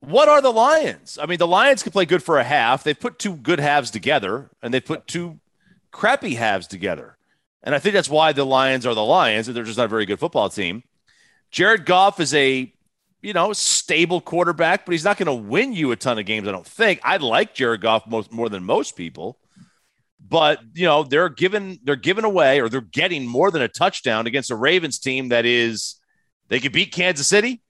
what 0.00 0.28
are 0.28 0.40
the 0.40 0.52
Lions? 0.52 1.18
I 1.20 1.26
mean, 1.26 1.38
the 1.38 1.46
Lions 1.46 1.82
can 1.82 1.92
play 1.92 2.04
good 2.04 2.22
for 2.22 2.38
a 2.38 2.44
half. 2.44 2.84
They've 2.84 2.98
put 2.98 3.18
two 3.18 3.36
good 3.36 3.60
halves 3.60 3.90
together, 3.90 4.50
and 4.62 4.72
they 4.72 4.80
put 4.80 5.06
two 5.06 5.40
crappy 5.90 6.34
halves 6.34 6.66
together, 6.66 7.16
and 7.62 7.74
I 7.74 7.78
think 7.78 7.94
that's 7.94 8.08
why 8.08 8.32
the 8.32 8.46
Lions 8.46 8.86
are 8.86 8.94
the 8.94 9.04
Lions. 9.04 9.46
They're 9.46 9.64
just 9.64 9.78
not 9.78 9.86
a 9.86 9.88
very 9.88 10.06
good 10.06 10.20
football 10.20 10.48
team. 10.48 10.82
Jared 11.50 11.86
Goff 11.86 12.20
is 12.20 12.34
a 12.34 12.72
you 13.22 13.32
know 13.32 13.52
stable 13.52 14.20
quarterback, 14.20 14.84
but 14.84 14.92
he's 14.92 15.04
not 15.04 15.16
going 15.16 15.26
to 15.26 15.48
win 15.48 15.72
you 15.72 15.90
a 15.92 15.96
ton 15.96 16.18
of 16.18 16.26
games. 16.26 16.46
I 16.46 16.52
don't 16.52 16.66
think. 16.66 17.00
I 17.02 17.16
like 17.16 17.54
Jared 17.54 17.80
Goff 17.80 18.06
most 18.06 18.30
more 18.30 18.48
than 18.48 18.64
most 18.64 18.96
people 18.96 19.38
but 20.28 20.60
you 20.74 20.84
know 20.84 21.02
they're 21.02 21.28
giving 21.28 21.78
they're 21.84 21.96
giving 21.96 22.24
away 22.24 22.60
or 22.60 22.68
they're 22.68 22.80
getting 22.80 23.26
more 23.26 23.50
than 23.50 23.62
a 23.62 23.68
touchdown 23.68 24.26
against 24.26 24.50
a 24.50 24.56
Ravens 24.56 24.98
team 24.98 25.28
that 25.28 25.46
is 25.46 25.96
they 26.48 26.60
could 26.60 26.72
beat 26.72 26.92
Kansas 26.92 27.26
City 27.26 27.62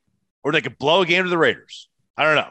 or 0.43 0.53
they 0.53 0.61
could 0.61 0.79
blow 0.79 1.03
a 1.03 1.07
game 1.07 1.25
to 1.25 1.31
the 1.31 1.39
Raiders. 1.39 1.89
I 2.19 2.25
don't 2.25 2.35
know. 2.35 2.51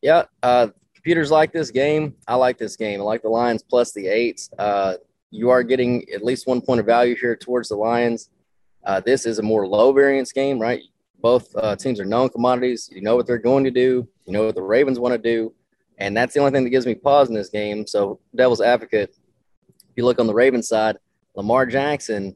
Yeah, 0.00 0.22
uh, 0.42 0.68
computers 0.94 1.30
like 1.30 1.52
this 1.52 1.70
game. 1.70 2.14
I 2.26 2.34
like 2.34 2.56
this 2.56 2.76
game. 2.76 2.98
I 2.98 3.04
like 3.04 3.20
the 3.20 3.28
Lions 3.28 3.62
plus 3.62 3.92
the 3.92 4.06
eights. 4.08 4.48
Uh, 4.58 4.94
you 5.30 5.50
are 5.50 5.62
getting 5.62 6.08
at 6.10 6.24
least 6.24 6.46
one 6.46 6.62
point 6.62 6.80
of 6.80 6.86
value 6.86 7.14
here 7.14 7.36
towards 7.36 7.68
the 7.68 7.76
Lions. 7.76 8.30
Uh, 8.84 9.00
this 9.00 9.26
is 9.26 9.38
a 9.38 9.42
more 9.42 9.68
low 9.68 9.92
variance 9.92 10.32
game, 10.32 10.58
right? 10.58 10.80
Both 11.20 11.54
uh, 11.56 11.76
teams 11.76 12.00
are 12.00 12.06
known 12.06 12.30
commodities. 12.30 12.88
You 12.90 13.02
know 13.02 13.16
what 13.16 13.26
they're 13.26 13.36
going 13.36 13.64
to 13.64 13.70
do. 13.70 14.08
You 14.24 14.32
know 14.32 14.46
what 14.46 14.54
the 14.54 14.62
Ravens 14.62 14.98
want 14.98 15.12
to 15.12 15.18
do, 15.18 15.54
and 15.98 16.16
that's 16.16 16.32
the 16.32 16.40
only 16.40 16.52
thing 16.52 16.64
that 16.64 16.70
gives 16.70 16.86
me 16.86 16.94
pause 16.94 17.28
in 17.28 17.34
this 17.34 17.50
game. 17.50 17.86
So, 17.86 18.18
devil's 18.34 18.62
advocate. 18.62 19.14
If 19.68 19.96
you 19.96 20.06
look 20.06 20.18
on 20.18 20.26
the 20.26 20.34
Ravens 20.34 20.68
side, 20.68 20.96
Lamar 21.34 21.66
Jackson, 21.66 22.34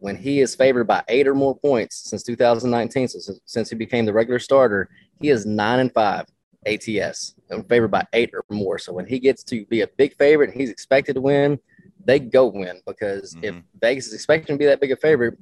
when 0.00 0.16
he 0.16 0.40
is 0.40 0.54
favored 0.54 0.86
by 0.86 1.04
eight 1.08 1.28
or 1.28 1.34
more 1.34 1.56
points 1.56 2.10
since 2.10 2.22
2019, 2.24 3.08
so 3.08 3.18
since, 3.20 3.40
since 3.44 3.70
he 3.70 3.76
became 3.76 4.06
the 4.06 4.12
regular 4.12 4.38
starter, 4.38 4.88
he 5.20 5.28
is 5.28 5.46
nine 5.46 5.80
and 5.80 5.92
five 5.92 6.26
ATS 6.66 7.34
and 7.50 7.68
favored 7.68 7.90
by 7.90 8.06
eight 8.12 8.30
or 8.34 8.44
more. 8.50 8.78
So 8.78 8.92
when 8.92 9.06
he 9.06 9.18
gets 9.18 9.42
to 9.44 9.64
be 9.66 9.82
a 9.82 9.86
big 9.86 10.16
favorite 10.16 10.50
and 10.50 10.60
he's 10.60 10.70
expected 10.70 11.14
to 11.14 11.20
win, 11.20 11.58
they 12.04 12.18
go 12.18 12.46
win 12.46 12.80
because 12.86 13.36
if 13.42 13.54
mm-hmm. 13.54 13.60
Vegas 13.80 14.08
is 14.08 14.14
expecting 14.14 14.56
to 14.56 14.58
be 14.58 14.66
that 14.66 14.80
big 14.80 14.92
a 14.92 14.96
favorite, 14.96 15.38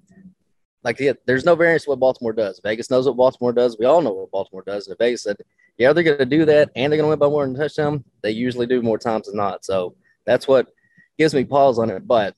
like 0.85 0.99
yeah, 1.01 1.13
there's 1.27 1.45
no 1.45 1.55
variance 1.55 1.85
to 1.85 1.91
what 1.91 2.01
Baltimore 2.01 2.33
does. 2.33 2.61
Vegas 2.63 2.91
knows 2.91 3.07
what 3.07 3.17
Baltimore 3.17 3.53
does. 3.53 3.77
We 3.79 3.87
all 3.87 4.03
know 4.03 4.13
what 4.13 4.31
Baltimore 4.31 4.63
does. 4.67 4.87
And 4.87 4.95
if 4.95 4.99
Vegas 4.99 5.23
said, 5.23 5.37
yeah, 5.77 5.93
they're 5.93 6.05
going 6.05 6.19
to 6.19 6.27
do 6.27 6.45
that 6.45 6.71
and 6.77 6.93
they're 6.93 6.99
going 6.99 7.07
to 7.07 7.11
win 7.11 7.19
by 7.19 7.29
more 7.29 7.47
than 7.47 7.57
a 7.57 7.59
touchdown, 7.59 8.05
they 8.23 8.31
usually 8.31 8.67
do 8.67 8.83
more 8.83 8.99
times 8.99 9.27
than 9.27 9.37
not. 9.37 9.65
So 9.65 9.95
that's 10.25 10.49
what 10.49 10.69
gives 11.17 11.35
me 11.35 11.45
pause 11.45 11.79
on 11.79 11.91
it. 11.91 12.07
But 12.07 12.35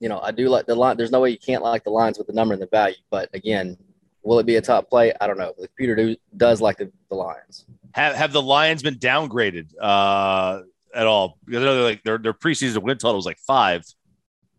you 0.00 0.08
know, 0.08 0.20
I 0.20 0.32
do 0.32 0.48
like 0.48 0.66
the 0.66 0.74
line. 0.74 0.96
There's 0.96 1.12
no 1.12 1.20
way 1.20 1.30
you 1.30 1.38
can't 1.38 1.62
like 1.62 1.84
the 1.84 1.90
lines 1.90 2.18
with 2.18 2.26
the 2.26 2.32
number 2.32 2.54
and 2.54 2.62
the 2.62 2.66
value. 2.66 2.96
But 3.10 3.30
again, 3.34 3.76
will 4.22 4.38
it 4.38 4.46
be 4.46 4.56
a 4.56 4.60
top 4.60 4.88
play? 4.88 5.12
I 5.20 5.26
don't 5.26 5.38
know. 5.38 5.52
The 5.58 5.68
computer 5.68 5.96
do, 5.96 6.16
does 6.36 6.60
like 6.60 6.78
the, 6.78 6.90
the 7.08 7.16
Lions. 7.16 7.66
Have 7.92 8.14
have 8.14 8.32
the 8.32 8.42
Lions 8.42 8.82
been 8.82 8.96
downgraded 8.96 9.68
uh, 9.80 10.62
at 10.94 11.06
all? 11.06 11.38
Because 11.44 11.62
I 11.62 11.66
know 11.66 11.74
they're 11.74 11.84
like 11.84 12.02
their 12.02 12.18
their 12.18 12.34
preseason 12.34 12.82
win 12.82 12.98
total 12.98 13.16
was 13.16 13.26
like 13.26 13.38
five, 13.38 13.84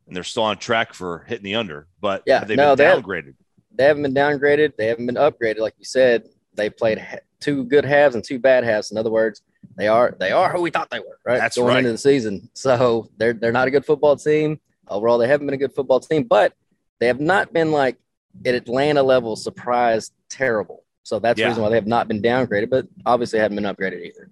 and 0.08 0.16
they're 0.16 0.24
still 0.24 0.44
on 0.44 0.58
track 0.58 0.94
for 0.94 1.26
hitting 1.28 1.44
the 1.44 1.56
under. 1.56 1.88
But 2.00 2.24
Yeah, 2.26 2.40
have 2.40 2.48
they 2.48 2.56
no, 2.56 2.76
been 2.76 3.02
downgraded? 3.02 3.36
They 3.76 3.86
haven't 3.86 4.04
been 4.04 4.14
downgraded. 4.14 4.76
They 4.78 4.86
haven't 4.86 5.08
been 5.08 5.16
upgraded. 5.16 5.60
Like 5.60 5.74
you 5.80 5.86
said, 5.86 6.28
they 6.54 6.70
played 6.70 7.00
ha- 7.00 7.18
two 7.40 7.64
good 7.64 7.86
halves 7.86 8.14
and 8.16 8.24
two 8.24 8.38
bad 8.38 8.64
halves. 8.64 8.92
In 8.92 8.98
other 8.98 9.10
words, 9.10 9.42
they 9.76 9.88
are 9.88 10.16
they 10.20 10.32
are 10.32 10.52
who 10.52 10.62
we 10.62 10.70
thought 10.70 10.90
they 10.92 11.00
were. 11.00 11.20
Right, 11.26 11.40
That's 11.40 11.58
going 11.58 11.70
right. 11.70 11.78
into 11.80 11.92
the 11.92 11.98
season. 11.98 12.50
So 12.54 13.10
they're 13.18 13.34
they're 13.34 13.52
not 13.52 13.68
a 13.68 13.72
good 13.72 13.86
football 13.86 14.16
team 14.16 14.60
overall. 14.88 15.18
They 15.18 15.28
haven't 15.28 15.48
been 15.48 15.56
a 15.56 15.58
good 15.58 15.74
football 15.74 16.00
team, 16.00 16.24
but 16.24 16.54
they 17.00 17.08
have 17.08 17.20
not 17.20 17.52
been 17.52 17.72
like 17.72 17.98
at 18.46 18.56
Atlanta 18.56 19.04
level 19.04 19.36
surprise 19.36 20.12
terrible. 20.30 20.84
So 21.04 21.20
that's 21.20 21.40
Yeah. 21.40 21.46
the 21.46 21.50
reason 21.52 21.64
why 21.64 21.70
they 21.70 21.76
have 21.76 21.88
not 21.88 22.08
been 22.08 22.22
downgraded, 22.22 22.70
but 22.70 22.88
obviously 23.06 23.40
haven't 23.40 23.56
been 23.56 23.66
upgraded 23.66 24.04
either. 24.06 24.30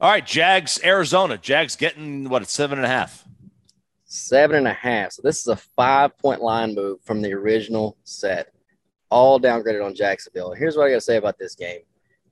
All 0.00 0.10
right, 0.10 0.26
Jags, 0.26 0.80
Arizona. 0.84 1.38
Jags 1.38 1.76
getting 1.76 2.28
what? 2.28 2.46
Seven 2.48 2.78
and 2.78 2.84
a 2.84 2.88
half. 2.88 3.24
Seven 4.06 4.56
and 4.56 4.68
a 4.68 4.72
half. 4.72 5.12
So 5.12 5.22
this 5.22 5.40
is 5.40 5.46
a 5.46 5.56
five 5.56 6.16
point 6.18 6.42
line 6.42 6.74
move 6.74 7.00
from 7.02 7.22
the 7.22 7.32
original 7.32 7.96
set, 8.04 8.52
all 9.10 9.40
downgraded 9.40 9.84
on 9.84 9.94
Jacksonville. 9.94 10.52
Here's 10.52 10.76
what 10.76 10.86
I 10.86 10.90
got 10.90 10.96
to 10.96 11.00
say 11.00 11.16
about 11.16 11.38
this 11.38 11.54
game 11.54 11.80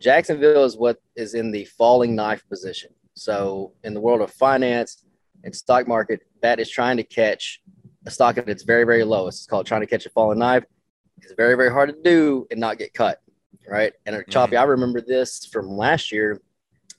Jacksonville 0.00 0.64
is 0.64 0.76
what 0.76 1.00
is 1.16 1.34
in 1.34 1.50
the 1.50 1.64
falling 1.64 2.14
knife 2.14 2.46
position. 2.48 2.90
So 3.14 3.72
in 3.84 3.94
the 3.94 4.00
world 4.00 4.20
of 4.20 4.30
finance 4.32 5.04
and 5.44 5.54
stock 5.54 5.86
market, 5.86 6.22
that 6.40 6.58
is 6.60 6.68
trying 6.70 6.96
to 6.96 7.04
catch 7.04 7.60
a 8.06 8.10
stock 8.10 8.38
at 8.38 8.48
its 8.48 8.64
very, 8.64 8.84
very 8.84 9.04
lowest. 9.04 9.40
It's 9.40 9.46
called 9.46 9.66
trying 9.66 9.82
to 9.82 9.86
catch 9.86 10.06
a 10.06 10.10
falling 10.10 10.38
knife. 10.38 10.64
It's 11.22 11.32
very, 11.34 11.56
very 11.56 11.70
hard 11.70 11.88
to 11.90 11.96
do 12.02 12.46
and 12.50 12.60
not 12.60 12.78
get 12.78 12.92
cut. 12.94 13.20
Right. 13.68 13.92
And 14.06 14.16
uh, 14.16 14.22
Choppy, 14.28 14.56
I 14.56 14.64
remember 14.64 15.00
this 15.00 15.46
from 15.46 15.68
last 15.68 16.10
year. 16.12 16.40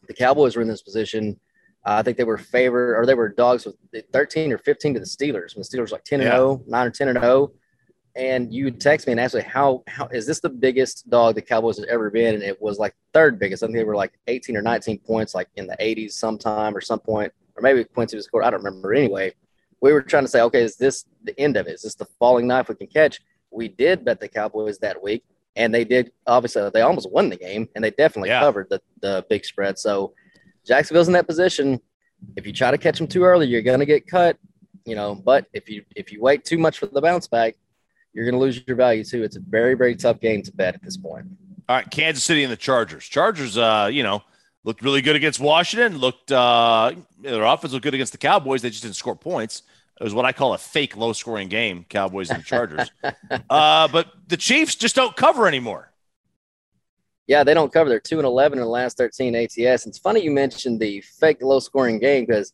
The 0.07 0.13
Cowboys 0.13 0.55
were 0.55 0.61
in 0.61 0.67
this 0.67 0.81
position 0.81 1.39
Uh, 1.85 1.95
I 1.99 2.01
think 2.03 2.15
they 2.17 2.23
were 2.23 2.37
favored 2.37 2.95
or 2.97 3.05
they 3.05 3.13
were 3.13 3.27
dogs 3.27 3.65
with 3.65 3.75
13 4.13 4.53
or 4.53 4.57
15 4.57 4.93
to 4.93 4.99
the 5.01 5.05
Steelers. 5.05 5.55
When 5.55 5.63
the 5.63 5.69
Steelers 5.69 5.91
were 5.91 5.97
like 5.97 6.05
10 6.05 6.21
and 6.21 6.29
Yeah. 6.29 6.37
0, 6.37 6.63
9 6.65 6.87
or 6.87 6.89
10 6.91 7.07
and 7.09 7.19
0. 7.19 7.51
And 8.15 8.53
you 8.53 8.71
text 8.71 9.07
me 9.07 9.11
and 9.11 9.19
ask 9.19 9.33
me 9.35 9.41
how 9.41 9.83
how 9.87 10.05
is 10.07 10.25
this 10.25 10.39
the 10.39 10.49
biggest 10.49 11.09
dog 11.09 11.35
the 11.35 11.41
Cowboys 11.41 11.77
have 11.79 11.87
ever 11.89 12.09
been? 12.09 12.35
And 12.35 12.43
it 12.43 12.61
was 12.61 12.77
like 12.79 12.93
third 13.13 13.37
biggest. 13.39 13.63
I 13.63 13.65
think 13.67 13.75
they 13.77 13.83
were 13.83 13.95
like 13.95 14.13
18 14.27 14.55
or 14.55 14.61
19 14.61 14.99
points, 14.99 15.33
like 15.35 15.49
in 15.55 15.67
the 15.67 15.75
80s 15.77 16.11
sometime 16.11 16.77
or 16.77 16.81
some 16.81 16.99
point, 16.99 17.33
or 17.55 17.61
maybe 17.61 17.83
Quincy 17.83 18.15
was 18.15 18.25
scored. 18.25 18.45
I 18.45 18.51
don't 18.51 18.63
remember. 18.63 18.93
Anyway, 18.93 19.33
we 19.81 19.91
were 19.91 20.01
trying 20.01 20.23
to 20.25 20.29
say, 20.29 20.41
okay, 20.41 20.61
is 20.61 20.77
this 20.77 21.05
the 21.23 21.37
end 21.39 21.57
of 21.57 21.67
it? 21.67 21.73
Is 21.73 21.81
this 21.81 21.95
the 21.95 22.07
falling 22.19 22.47
knife 22.47 22.69
we 22.69 22.75
can 22.75 22.87
catch? 22.87 23.19
We 23.53 23.67
did 23.67 24.03
bet 24.03 24.19
the 24.19 24.27
Cowboys 24.27 24.79
that 24.79 25.01
week, 25.01 25.23
and 25.55 25.73
they 25.73 25.83
did. 25.85 26.11
Obviously, 26.27 26.69
they 26.73 26.81
almost 26.81 27.11
won 27.11 27.29
the 27.29 27.35
game, 27.37 27.69
and 27.75 27.83
they 27.83 27.91
definitely 27.91 28.29
Yeah. 28.29 28.39
covered 28.41 28.67
the 28.69 28.81
the 29.01 29.25
big 29.29 29.45
spread. 29.45 29.77
So 29.79 30.13
Jacksonville's 30.65 31.07
in 31.07 31.13
that 31.13 31.27
position. 31.27 31.79
If 32.37 32.47
you 32.47 32.53
try 32.53 32.71
to 32.71 32.77
catch 32.77 32.97
them 32.97 33.07
too 33.07 33.23
early, 33.23 33.47
you're 33.47 33.61
going 33.61 33.79
to 33.79 33.85
get 33.85 34.07
cut. 34.07 34.37
You 34.85 34.95
know, 34.95 35.15
but 35.15 35.45
if 35.53 35.69
you 35.69 35.83
if 35.95 36.11
you 36.11 36.21
wait 36.21 36.43
too 36.43 36.57
much 36.57 36.79
for 36.79 36.87
the 36.87 37.01
bounce 37.01 37.27
back, 37.27 37.55
you're 38.13 38.25
going 38.25 38.33
to 38.33 38.39
lose 38.39 38.61
your 38.67 38.75
value 38.75 39.03
too. 39.03 39.23
It's 39.23 39.35
a 39.37 39.41
very 39.41 39.75
very 39.75 39.95
tough 39.95 40.19
game 40.19 40.41
to 40.43 40.51
bet 40.51 40.73
at 40.75 40.81
this 40.83 40.97
point. 40.97 41.25
All 41.69 41.77
right, 41.77 41.89
Kansas 41.89 42.23
City 42.23 42.43
and 42.43 42.51
the 42.51 42.57
Chargers. 42.57 43.05
Chargers, 43.05 43.57
uh, 43.57 43.89
you 43.91 44.03
know, 44.03 44.21
looked 44.65 44.81
really 44.81 45.01
good 45.01 45.15
against 45.15 45.39
Washington. 45.39 45.97
Looked 45.99 46.31
uh, 46.31 46.91
their 47.21 47.43
offense 47.43 47.71
looked 47.71 47.83
good 47.83 47.93
against 47.93 48.11
the 48.11 48.17
Cowboys. 48.17 48.61
They 48.61 48.69
just 48.69 48.83
didn't 48.83 48.95
score 48.97 49.15
points. 49.15 49.61
It 49.99 50.03
was 50.03 50.13
what 50.13 50.25
I 50.25 50.31
call 50.31 50.53
a 50.53 50.57
fake 50.57 50.97
low 50.97 51.13
scoring 51.13 51.49
game. 51.49 51.85
Cowboys 51.87 52.29
and 52.29 52.43
Chargers. 52.43 52.91
uh, 53.49 53.87
but 53.87 54.07
the 54.27 54.37
Chiefs 54.37 54.75
just 54.75 54.95
don't 54.95 55.15
cover 55.15 55.47
anymore. 55.47 55.91
Yeah, 57.27 57.43
they 57.43 57.53
don't 57.53 57.71
cover. 57.71 57.89
They're 57.89 57.99
two 57.99 58.19
and 58.19 58.25
eleven 58.25 58.57
in 58.57 58.63
the 58.63 58.69
last 58.69 58.97
thirteen 58.97 59.35
ATS. 59.35 59.57
And 59.57 59.91
It's 59.91 59.99
funny 59.99 60.21
you 60.23 60.31
mentioned 60.31 60.79
the 60.79 61.01
fake 61.19 61.41
low 61.41 61.59
scoring 61.59 61.99
game 61.99 62.25
because 62.25 62.53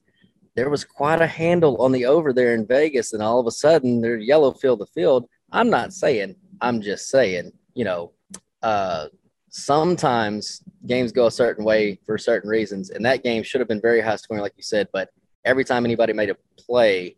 there 0.56 0.70
was 0.70 0.84
quite 0.84 1.22
a 1.22 1.28
handle 1.28 1.78
on 1.82 1.92
the 1.92 2.06
over 2.06 2.34
there 2.34 2.54
in 2.54 2.68
Vegas, 2.68 3.14
and 3.14 3.24
all 3.24 3.40
of 3.40 3.48
a 3.48 3.52
sudden 3.52 4.02
they're 4.02 4.18
yellow 4.18 4.52
field 4.52 4.80
the 4.80 4.86
field. 4.88 5.28
I'm 5.52 5.70
not 5.70 5.94
saying. 5.94 6.36
I'm 6.62 6.82
just 6.82 7.10
saying. 7.10 7.52
You 7.74 7.86
know, 7.86 8.12
uh, 8.62 9.08
sometimes 9.50 10.62
games 10.86 11.12
go 11.12 11.28
a 11.28 11.32
certain 11.32 11.64
way 11.64 12.00
for 12.06 12.18
certain 12.18 12.50
reasons, 12.50 12.90
and 12.90 13.06
that 13.06 13.24
game 13.24 13.44
should 13.44 13.62
have 13.62 13.68
been 13.68 13.82
very 13.82 14.02
high 14.02 14.18
scoring, 14.18 14.44
like 14.44 14.54
you 14.58 14.64
said. 14.64 14.88
But 14.92 15.10
every 15.46 15.64
time 15.64 15.86
anybody 15.86 16.14
made 16.14 16.30
a 16.30 16.38
play, 16.58 17.16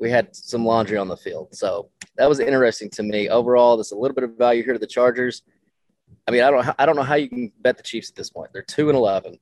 we 0.00 0.10
had 0.10 0.34
some 0.34 0.64
laundry 0.64 0.96
on 0.96 1.08
the 1.08 1.16
field. 1.16 1.54
So 1.54 1.90
that 2.16 2.28
was 2.28 2.40
interesting 2.40 2.90
to 2.90 3.02
me. 3.02 3.28
Overall, 3.28 3.76
there's 3.76 3.92
a 3.92 3.96
little 3.96 4.14
bit 4.14 4.24
of 4.24 4.36
value 4.36 4.62
here 4.62 4.72
to 4.72 4.78
the 4.78 4.86
Chargers. 4.86 5.42
I 6.26 6.30
mean, 6.30 6.42
I 6.42 6.50
don't, 6.50 6.68
I 6.78 6.86
don't 6.86 6.96
know 6.96 7.02
how 7.02 7.14
you 7.14 7.28
can 7.28 7.52
bet 7.60 7.76
the 7.76 7.82
Chiefs 7.82 8.10
at 8.10 8.16
this 8.16 8.30
point. 8.30 8.50
They're 8.52 8.62
two 8.62 8.88
and 8.88 8.96
eleven 8.96 9.38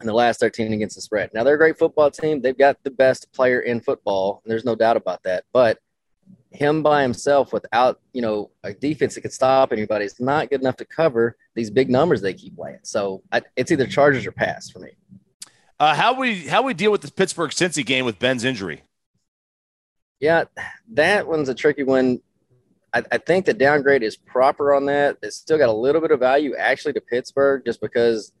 in 0.00 0.06
the 0.06 0.12
last 0.12 0.40
thirteen 0.40 0.72
against 0.72 0.96
the 0.96 1.02
spread. 1.02 1.30
Now 1.32 1.44
they're 1.44 1.54
a 1.54 1.58
great 1.58 1.78
football 1.78 2.10
team. 2.10 2.40
They've 2.40 2.56
got 2.56 2.76
the 2.82 2.90
best 2.90 3.32
player 3.32 3.60
in 3.60 3.80
football. 3.80 4.42
There's 4.44 4.64
no 4.64 4.74
doubt 4.74 4.96
about 4.96 5.22
that. 5.24 5.44
But 5.52 5.78
him 6.50 6.82
by 6.82 7.02
himself, 7.02 7.52
without 7.52 8.00
you 8.12 8.22
know 8.22 8.50
a 8.64 8.72
defense 8.72 9.14
that 9.14 9.22
could 9.22 9.32
stop 9.32 9.72
anybody, 9.72 10.04
is 10.04 10.20
not 10.20 10.50
good 10.50 10.60
enough 10.60 10.76
to 10.76 10.84
cover 10.84 11.36
these 11.54 11.70
big 11.70 11.88
numbers 11.88 12.20
they 12.20 12.34
keep 12.34 12.58
laying. 12.58 12.80
So 12.82 13.22
I, 13.32 13.42
it's 13.56 13.70
either 13.70 13.86
Chargers 13.86 14.26
or 14.26 14.32
pass 14.32 14.68
for 14.68 14.80
me. 14.80 14.90
Uh, 15.78 15.94
how 15.94 16.12
we 16.12 16.46
how 16.46 16.62
we 16.62 16.74
deal 16.74 16.90
with 16.90 17.00
this 17.00 17.10
Pittsburgh 17.10 17.50
Cincy 17.50 17.84
game 17.84 18.04
with 18.04 18.18
Ben's 18.18 18.44
injury? 18.44 18.82
Yeah, 20.20 20.44
that 20.92 21.26
one's 21.26 21.48
a 21.48 21.54
tricky 21.54 21.82
one. 21.82 22.20
I, 22.92 23.02
I 23.10 23.18
think 23.18 23.46
the 23.46 23.54
downgrade 23.54 24.02
is 24.02 24.16
proper 24.16 24.74
on 24.74 24.86
that. 24.86 25.16
It's 25.22 25.36
still 25.36 25.58
got 25.58 25.68
a 25.68 25.72
little 25.72 26.00
bit 26.00 26.10
of 26.10 26.20
value 26.20 26.54
actually 26.56 26.92
to 26.94 27.00
Pittsburgh 27.00 27.64
just 27.64 27.80
because 27.80 28.32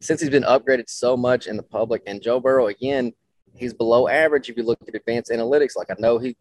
since 0.00 0.20
he's 0.20 0.30
been 0.30 0.42
upgraded 0.42 0.88
so 0.88 1.16
much 1.16 1.46
in 1.46 1.56
the 1.56 1.62
public 1.62 2.02
and 2.06 2.20
Joe 2.20 2.40
Burrow 2.40 2.66
again, 2.66 3.12
he's 3.54 3.72
below 3.72 4.08
average 4.08 4.48
if 4.48 4.56
you 4.56 4.64
look 4.64 4.80
at 4.88 4.94
advanced 4.94 5.30
analytics. 5.30 5.76
Like 5.76 5.90
I 5.90 5.94
know 5.98 6.18
he 6.18 6.36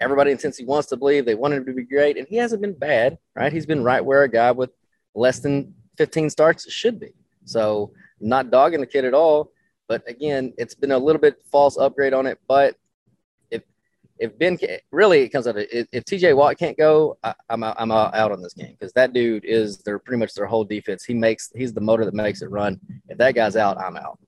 everybody 0.00 0.30
in 0.30 0.36
Cincy 0.36 0.66
wants 0.66 0.88
to 0.88 0.96
believe 0.96 1.24
they 1.24 1.34
want 1.34 1.54
him 1.54 1.64
to 1.64 1.72
be 1.72 1.84
great, 1.84 2.18
and 2.18 2.26
he 2.28 2.36
hasn't 2.36 2.60
been 2.60 2.74
bad, 2.74 3.18
right? 3.34 3.52
He's 3.52 3.66
been 3.66 3.82
right 3.82 4.04
where 4.04 4.24
a 4.24 4.30
guy 4.30 4.50
with 4.50 4.70
less 5.14 5.38
than 5.38 5.74
15 5.96 6.30
starts 6.30 6.70
should 6.70 7.00
be. 7.00 7.14
So 7.44 7.92
not 8.20 8.50
dogging 8.50 8.80
the 8.80 8.86
kid 8.86 9.04
at 9.04 9.14
all. 9.14 9.52
But 9.88 10.02
again, 10.08 10.52
it's 10.58 10.74
been 10.74 10.90
a 10.90 10.98
little 10.98 11.20
bit 11.20 11.36
false 11.50 11.78
upgrade 11.78 12.12
on 12.12 12.26
it. 12.26 12.38
But 12.48 12.76
if 14.18 14.38
Ben 14.38 14.58
really 14.90 15.20
it 15.20 15.28
comes 15.28 15.46
out 15.46 15.56
of 15.56 15.66
if, 15.70 15.86
if 15.92 16.04
TJ 16.04 16.36
Watt 16.36 16.58
can't 16.58 16.76
go, 16.76 17.18
I, 17.22 17.34
I'm 17.48 17.62
out, 17.62 17.76
I'm 17.78 17.90
out 17.90 18.14
out 18.14 18.32
on 18.32 18.42
this 18.42 18.54
game 18.54 18.74
because 18.78 18.92
that 18.94 19.12
dude 19.12 19.44
is 19.44 19.78
their 19.78 19.98
pretty 19.98 20.18
much 20.18 20.34
their 20.34 20.46
whole 20.46 20.64
defense. 20.64 21.04
He 21.04 21.14
makes 21.14 21.50
he's 21.54 21.72
the 21.72 21.80
motor 21.80 22.04
that 22.04 22.14
makes 22.14 22.42
it 22.42 22.50
run. 22.50 22.80
If 23.08 23.18
that 23.18 23.34
guy's 23.34 23.56
out, 23.56 23.78
I'm 23.78 23.96
out. 23.96 24.18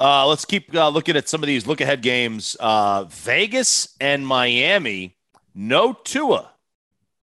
Uh, 0.00 0.26
let's 0.26 0.44
keep 0.44 0.74
uh, 0.74 0.88
looking 0.88 1.16
at 1.16 1.28
some 1.28 1.42
of 1.42 1.46
these 1.46 1.66
look 1.66 1.80
ahead 1.80 2.02
games. 2.02 2.56
Uh, 2.58 3.04
Vegas 3.04 3.96
and 4.00 4.26
Miami. 4.26 5.16
No 5.54 5.92
Tua. 5.92 6.50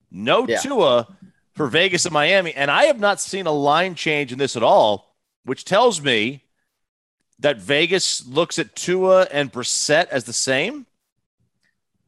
No 0.10 0.48
Yeah. 0.48 0.60
Tua 0.60 1.08
for 1.54 1.68
Vegas 1.68 2.06
and 2.06 2.14
Miami. 2.14 2.54
And 2.54 2.72
I 2.72 2.86
have 2.86 3.00
not 3.00 3.20
seen 3.20 3.46
a 3.46 3.52
line 3.52 3.96
change 3.96 4.32
in 4.32 4.38
this 4.38 4.56
at 4.56 4.64
all, 4.64 5.16
which 5.44 5.66
tells 5.66 6.02
me 6.02 6.45
that 7.40 7.58
Vegas 7.58 8.26
looks 8.26 8.58
at 8.60 8.76
Tua 8.76 9.28
and 9.32 9.52
Brissett 9.52 10.08
as 10.08 10.24
the 10.24 10.34
same. 10.34 10.86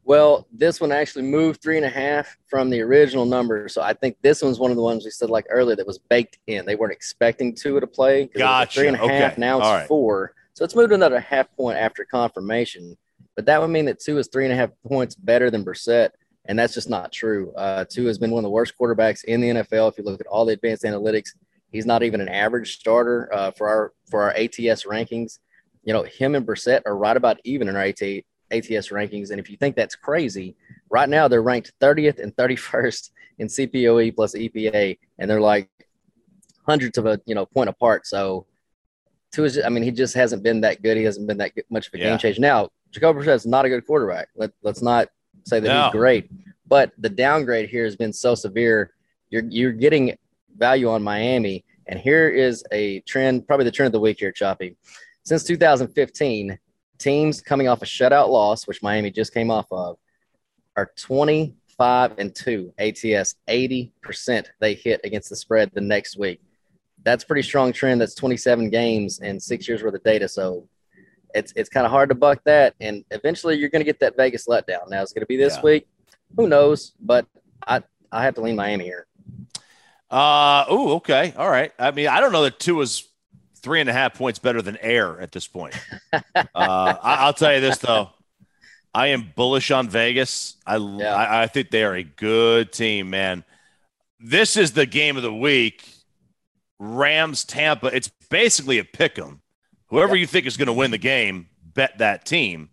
Well, 0.04 0.46
this 0.50 0.80
one 0.80 0.90
actually 0.90 1.24
moved 1.24 1.60
three 1.62 1.76
and 1.76 1.84
a 1.84 1.90
half 1.90 2.38
from 2.46 2.70
the 2.70 2.80
original 2.80 3.26
number. 3.26 3.68
So 3.68 3.82
I 3.82 3.92
think 3.92 4.16
this 4.22 4.40
one's 4.42 4.58
one 4.58 4.70
of 4.70 4.76
the 4.78 4.82
ones 4.82 5.04
we 5.04 5.10
said 5.10 5.28
like 5.28 5.44
earlier 5.50 5.76
that 5.76 5.86
was 5.86 5.98
baked 5.98 6.38
in. 6.46 6.64
They 6.64 6.76
weren't 6.76 6.94
expecting 6.94 7.54
Tua 7.54 7.80
to 7.80 7.86
play. 7.86 8.26
'cause 8.26 8.30
it 8.36 8.38
was 8.38 8.42
a 8.42 8.44
Gotcha. 8.44 8.80
Three 8.80 8.88
and 8.88 8.96
a 8.96 9.00
half. 9.00 9.32
Okay. 9.32 9.40
Now 9.40 9.58
it's 9.58 9.66
right. 9.66 9.86
four. 9.86 10.34
So 10.54 10.64
it's 10.64 10.74
moved 10.74 10.92
another 10.92 11.20
half 11.20 11.54
point 11.56 11.76
after 11.78 12.06
confirmation. 12.06 12.96
But 13.36 13.44
that 13.46 13.60
would 13.60 13.68
mean 13.68 13.84
that 13.84 14.00
Tua 14.00 14.18
is 14.20 14.28
three 14.28 14.44
and 14.44 14.52
a 14.52 14.56
half 14.56 14.70
points 14.86 15.14
better 15.14 15.50
than 15.50 15.62
Brissett. 15.64 16.10
And 16.46 16.58
that's 16.58 16.72
just 16.72 16.88
not 16.88 17.12
true. 17.12 17.52
Uh, 17.54 17.84
Tua 17.84 18.06
has 18.06 18.18
been 18.18 18.30
one 18.30 18.38
of 18.40 18.44
the 18.44 18.50
worst 18.50 18.72
quarterbacks 18.80 19.24
in 19.24 19.42
the 19.42 19.50
NFL. 19.50 19.90
If 19.90 19.98
you 19.98 20.04
look 20.04 20.20
at 20.22 20.26
all 20.26 20.46
the 20.46 20.54
advanced 20.54 20.84
analytics, 20.84 21.34
he's 21.72 21.86
not 21.86 22.02
even 22.02 22.20
an 22.20 22.28
average 22.28 22.78
starter 22.78 23.28
uh, 23.32 23.50
for 23.52 23.68
our 23.68 23.92
for 24.10 24.22
our 24.22 24.30
ATS 24.30 24.84
rankings. 24.84 25.38
You 25.84 25.92
know, 25.92 26.02
him 26.02 26.34
and 26.34 26.46
Brissett 26.46 26.82
are 26.86 26.96
right 26.96 27.16
about 27.16 27.38
even 27.44 27.68
in 27.68 27.76
our 27.76 27.82
AT, 27.82 28.02
ATS 28.50 28.88
rankings. 28.90 29.30
And 29.30 29.40
if 29.40 29.48
you 29.50 29.56
think 29.56 29.76
that's 29.76 29.96
crazy, 29.96 30.56
right 30.90 31.08
now 31.08 31.28
they're 31.28 31.42
ranked 31.42 31.72
30th 31.80 32.18
and 32.22 32.34
31st 32.36 33.10
in 33.38 33.46
CPOE 33.48 34.14
plus 34.14 34.34
EPA, 34.34 34.98
and 35.18 35.30
they're 35.30 35.40
like 35.40 35.70
hundreds 36.66 36.98
of 36.98 37.06
a 37.06 37.20
you 37.26 37.34
know 37.34 37.46
point 37.46 37.68
apart. 37.68 38.06
So, 38.06 38.46
to 39.32 39.42
his, 39.42 39.58
I 39.64 39.68
mean, 39.68 39.82
he 39.82 39.90
just 39.90 40.14
hasn't 40.14 40.42
been 40.42 40.60
that 40.62 40.82
good. 40.82 40.96
He 40.96 41.04
hasn't 41.04 41.26
been 41.26 41.38
that 41.38 41.52
much 41.70 41.88
of 41.88 41.94
a 41.94 41.98
Yeah. 41.98 42.10
game 42.10 42.18
change. 42.18 42.38
Now, 42.38 42.68
Jacoby 42.90 43.20
Brissett's 43.20 43.46
not 43.46 43.64
a 43.64 43.68
good 43.68 43.86
quarterback. 43.86 44.28
Let, 44.36 44.50
let's 44.62 44.80
not 44.82 45.08
say 45.44 45.60
that 45.60 45.68
No. 45.68 45.84
he's 45.84 45.92
great, 45.92 46.30
but 46.66 46.92
the 46.98 47.08
downgrade 47.10 47.68
here 47.68 47.84
has 47.84 47.96
been 47.96 48.12
so 48.12 48.34
severe. 48.34 48.92
You're 49.30 49.44
you're 49.48 49.72
getting 49.72 50.16
value 50.56 50.88
on 50.88 51.02
Miami, 51.02 51.64
and 51.86 51.98
here 51.98 52.28
is 52.28 52.64
a 52.72 53.00
trend, 53.00 53.46
probably 53.46 53.64
the 53.64 53.70
trend 53.72 53.86
of 53.86 53.92
the 53.92 54.00
week 54.00 54.18
here, 54.20 54.32
Choppy. 54.32 54.76
Since 55.24 55.44
2015, 55.44 56.58
teams 56.98 57.40
coming 57.40 57.68
off 57.68 57.82
a 57.82 57.86
shutout 57.86 58.28
loss, 58.28 58.66
which 58.66 58.82
Miami 58.82 59.10
just 59.10 59.32
came 59.34 59.50
off 59.50 59.66
of, 59.70 59.98
are 60.76 60.90
25 60.96 62.18
and 62.18 62.34
2 62.34 62.72
ATS, 62.78 63.34
80% 63.48 64.46
they 64.60 64.74
hit 64.74 65.00
against 65.04 65.28
the 65.30 65.36
spread 65.36 65.70
the 65.74 65.80
next 65.80 66.18
week. 66.18 66.40
That's 67.04 67.24
pretty 67.24 67.42
strong 67.42 67.72
trend. 67.72 68.00
That's 68.00 68.14
27 68.14 68.70
games 68.70 69.20
and 69.20 69.42
six 69.42 69.68
years 69.68 69.82
worth 69.82 69.94
of 69.94 70.02
data. 70.02 70.28
So 70.28 70.68
it's 71.34 71.52
it's 71.56 71.68
kind 71.68 71.86
of 71.86 71.92
hard 71.92 72.08
to 72.08 72.14
buck 72.14 72.42
that. 72.44 72.74
And 72.80 73.04
eventually 73.10 73.56
you're 73.56 73.68
going 73.68 73.80
to 73.80 73.84
get 73.84 74.00
that 74.00 74.16
Vegas 74.16 74.46
letdown. 74.46 74.88
Now 74.90 75.02
it's 75.02 75.12
going 75.12 75.22
to 75.22 75.26
be 75.26 75.36
this 75.36 75.56
Yeah. 75.56 75.62
week. 75.62 75.88
Who 76.36 76.48
knows? 76.48 76.94
But 77.00 77.26
I, 77.66 77.82
I 78.10 78.24
have 78.24 78.34
to 78.36 78.40
lean 78.40 78.56
Miami 78.56 78.84
here. 78.84 79.06
Uh, 80.10 80.64
oh, 80.68 80.96
okay. 80.96 81.34
All 81.36 81.48
right. 81.48 81.72
I 81.78 81.90
mean, 81.90 82.08
I 82.08 82.20
don't 82.20 82.32
know 82.32 82.42
that 82.44 82.58
Tua 82.58 82.82
is 82.82 83.06
three 83.56 83.80
and 83.80 83.90
a 83.90 83.92
half 83.92 84.14
points 84.14 84.38
better 84.38 84.62
than 84.62 84.76
air 84.78 85.20
at 85.20 85.32
this 85.32 85.46
point. 85.46 85.74
uh, 86.12 86.20
I, 86.54 86.98
I'll 87.02 87.34
tell 87.34 87.54
you 87.54 87.60
this, 87.60 87.78
though. 87.78 88.10
I 88.94 89.08
am 89.08 89.32
bullish 89.36 89.70
on 89.70 89.88
Vegas. 89.88 90.56
I, 90.66 90.76
I 90.76 91.42
I 91.42 91.46
think 91.46 91.70
they 91.70 91.84
are 91.84 91.94
a 91.94 92.02
good 92.02 92.72
team, 92.72 93.10
man. 93.10 93.44
This 94.18 94.56
is 94.56 94.72
the 94.72 94.86
game 94.86 95.16
of 95.16 95.22
the 95.22 95.32
week. 95.32 95.84
Rams 96.78 97.44
Tampa. 97.44 97.88
It's 97.88 98.10
basically 98.30 98.78
a 98.78 98.84
pick 98.84 99.18
'em. 99.18 99.42
Whoever 99.88 100.16
you 100.16 100.26
think 100.26 100.46
is 100.46 100.56
going 100.56 100.66
to 100.66 100.72
win 100.72 100.90
the 100.90 100.98
game, 100.98 101.48
bet 101.62 101.98
that 101.98 102.24
team. 102.24 102.70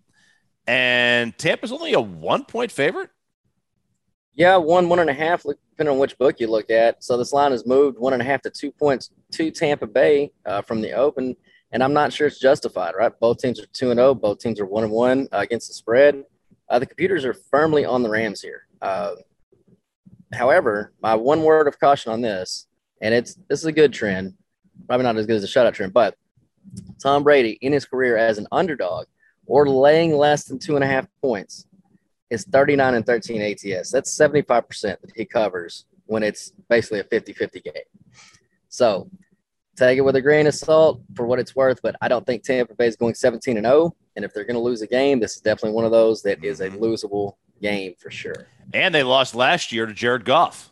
And 0.67 1.37
Tampa's 1.37 1.71
only 1.71 1.93
a 1.93 2.01
one 2.01 2.45
point 2.45 2.71
favorite. 2.71 3.09
Yeah, 4.35 4.57
one, 4.57 4.89
one 4.89 4.99
and 4.99 5.09
a 5.09 5.13
half, 5.13 5.43
depending 5.43 5.93
on 5.93 5.97
which 5.97 6.17
book 6.17 6.41
you 6.41 6.47
look 6.47 6.69
at. 6.69 7.01
So 7.01 7.15
this 7.15 7.31
line 7.31 7.51
has 7.51 7.65
moved 7.65 7.97
one 7.97 8.11
and 8.11 8.21
a 8.21 8.25
half 8.25 8.41
to 8.41 8.49
two 8.49 8.69
points 8.69 9.09
to 9.31 9.49
Tampa 9.49 9.87
Bay 9.87 10.33
uh, 10.45 10.61
from 10.61 10.81
the 10.81 10.91
open, 10.91 11.37
and 11.71 11.81
I'm 11.81 11.93
not 11.93 12.11
sure 12.11 12.27
it's 12.27 12.39
justified. 12.39 12.95
Right, 12.97 13.17
both 13.21 13.37
teams 13.37 13.61
are 13.61 13.65
two 13.67 13.91
and 13.91 13.97
zero. 13.97 14.13
Both 14.13 14.39
teams 14.39 14.59
are 14.59 14.65
one 14.65 14.83
and 14.83 14.91
one 14.91 15.29
uh, 15.31 15.37
against 15.37 15.69
the 15.69 15.73
spread. 15.73 16.25
Uh, 16.69 16.79
the 16.79 16.85
computers 16.85 17.23
are 17.23 17.33
firmly 17.33 17.85
on 17.85 18.03
the 18.03 18.09
Rams 18.09 18.41
here. 18.41 18.67
Uh, 18.81 19.15
however, 20.33 20.91
my 21.01 21.15
one 21.15 21.43
word 21.43 21.67
of 21.69 21.79
caution 21.79 22.11
on 22.11 22.19
this, 22.19 22.67
and 23.01 23.13
it's 23.13 23.35
this 23.47 23.59
is 23.59 23.65
a 23.65 23.71
good 23.71 23.93
trend, 23.93 24.33
probably 24.85 25.05
not 25.05 25.15
as 25.15 25.25
good 25.25 25.37
as 25.37 25.43
the 25.43 25.47
shutout 25.47 25.73
trend, 25.73 25.93
but 25.93 26.17
Tom 27.01 27.23
Brady 27.23 27.57
in 27.61 27.71
his 27.71 27.85
career 27.85 28.17
as 28.17 28.37
an 28.37 28.47
underdog 28.51 29.05
or 29.45 29.69
laying 29.69 30.17
less 30.17 30.43
than 30.43 30.59
two 30.59 30.75
and 30.75 30.83
a 30.83 30.87
half 30.87 31.07
points 31.21 31.67
is 32.35 32.43
39 32.45 32.93
and 32.93 33.05
13 33.05 33.41
ATS. 33.41 33.91
That's 33.91 34.15
75% 34.17 34.81
that 34.81 34.99
he 35.15 35.25
covers 35.25 35.85
when 36.05 36.21
it's 36.21 36.53
basically 36.69 36.99
a 36.99 37.03
50 37.03 37.33
50 37.33 37.61
game. 37.61 37.73
So 38.69 39.09
take 39.75 39.97
it 39.97 40.01
with 40.01 40.15
a 40.15 40.21
grain 40.21 40.47
of 40.47 40.53
salt 40.53 41.01
for 41.15 41.25
what 41.25 41.39
it's 41.39 41.55
worth, 41.55 41.81
but 41.81 41.95
I 42.01 42.07
don't 42.07 42.25
think 42.25 42.43
Tampa 42.43 42.75
Bay 42.75 42.87
is 42.87 42.95
going 42.95 43.15
17 43.15 43.57
and 43.57 43.65
0. 43.65 43.95
And 44.15 44.23
if 44.23 44.33
they're 44.33 44.45
going 44.45 44.55
to 44.55 44.61
lose 44.61 44.81
a 44.81 44.87
game, 44.87 45.19
this 45.19 45.35
is 45.35 45.41
definitely 45.41 45.71
one 45.71 45.85
of 45.85 45.91
those 45.91 46.21
that 46.23 46.43
is 46.43 46.61
a 46.61 46.69
losable 46.69 47.33
game 47.61 47.95
for 47.99 48.09
sure. 48.11 48.47
And 48.73 48.93
they 48.93 49.03
lost 49.03 49.35
last 49.35 49.71
year 49.71 49.85
to 49.85 49.93
Jared 49.93 50.25
Goff. 50.25 50.71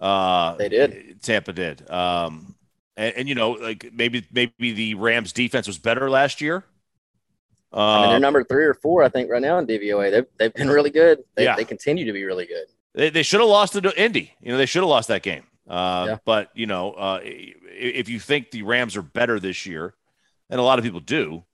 Uh, 0.00 0.54
they 0.56 0.68
did. 0.68 1.22
Tampa 1.22 1.52
did. 1.52 1.88
Um, 1.90 2.54
and, 2.96 3.14
and, 3.16 3.28
you 3.28 3.34
know, 3.34 3.52
like 3.52 3.90
maybe 3.92 4.24
maybe 4.32 4.72
the 4.72 4.94
Rams 4.94 5.32
defense 5.32 5.66
was 5.66 5.78
better 5.78 6.08
last 6.10 6.40
year. 6.40 6.64
Uh, 7.72 7.76
I 7.76 8.00
mean, 8.00 8.10
they're 8.10 8.20
number 8.20 8.44
three 8.44 8.64
or 8.64 8.74
four, 8.74 9.02
I 9.02 9.08
think, 9.08 9.30
right 9.30 9.42
now 9.42 9.58
in 9.58 9.66
DVOA. 9.66 10.10
They've, 10.10 10.26
they've 10.38 10.54
been 10.54 10.68
really 10.68 10.90
good. 10.90 11.22
They, 11.34 11.44
yeah. 11.44 11.56
they 11.56 11.64
continue 11.64 12.04
to 12.06 12.12
be 12.12 12.24
really 12.24 12.46
good. 12.46 12.66
They, 12.94 13.10
they 13.10 13.22
should 13.22 13.40
have 13.40 13.48
lost 13.48 13.74
to 13.74 14.02
Indy. 14.02 14.32
You 14.40 14.52
know, 14.52 14.58
they 14.58 14.66
should 14.66 14.82
have 14.82 14.88
lost 14.88 15.08
that 15.08 15.22
game. 15.22 15.44
Uh, 15.68 16.06
yeah. 16.08 16.18
But, 16.24 16.50
you 16.54 16.66
know, 16.66 16.92
uh, 16.92 17.20
if 17.22 18.08
you 18.08 18.18
think 18.18 18.50
the 18.50 18.62
Rams 18.62 18.96
are 18.96 19.02
better 19.02 19.38
this 19.38 19.66
year, 19.66 19.94
and 20.50 20.58
a 20.58 20.62
lot 20.62 20.78
of 20.78 20.84
people 20.84 21.00
do, 21.00 21.44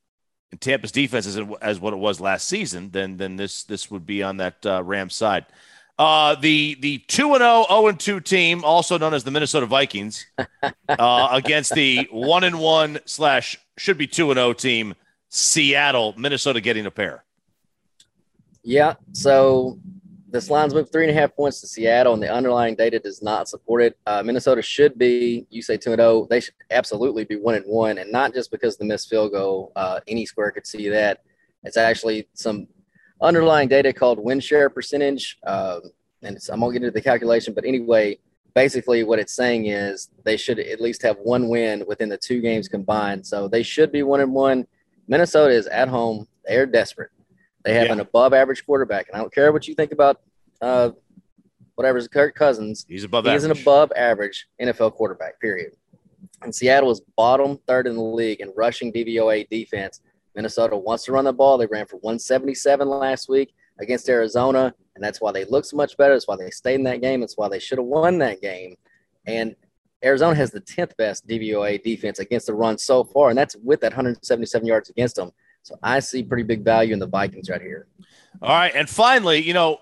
and 0.55 0.61
Tampa's 0.61 0.93
defense 0.93 1.27
is 1.27 1.37
as 1.61 1.81
what 1.81 1.93
it 1.93 1.97
was 1.97 2.21
last 2.21 2.47
season, 2.47 2.91
then 2.91 3.17
then 3.17 3.35
this 3.35 3.65
this 3.65 3.91
would 3.91 4.07
be 4.07 4.23
on 4.23 4.37
that 4.37 4.65
uh, 4.65 4.85
Rams 4.85 5.17
side. 5.17 5.47
Uh, 5.99 6.37
the 6.37 6.77
the 6.81 6.99
two 7.09 7.35
and 7.35 7.41
0 7.41 7.67
0 7.69 7.87
and 7.89 7.99
2 7.99 8.21
team, 8.21 8.65
also 8.65 8.97
known 8.97 9.15
as 9.15 9.25
the 9.25 9.33
Minnesota 9.33 9.67
Vikings, 9.67 10.27
uh, 10.89 11.29
against 11.33 11.75
the 11.75 12.09
one 12.13 12.45
and 12.45 12.61
one 12.61 13.01
slash 13.05 13.59
should 13.77 13.99
be 13.99 14.07
two 14.07 14.31
and 14.31 14.39
0 14.39 14.53
team, 14.53 14.95
Seattle, 15.37 16.15
Minnesota 16.17 16.61
getting 16.61 16.87
a 16.87 16.93
pair. 16.93 17.25
Yeah, 18.63 18.95
so 19.15 19.81
this 20.31 20.49
line's 20.49 20.73
moved 20.73 20.93
three 20.93 21.09
and 21.09 21.11
a 21.11 21.21
half 21.21 21.35
points 21.35 21.61
to 21.61 21.67
Seattle, 21.67 22.15
and 22.15 22.23
the 22.23 22.33
underlying 22.33 22.77
data 22.77 23.01
does 23.01 23.21
not 23.21 23.49
support 23.49 23.83
it. 23.83 23.99
Uh, 24.07 24.23
Minnesota 24.23 24.63
should 24.63 24.97
be, 24.97 25.45
you 25.51 25.61
say 25.61 25.77
two 25.77 25.91
and 25.91 25.99
zero. 25.99 26.11
Oh, 26.11 26.27
they 26.31 26.39
should 26.39 26.55
absolutely 26.71 27.25
be 27.25 27.35
one 27.35 27.57
and 27.57 27.65
one, 27.67 27.99
and 27.99 28.13
not 28.13 28.33
just 28.33 28.53
because 28.53 28.77
the 28.77 28.85
missed 28.85 29.11
field 29.11 29.33
goal. 29.33 29.73
Uh, 29.75 29.99
any 30.07 30.25
square 30.25 30.53
could 30.53 30.69
see 30.69 30.89
that. 30.89 31.25
It's 31.65 31.77
actually 31.77 32.29
some 32.35 32.69
underlying 33.21 33.67
data 33.67 33.93
called 33.93 34.21
win 34.21 34.39
share 34.39 34.71
percentage, 34.71 35.39
um, 35.45 35.81
and 36.23 36.39
I'm 36.49 36.61
gonna 36.61 36.75
get 36.75 36.83
into 36.83 36.93
the 36.93 37.03
calculation. 37.03 37.55
But 37.55 37.65
anyway, 37.65 38.19
basically 38.55 39.03
what 39.03 39.19
it's 39.19 39.35
saying 39.35 39.67
is 39.67 40.11
they 40.23 40.37
should 40.37 40.61
at 40.61 40.81
least 40.81 41.03
have 41.03 41.17
one 41.25 41.49
win 41.49 41.83
within 41.89 42.09
the 42.09 42.19
two 42.19 42.41
games 42.41 42.69
combined. 42.69 43.27
So 43.27 43.49
they 43.49 43.65
should 43.65 43.91
be 43.91 44.05
one 44.05 44.21
and 44.21 44.33
one. 44.33 44.69
Minnesota 45.09 45.53
is 45.53 45.67
at 45.67 45.89
home. 45.89 46.27
They're 46.47 46.67
desperate. 46.67 47.11
They 47.65 47.75
have 47.75 47.87
yeah. 47.87 47.95
an 47.95 48.01
above 48.01 48.35
average 48.35 48.65
quarterback, 48.67 49.09
and 49.09 49.17
I 49.17 49.21
don't 49.21 49.33
care 49.33 49.53
what 49.53 49.67
you 49.67 49.75
think 49.75 49.93
about 49.93 50.21
uh, 50.61 50.91
whatever's 51.77 52.09
Kirk 52.09 52.35
Cousins. 52.35 52.85
He's 52.89 53.05
above. 53.05 53.25
He's 53.25 53.45
average. 53.45 53.59
an 53.59 53.63
above 53.63 53.93
average 53.97 54.49
NFL 54.61 54.95
quarterback. 54.95 55.41
Period. 55.41 55.73
And 56.43 56.55
Seattle 56.55 56.91
is 56.91 57.01
bottom 57.17 57.59
third 57.67 57.87
in 57.87 57.95
the 57.95 58.03
league 58.03 58.41
in 58.41 58.53
rushing 58.57 58.93
DVOA 58.93 59.49
defense. 59.49 60.01
Minnesota 60.35 60.77
wants 60.77 61.05
to 61.05 61.13
run 61.13 61.25
the 61.25 61.33
ball. 61.33 61.57
They 61.57 61.67
ran 61.67 61.87
for 61.87 61.97
177 61.99 62.87
last 62.89 63.29
week 63.29 63.55
against 63.81 64.09
Arizona, 64.09 64.75
and 64.95 65.03
that's 65.03 65.21
why 65.21 65.33
they 65.33 65.45
look 65.45 65.65
so 65.65 65.77
much 65.77 65.97
better. 65.97 66.15
That's 66.15 66.29
why 66.29 66.37
they 66.37 66.51
stayed 66.51 66.77
in 66.77 66.85
that 66.85 67.01
game. 67.01 67.21
That's 67.21 67.37
why 67.37 67.49
they 67.49 67.59
should 67.59 67.79
have 67.79 67.87
won 67.87 68.19
that 68.19 68.43
game. 68.43 68.77
And 69.27 69.57
Arizona 70.05 70.35
has 70.35 70.51
the 70.51 70.61
10th 70.61 70.97
best 70.97 71.27
DVOA 71.27 71.83
defense 71.83 72.19
against 72.19 72.47
the 72.47 72.55
run 72.55 72.77
so 72.79 73.05
far, 73.05 73.31
and 73.31 73.39
that's 73.39 73.57
with 73.57 73.81
that 73.81 73.93
177 73.93 74.67
yards 74.67 74.91
against 74.91 75.17
them. 75.17 75.33
So 75.63 75.79
I 75.83 76.01
see 76.01 76.23
pretty 76.23 76.43
big 76.43 76.63
value 76.63 76.93
in 76.93 76.99
the 76.99 77.07
Vikings 77.07 77.49
right 77.49 77.61
here. 77.61 77.87
All 78.43 78.51
right, 78.51 78.73
and 78.75 78.89
finally, 78.89 79.43
you 79.43 79.55
know, 79.55 79.81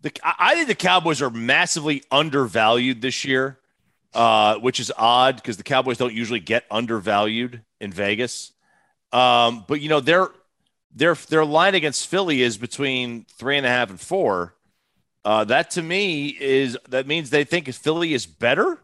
the 0.00 0.12
I 0.24 0.54
think 0.54 0.68
the 0.68 0.74
Cowboys 0.74 1.20
are 1.20 1.28
massively 1.28 2.02
undervalued 2.10 3.02
this 3.02 3.24
year, 3.24 3.58
uh, 4.14 4.56
which 4.56 4.80
is 4.80 4.90
odd 4.96 5.36
because 5.36 5.58
the 5.58 5.62
Cowboys 5.62 5.98
don't 5.98 6.14
usually 6.14 6.40
get 6.40 6.64
undervalued 6.70 7.62
in 7.80 7.92
Vegas. 7.92 8.52
Um, 9.12 9.64
but 9.68 9.82
you 9.82 9.90
know, 9.90 10.00
their 10.00 10.28
their 10.94 11.14
their 11.14 11.44
line 11.44 11.74
against 11.74 12.06
Philly 12.06 12.40
is 12.40 12.56
between 12.56 13.26
three 13.36 13.58
and 13.58 13.66
a 13.66 13.68
half 13.68 13.90
and 13.90 14.00
four. 14.00 14.54
Uh, 15.22 15.44
that 15.44 15.72
to 15.72 15.82
me 15.82 16.28
is 16.28 16.78
that 16.88 17.06
means 17.06 17.28
they 17.28 17.44
think 17.44 17.70
Philly 17.74 18.14
is 18.14 18.24
better 18.24 18.78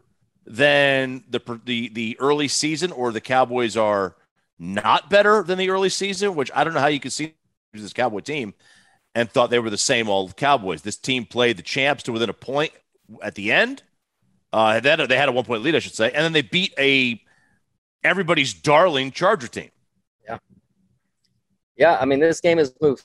than 0.47 1.25
the 1.29 1.59
the 1.65 1.89
the 1.89 2.17
early 2.19 2.47
season, 2.47 2.91
or 2.91 3.11
the 3.11 3.21
Cowboys 3.21 3.75
are 3.75 4.15
not 4.57 5.09
better 5.09 5.43
than 5.43 5.57
the 5.57 5.69
early 5.69 5.89
season, 5.89 6.35
which 6.35 6.49
I 6.55 6.63
don't 6.63 6.73
know 6.73 6.79
how 6.79 6.87
you 6.87 6.99
could 6.99 7.11
see 7.11 7.35
this 7.73 7.93
Cowboy 7.93 8.21
team 8.21 8.53
and 9.13 9.29
thought 9.29 9.49
they 9.49 9.59
were 9.59 9.69
the 9.69 9.77
same 9.77 10.09
old 10.09 10.37
Cowboys. 10.37 10.81
This 10.81 10.95
team 10.95 11.25
played 11.25 11.57
the 11.57 11.63
champs 11.63 12.03
to 12.03 12.11
within 12.11 12.29
a 12.29 12.33
point 12.33 12.71
at 13.21 13.35
the 13.35 13.51
end. 13.51 13.83
Uh, 14.53 14.79
they, 14.79 14.89
had 14.89 14.99
a, 15.01 15.07
they 15.07 15.17
had 15.17 15.29
a 15.29 15.31
one 15.31 15.43
point 15.43 15.61
lead, 15.61 15.75
I 15.75 15.79
should 15.79 15.93
say, 15.93 16.11
and 16.11 16.23
then 16.23 16.31
they 16.31 16.41
beat 16.41 16.73
a 16.79 17.21
everybody's 18.03 18.53
darling 18.53 19.11
Charger 19.11 19.47
team. 19.47 19.69
Yeah, 20.23 20.37
yeah. 21.75 21.97
I 21.99 22.05
mean, 22.05 22.19
this 22.19 22.39
game 22.39 22.57
has 22.57 22.73
moved 22.81 23.03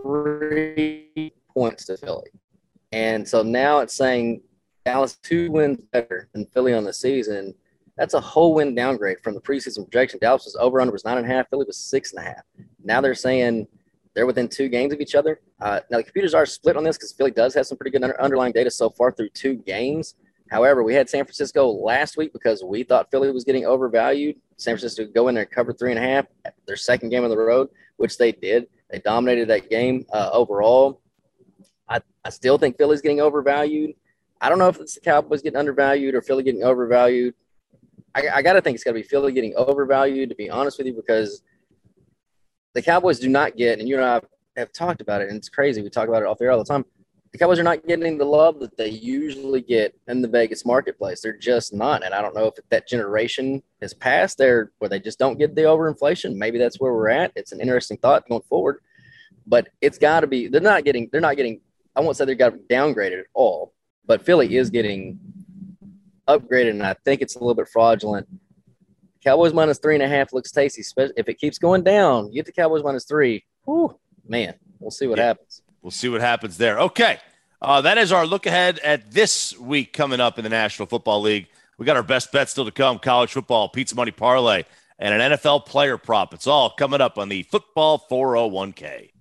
three 0.00 1.32
points 1.52 1.86
to 1.86 1.96
Philly, 1.96 2.30
and 2.92 3.28
so 3.28 3.42
now 3.42 3.80
it's 3.80 3.94
saying 3.94 4.42
Dallas 4.84 5.16
two 5.16 5.50
wins 5.50 5.80
better 5.92 6.28
than 6.32 6.46
Philly 6.46 6.74
on 6.74 6.84
the 6.84 6.92
season 6.92 7.54
that's 7.96 8.14
a 8.14 8.20
whole 8.20 8.54
win 8.54 8.74
downgrade 8.74 9.20
from 9.20 9.34
the 9.34 9.40
preseason 9.40 9.84
projection. 9.84 10.18
Dallas 10.20 10.44
was 10.44 10.56
over 10.56 10.80
under 10.80 10.92
was 10.92 11.04
nine 11.04 11.18
and 11.18 11.26
a 11.26 11.28
half. 11.28 11.48
Philly 11.50 11.66
was 11.66 11.76
six 11.76 12.12
and 12.12 12.24
a 12.24 12.28
half. 12.28 12.42
Now 12.82 13.00
they're 13.00 13.14
saying 13.14 13.68
they're 14.14 14.26
within 14.26 14.48
two 14.48 14.68
games 14.68 14.92
of 14.92 15.00
each 15.00 15.14
other. 15.14 15.40
Uh, 15.60 15.80
now 15.90 15.98
the 15.98 16.04
computers 16.04 16.34
are 16.34 16.46
split 16.46 16.76
on 16.76 16.84
this 16.84 16.96
because 16.96 17.12
Philly 17.12 17.30
does 17.30 17.54
have 17.54 17.66
some 17.66 17.78
pretty 17.78 17.90
good 17.90 18.02
under- 18.02 18.20
underlying 18.20 18.52
data 18.52 18.70
so 18.70 18.90
far 18.90 19.12
through 19.12 19.30
two 19.30 19.54
games. 19.54 20.14
However, 20.50 20.82
we 20.82 20.94
had 20.94 21.08
San 21.08 21.24
Francisco 21.24 21.68
last 21.68 22.16
week 22.16 22.32
because 22.32 22.62
we 22.62 22.82
thought 22.82 23.10
Philly 23.10 23.30
was 23.30 23.44
getting 23.44 23.64
overvalued. 23.64 24.36
San 24.56 24.76
Francisco 24.76 25.06
go 25.06 25.28
in 25.28 25.34
there 25.34 25.44
and 25.44 25.50
cover 25.50 25.72
three 25.72 25.92
and 25.92 25.98
a 25.98 26.02
half, 26.02 26.26
their 26.66 26.76
second 26.76 27.08
game 27.08 27.24
on 27.24 27.30
the 27.30 27.38
road, 27.38 27.68
which 27.96 28.18
they 28.18 28.32
did. 28.32 28.66
They 28.90 28.98
dominated 28.98 29.48
that 29.48 29.70
game 29.70 30.04
uh, 30.12 30.28
overall. 30.32 31.00
I, 31.88 32.00
I 32.24 32.30
still 32.30 32.58
think 32.58 32.76
Philly's 32.76 33.00
getting 33.00 33.20
overvalued. 33.20 33.94
I 34.42 34.48
don't 34.48 34.58
know 34.58 34.68
if 34.68 34.80
it's 34.80 34.96
the 34.96 35.00
Cowboys 35.00 35.40
getting 35.40 35.58
undervalued 35.58 36.16
or 36.16 36.20
Philly 36.20 36.42
getting 36.42 36.64
overvalued. 36.64 37.34
I, 38.14 38.28
I 38.28 38.42
got 38.42 38.54
to 38.54 38.60
think 38.60 38.74
it's 38.74 38.84
got 38.84 38.90
to 38.90 38.94
be 38.94 39.02
Philly 39.04 39.32
getting 39.32 39.54
overvalued, 39.54 40.28
to 40.30 40.34
be 40.34 40.50
honest 40.50 40.78
with 40.78 40.88
you, 40.88 40.92
because 40.92 41.42
the 42.74 42.82
Cowboys 42.82 43.20
do 43.20 43.28
not 43.28 43.56
get, 43.56 43.78
and 43.78 43.88
you 43.88 43.96
and 43.96 44.04
I 44.04 44.20
have 44.56 44.72
talked 44.72 45.00
about 45.00 45.22
it, 45.22 45.28
and 45.28 45.36
it's 45.36 45.48
crazy. 45.48 45.80
We 45.80 45.90
talk 45.90 46.08
about 46.08 46.22
it 46.22 46.26
off 46.26 46.38
there 46.38 46.50
all 46.50 46.58
the 46.58 46.64
time. 46.64 46.84
The 47.30 47.38
Cowboys 47.38 47.58
are 47.60 47.62
not 47.62 47.86
getting 47.86 48.18
the 48.18 48.26
love 48.26 48.58
that 48.60 48.76
they 48.76 48.88
usually 48.88 49.62
get 49.62 49.98
in 50.08 50.20
the 50.20 50.28
Vegas 50.28 50.66
marketplace. 50.66 51.22
They're 51.22 51.38
just 51.38 51.72
not. 51.72 52.04
And 52.04 52.12
I 52.12 52.20
don't 52.20 52.34
know 52.34 52.46
if 52.48 52.54
that 52.68 52.86
generation 52.86 53.62
has 53.80 53.94
passed 53.94 54.36
there 54.36 54.72
where 54.78 54.90
they 54.90 55.00
just 55.00 55.18
don't 55.18 55.38
get 55.38 55.54
the 55.54 55.62
overinflation. 55.62 56.34
Maybe 56.34 56.58
that's 56.58 56.78
where 56.78 56.92
we're 56.92 57.08
at. 57.08 57.32
It's 57.34 57.52
an 57.52 57.60
interesting 57.60 57.96
thought 57.96 58.28
going 58.28 58.42
forward. 58.42 58.80
But 59.46 59.68
it's 59.80 59.96
got 59.96 60.20
to 60.20 60.26
be, 60.26 60.48
they're 60.48 60.60
not 60.60 60.84
getting, 60.84 61.08
they're 61.10 61.22
not 61.22 61.36
getting, 61.36 61.62
I 61.96 62.00
won't 62.00 62.18
say 62.18 62.26
they 62.26 62.34
got 62.34 62.52
downgraded 62.70 63.20
at 63.20 63.26
all, 63.32 63.72
but 64.06 64.24
Philly 64.24 64.56
is 64.56 64.70
getting 64.70 65.18
upgraded, 66.28 66.70
and 66.70 66.82
I 66.82 66.94
think 67.04 67.20
it's 67.20 67.36
a 67.36 67.38
little 67.38 67.54
bit 67.54 67.68
fraudulent. 67.68 68.28
Cowboys 69.22 69.52
minus 69.52 69.78
three 69.78 69.94
and 69.94 70.02
a 70.02 70.08
half 70.08 70.32
looks 70.32 70.50
tasty. 70.50 70.82
If 71.16 71.28
it 71.28 71.38
keeps 71.38 71.58
going 71.58 71.84
down, 71.84 72.28
you 72.28 72.34
get 72.34 72.46
the 72.46 72.52
Cowboys 72.52 72.82
minus 72.82 73.04
three. 73.04 73.44
Whew, 73.64 73.96
man, 74.26 74.54
we'll 74.80 74.90
see 74.90 75.06
what 75.06 75.18
yeah, 75.18 75.26
happens. 75.26 75.62
We'll 75.80 75.92
see 75.92 76.08
what 76.08 76.20
happens 76.20 76.58
there. 76.58 76.80
Okay. 76.80 77.18
Uh, 77.60 77.80
that 77.80 77.96
is 77.96 78.10
our 78.10 78.26
look 78.26 78.46
ahead 78.46 78.80
at 78.80 79.12
this 79.12 79.56
week 79.56 79.92
coming 79.92 80.18
up 80.18 80.36
in 80.36 80.42
the 80.42 80.50
National 80.50 80.86
Football 80.86 81.20
League. 81.20 81.46
We 81.78 81.86
got 81.86 81.96
our 81.96 82.02
best 82.02 82.32
bets 82.32 82.50
still 82.50 82.64
to 82.64 82.72
come 82.72 82.98
college 82.98 83.30
football, 83.30 83.68
pizza 83.68 83.94
money 83.94 84.10
parlay, 84.10 84.64
and 84.98 85.14
an 85.14 85.32
NFL 85.32 85.66
player 85.66 85.96
prop. 85.96 86.34
It's 86.34 86.48
all 86.48 86.70
coming 86.70 87.00
up 87.00 87.18
on 87.18 87.28
the 87.28 87.44
Football 87.44 88.04
401k. 88.10 89.11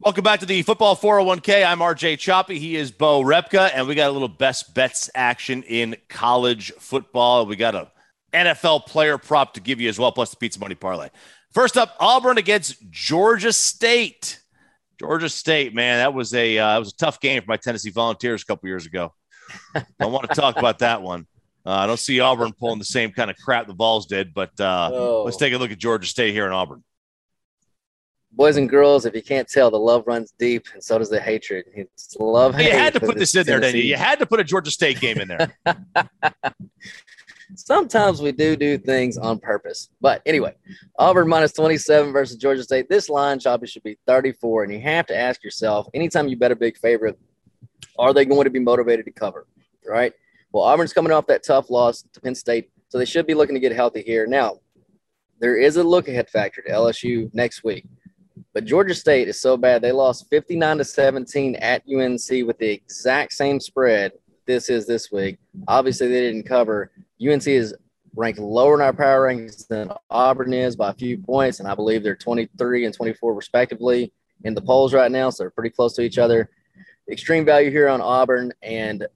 Welcome 0.00 0.22
back 0.22 0.38
to 0.40 0.46
the 0.46 0.62
Football 0.62 0.94
401k. 0.94 1.66
I'm 1.66 1.80
RJ 1.80 2.20
Choppy. 2.20 2.60
He 2.60 2.76
is 2.76 2.92
Bo 2.92 3.20
Repka, 3.20 3.68
and 3.74 3.88
we 3.88 3.96
got 3.96 4.08
a 4.08 4.12
little 4.12 4.28
best 4.28 4.72
bets 4.72 5.10
action 5.12 5.64
in 5.64 5.96
college 6.08 6.70
football. 6.78 7.46
We 7.46 7.56
got 7.56 7.74
a 7.74 7.90
NFL 8.32 8.86
player 8.86 9.18
prop 9.18 9.54
to 9.54 9.60
give 9.60 9.80
you 9.80 9.88
as 9.88 9.98
well, 9.98 10.12
plus 10.12 10.30
the 10.30 10.36
pizza 10.36 10.60
money 10.60 10.76
parlay. 10.76 11.08
First 11.52 11.76
up, 11.76 11.96
Auburn 11.98 12.38
against 12.38 12.76
Georgia 12.90 13.52
State. 13.52 14.40
Georgia 15.00 15.28
State, 15.28 15.74
man, 15.74 15.98
that 15.98 16.14
was 16.14 16.32
a 16.32 16.56
uh, 16.56 16.74
that 16.74 16.78
was 16.78 16.92
a 16.92 16.96
tough 16.96 17.18
game 17.18 17.42
for 17.42 17.48
my 17.48 17.56
Tennessee 17.56 17.90
Volunteers 17.90 18.42
a 18.42 18.46
couple 18.46 18.68
years 18.68 18.86
ago. 18.86 19.12
don't 19.98 20.12
want 20.12 20.28
to 20.28 20.34
talk 20.34 20.58
about 20.58 20.78
that 20.78 21.02
one. 21.02 21.26
Uh, 21.66 21.72
I 21.72 21.86
don't 21.88 21.98
see 21.98 22.20
Auburn 22.20 22.52
pulling 22.52 22.78
the 22.78 22.84
same 22.84 23.10
kind 23.10 23.32
of 23.32 23.36
crap 23.36 23.66
the 23.66 23.74
Vols 23.74 24.06
did, 24.06 24.32
but 24.32 24.52
uh, 24.60 24.90
oh. 24.92 25.22
let's 25.24 25.38
take 25.38 25.54
a 25.54 25.58
look 25.58 25.72
at 25.72 25.78
Georgia 25.78 26.06
State 26.06 26.34
here 26.34 26.46
in 26.46 26.52
Auburn. 26.52 26.84
Boys 28.38 28.56
and 28.56 28.70
girls, 28.70 29.04
if 29.04 29.14
you 29.16 29.22
can't 29.22 29.48
tell, 29.48 29.68
the 29.68 29.78
love 29.78 30.04
runs 30.06 30.32
deep, 30.38 30.68
and 30.72 30.82
so 30.82 30.96
does 30.96 31.10
the 31.10 31.20
hatred. 31.20 31.66
It's 31.74 32.16
love. 32.20 32.58
You 32.58 32.70
had 32.70 32.94
to 32.94 33.00
put 33.00 33.18
this 33.18 33.34
in 33.34 33.44
there, 33.44 33.58
didn't 33.58 33.76
you? 33.76 33.82
You 33.82 33.96
had 33.96 34.20
to 34.20 34.26
put 34.26 34.38
a 34.38 34.44
Georgia 34.44 34.70
State 34.70 35.00
game 35.00 35.18
in 35.18 35.28
there. 35.28 35.58
Sometimes 37.56 38.22
we 38.22 38.30
do 38.30 38.54
do 38.54 38.78
things 38.78 39.18
on 39.18 39.40
purpose. 39.40 39.90
But 40.00 40.22
anyway, 40.24 40.54
Auburn 40.98 41.28
minus 41.28 41.52
27 41.52 42.12
versus 42.12 42.36
Georgia 42.36 42.62
State. 42.62 42.88
This 42.88 43.08
line 43.08 43.40
probably 43.40 43.66
should 43.66 43.82
be 43.82 43.98
34. 44.06 44.64
And 44.64 44.72
you 44.72 44.80
have 44.80 45.06
to 45.06 45.16
ask 45.16 45.42
yourself 45.42 45.88
anytime 45.92 46.28
you 46.28 46.36
bet 46.36 46.52
a 46.52 46.56
big 46.56 46.78
favorite, 46.78 47.18
are 47.98 48.12
they 48.12 48.24
going 48.24 48.44
to 48.44 48.50
be 48.50 48.60
motivated 48.60 49.06
to 49.06 49.10
cover? 49.10 49.46
Right. 49.84 50.12
Well, 50.52 50.62
Auburn's 50.62 50.92
coming 50.92 51.10
off 51.10 51.26
that 51.26 51.42
tough 51.42 51.70
loss 51.70 52.02
to 52.12 52.20
Penn 52.20 52.34
State. 52.34 52.70
So 52.90 52.98
they 52.98 53.04
should 53.04 53.26
be 53.26 53.34
looking 53.34 53.54
to 53.54 53.60
get 53.60 53.72
healthy 53.72 54.02
here. 54.02 54.26
Now, 54.26 54.60
there 55.40 55.56
is 55.56 55.76
a 55.76 55.82
look 55.82 56.06
ahead 56.06 56.28
factor 56.28 56.62
to 56.62 56.70
LSU 56.70 57.32
next 57.34 57.64
week. 57.64 57.86
But 58.58 58.64
Georgia 58.64 58.92
State 58.92 59.28
is 59.28 59.40
so 59.40 59.56
bad. 59.56 59.82
They 59.82 59.92
lost 59.92 60.28
59 60.30 60.78
to 60.78 60.84
17 60.84 61.54
at 61.54 61.84
UNC 61.88 62.44
with 62.44 62.58
the 62.58 62.68
exact 62.68 63.32
same 63.32 63.60
spread 63.60 64.10
this 64.46 64.68
is 64.68 64.84
this 64.84 65.12
week. 65.12 65.38
Obviously, 65.68 66.08
they 66.08 66.22
didn't 66.22 66.42
cover. 66.42 66.90
UNC 67.24 67.46
is 67.46 67.72
ranked 68.16 68.40
lower 68.40 68.74
in 68.74 68.80
our 68.80 68.92
power 68.92 69.28
rankings 69.28 69.68
than 69.68 69.92
Auburn 70.10 70.52
is 70.52 70.74
by 70.74 70.90
a 70.90 70.94
few 70.94 71.18
points, 71.18 71.60
and 71.60 71.68
I 71.68 71.76
believe 71.76 72.02
they're 72.02 72.16
23 72.16 72.84
and 72.84 72.92
24 72.92 73.32
respectively 73.32 74.12
in 74.42 74.54
the 74.54 74.60
polls 74.60 74.92
right 74.92 75.12
now, 75.12 75.30
so 75.30 75.44
they're 75.44 75.50
pretty 75.52 75.70
close 75.70 75.94
to 75.94 76.02
each 76.02 76.18
other. 76.18 76.50
Extreme 77.08 77.44
value 77.44 77.70
here 77.70 77.88
on 77.88 78.00
Auburn, 78.00 78.52
and 78.60 79.06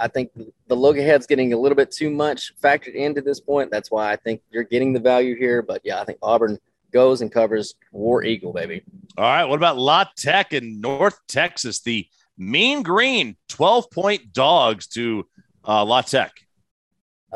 I 0.00 0.08
think 0.08 0.30
the 0.68 0.74
look 0.74 0.96
ahead's 0.96 1.26
getting 1.26 1.52
a 1.52 1.58
little 1.58 1.76
bit 1.76 1.90
too 1.90 2.08
much 2.08 2.58
factored 2.58 2.94
into 2.94 3.20
this 3.20 3.38
point. 3.38 3.70
That's 3.70 3.90
why 3.90 4.12
I 4.12 4.16
think 4.16 4.40
you're 4.50 4.64
getting 4.64 4.94
the 4.94 5.00
value 5.00 5.36
here. 5.36 5.60
But 5.60 5.82
yeah, 5.84 6.00
I 6.00 6.06
think 6.06 6.20
Auburn 6.22 6.58
goes 6.92 7.20
and 7.20 7.32
covers 7.32 7.74
War 7.90 8.24
Eagle, 8.24 8.52
baby. 8.52 8.82
All 9.16 9.24
right. 9.24 9.44
What 9.44 9.56
about 9.56 9.78
La 9.78 10.04
Tech 10.16 10.52
in 10.52 10.80
North 10.80 11.18
Texas? 11.28 11.80
The 11.80 12.06
Mean 12.38 12.82
Green, 12.82 13.36
12 13.48 13.90
point 13.90 14.32
dogs 14.32 14.86
to 14.88 15.26
uh, 15.66 15.84
La 15.84 16.02
Tech. 16.02 16.32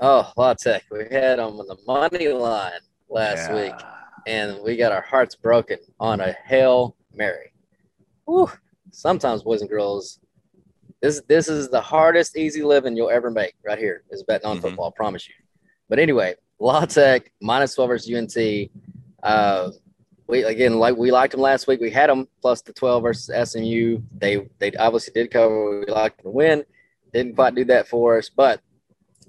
Oh, 0.01 0.31
La 0.37 0.55
Tech. 0.55 0.85
We 0.91 1.07
had 1.11 1.39
them 1.39 1.59
on 1.59 1.67
the 1.67 1.77
money 1.87 2.29
line 2.29 2.81
last 3.09 3.51
yeah. 3.51 3.55
week, 3.55 3.75
and 4.27 4.63
we 4.63 4.77
got 4.77 4.93
our 4.93 5.03
hearts 5.03 5.35
broken 5.35 5.79
on 5.99 6.21
a 6.21 6.33
Hail 6.45 6.97
Mary. 7.15 7.53
Whew. 8.27 8.51
Sometimes, 8.93 9.43
boys 9.43 9.61
and 9.61 9.71
girls, 9.71 10.21
this 11.03 11.21
this 11.29 11.49
is 11.49 11.69
the 11.69 11.81
hardest 11.81 12.37
easy 12.37 12.63
living 12.63 12.97
you'll 12.97 13.11
ever 13.11 13.31
make 13.31 13.55
right 13.65 13.79
here 13.79 14.05
is 14.11 14.23
betting 14.23 14.47
on 14.47 14.57
mm-hmm. 14.57 14.69
football, 14.69 14.89
I 14.89 14.97
promise 14.97 15.29
you. 15.29 15.35
But 15.89 15.99
anyway, 15.99 16.35
La 16.59 16.85
Tech 16.85 17.31
minus 17.41 17.75
12 17.75 17.89
versus 17.89 18.15
UNT. 18.15 18.71
Uh, 19.27 19.73
we 20.29 20.45
again 20.45 20.79
like 20.79 20.97
we 20.97 21.11
liked 21.11 21.33
them 21.33 21.41
last 21.41 21.67
week. 21.67 21.81
We 21.81 21.91
had 21.91 22.09
them 22.09 22.29
plus 22.41 22.63
the 22.63 22.73
12 22.73 23.03
versus 23.03 23.51
SMU. 23.51 24.01
They 24.19 24.49
they 24.59 24.71
obviously 24.73 25.13
did 25.15 25.33
cover. 25.33 25.81
We 25.81 25.87
liked 25.87 26.19
them 26.19 26.31
to 26.31 26.37
win. 26.37 26.65
Didn't 27.13 27.35
quite 27.35 27.57
do 27.57 27.65
that 27.65 27.89
for 27.89 28.19
us, 28.19 28.31
but 28.31 28.61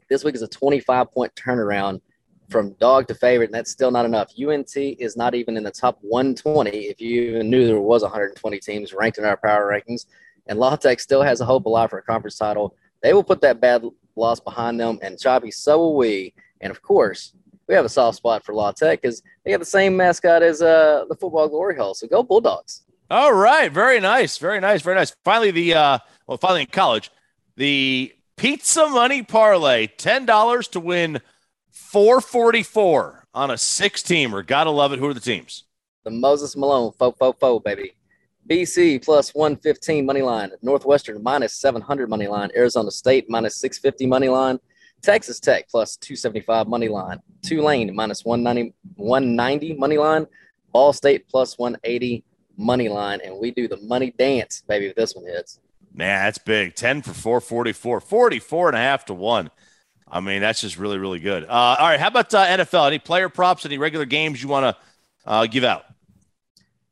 this 0.08 0.24
week 0.24 0.36
is 0.36 0.44
a 0.44 0.48
25 0.48 1.12
point 1.12 1.34
turnaround 1.36 2.02
from 2.50 2.74
dog 2.74 3.08
to 3.08 3.16
favorite, 3.16 3.46
and 3.46 3.56
that's 3.56 3.72
still 3.72 3.90
not 3.90 4.06
enough. 4.06 4.32
UNT 4.40 4.72
is 4.76 5.18
not 5.18 5.34
even 5.34 5.58
in 5.58 5.64
the 5.64 5.72
top 5.72 5.98
120 6.02 6.70
if 6.70 7.02
you 7.02 7.24
even 7.24 7.50
knew 7.50 7.66
there 7.66 7.82
was 7.82 8.04
120 8.04 8.60
teams 8.60 8.94
ranked 8.94 9.18
in 9.18 9.26
our 9.26 9.38
power 9.38 9.72
rankings. 9.72 10.06
And 10.46 10.60
La 10.60 10.76
Tech 10.76 11.00
still 11.00 11.24
has 11.24 11.42
a 11.42 11.46
hope 11.46 11.66
alive 11.66 11.90
for 11.90 11.98
a 11.98 12.04
conference 12.04 12.38
title. 12.38 12.76
They 13.02 13.14
will 13.14 13.24
put 13.24 13.42
that 13.42 13.60
bad 13.60 13.84
loss 14.16 14.40
behind 14.40 14.80
them, 14.80 15.00
and 15.02 15.20
Choppy, 15.20 15.52
so 15.52 15.80
will 15.80 15.98
we. 15.98 16.36
And 16.62 16.72
of 16.72 16.82
course, 16.82 17.34
we 17.68 17.76
have 17.76 17.86
a 17.86 17.90
soft 17.90 18.18
spot 18.18 18.44
for 18.46 18.54
La 18.54 18.72
Tech 18.72 19.02
because 19.02 19.22
they 19.44 19.52
have 19.52 19.60
the 19.60 19.66
same 19.66 19.96
mascot 19.96 20.42
as 20.42 20.62
uh, 20.62 21.06
the 21.10 21.16
football 21.16 21.48
glory 21.48 21.76
hole. 21.76 21.94
So 21.94 22.08
go 22.08 22.24
Bulldogs. 22.24 22.84
All 23.10 23.34
right, 23.34 23.72
very 23.72 24.00
nice, 24.00 24.38
very 24.38 24.60
nice, 24.60 24.82
very 24.82 24.96
nice. 24.96 25.16
Finally, 25.24 25.52
the 25.52 25.74
uh, 25.74 26.00
well, 26.28 26.38
finally 26.38 26.62
in 26.62 26.68
college, 26.68 27.10
the 27.56 28.14
pizza 28.36 28.88
money 28.90 29.24
parlay, 29.24 29.88
ten 29.88 30.26
dollars 30.26 30.68
to 30.70 30.80
win 30.80 31.22
four 31.72 32.20
forty 32.20 32.64
four 32.64 33.26
on 33.34 33.52
a 33.52 33.58
six 33.58 34.02
teamer. 34.02 34.46
Gotta 34.46 34.72
love 34.72 34.92
it. 34.92 35.00
Who 35.00 35.08
are 35.08 35.14
the 35.14 35.22
teams? 35.22 35.64
The 36.04 36.12
Moses 36.12 36.58
Malone, 36.58 36.92
fo 36.94 37.12
fo 37.12 37.32
fo, 37.34 37.60
baby. 37.60 37.94
BC 38.50 39.04
plus 39.04 39.36
115 39.36 40.06
money 40.06 40.22
line, 40.22 40.52
Northwestern 40.62 41.22
minus 41.22 41.54
700 41.56 42.10
money 42.10 42.28
line, 42.28 42.50
Arizona 42.56 42.92
State 42.92 43.30
minus 43.30 43.58
650 43.58 44.06
money 44.06 44.30
line, 44.30 44.58
Texas 45.02 45.40
Tech 45.40 45.70
plus 45.70 45.98
275 45.98 46.68
money 46.68 46.88
line. 46.88 47.20
Tulane 47.44 47.94
minus 47.96 48.26
190, 48.26 48.74
190 48.96 49.74
money 49.76 49.98
line. 49.98 50.28
Ball 50.74 50.94
State 50.94 51.28
plus 51.30 51.58
180 51.58 52.24
money 52.58 52.90
line. 52.90 53.20
And 53.24 53.40
we 53.40 53.52
do 53.52 53.68
the 53.68 53.78
money 53.78 54.14
dance, 54.18 54.64
baby, 54.68 54.88
if 54.88 54.96
this 54.96 55.16
one 55.16 55.26
hits. 55.26 55.60
Man, 55.94 56.26
that's 56.26 56.38
big. 56.38 56.76
10 56.76 57.02
for 57.02 57.14
444, 57.14 58.02
44 58.02 58.68
and 58.70 58.78
a 58.78 58.80
half 58.80 59.06
to 59.06 59.14
one. 59.14 59.50
I 60.10 60.20
mean, 60.20 60.42
that's 60.42 60.62
just 60.62 60.78
really, 60.78 60.98
really 60.98 61.20
good. 61.20 61.44
Uh, 61.44 61.76
all 61.80 61.88
right. 61.88 62.00
How 62.00 62.08
about 62.08 62.34
uh, 62.34 62.46
NFL? 62.46 62.88
Any 62.88 63.00
player 63.00 63.30
props, 63.30 63.66
any 63.66 63.78
regular 63.78 64.06
games 64.06 64.42
you 64.42 64.48
want 64.48 64.76
to 64.76 64.84
uh, 65.26 65.48
give 65.48 65.64
out? 65.64 65.86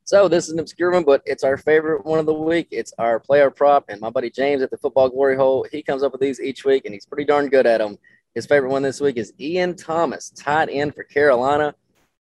So 0.07 0.27
this 0.27 0.45
is 0.45 0.51
an 0.51 0.59
obscure 0.59 0.91
one, 0.91 1.03
but 1.03 1.23
it's 1.25 1.43
our 1.43 1.57
favorite 1.57 2.05
one 2.05 2.19
of 2.19 2.27
the 2.27 2.33
week. 2.33 2.67
It's 2.69 2.93
our 2.99 3.19
player 3.19 3.49
prop, 3.49 3.85
and 3.89 3.99
my 3.99 4.11
buddy 4.11 4.29
James 4.29 4.61
at 4.61 4.69
the 4.69 4.77
Football 4.77 5.09
Glory 5.09 5.35
Hole. 5.35 5.65
He 5.71 5.81
comes 5.81 6.03
up 6.03 6.11
with 6.11 6.21
these 6.21 6.39
each 6.39 6.63
week, 6.63 6.85
and 6.85 6.93
he's 6.93 7.07
pretty 7.07 7.25
darn 7.25 7.49
good 7.49 7.65
at 7.65 7.79
them. 7.79 7.97
His 8.35 8.45
favorite 8.45 8.69
one 8.69 8.83
this 8.83 9.01
week 9.01 9.17
is 9.17 9.33
Ian 9.39 9.75
Thomas, 9.75 10.29
tight 10.29 10.69
end 10.71 10.93
for 10.93 11.03
Carolina, 11.05 11.73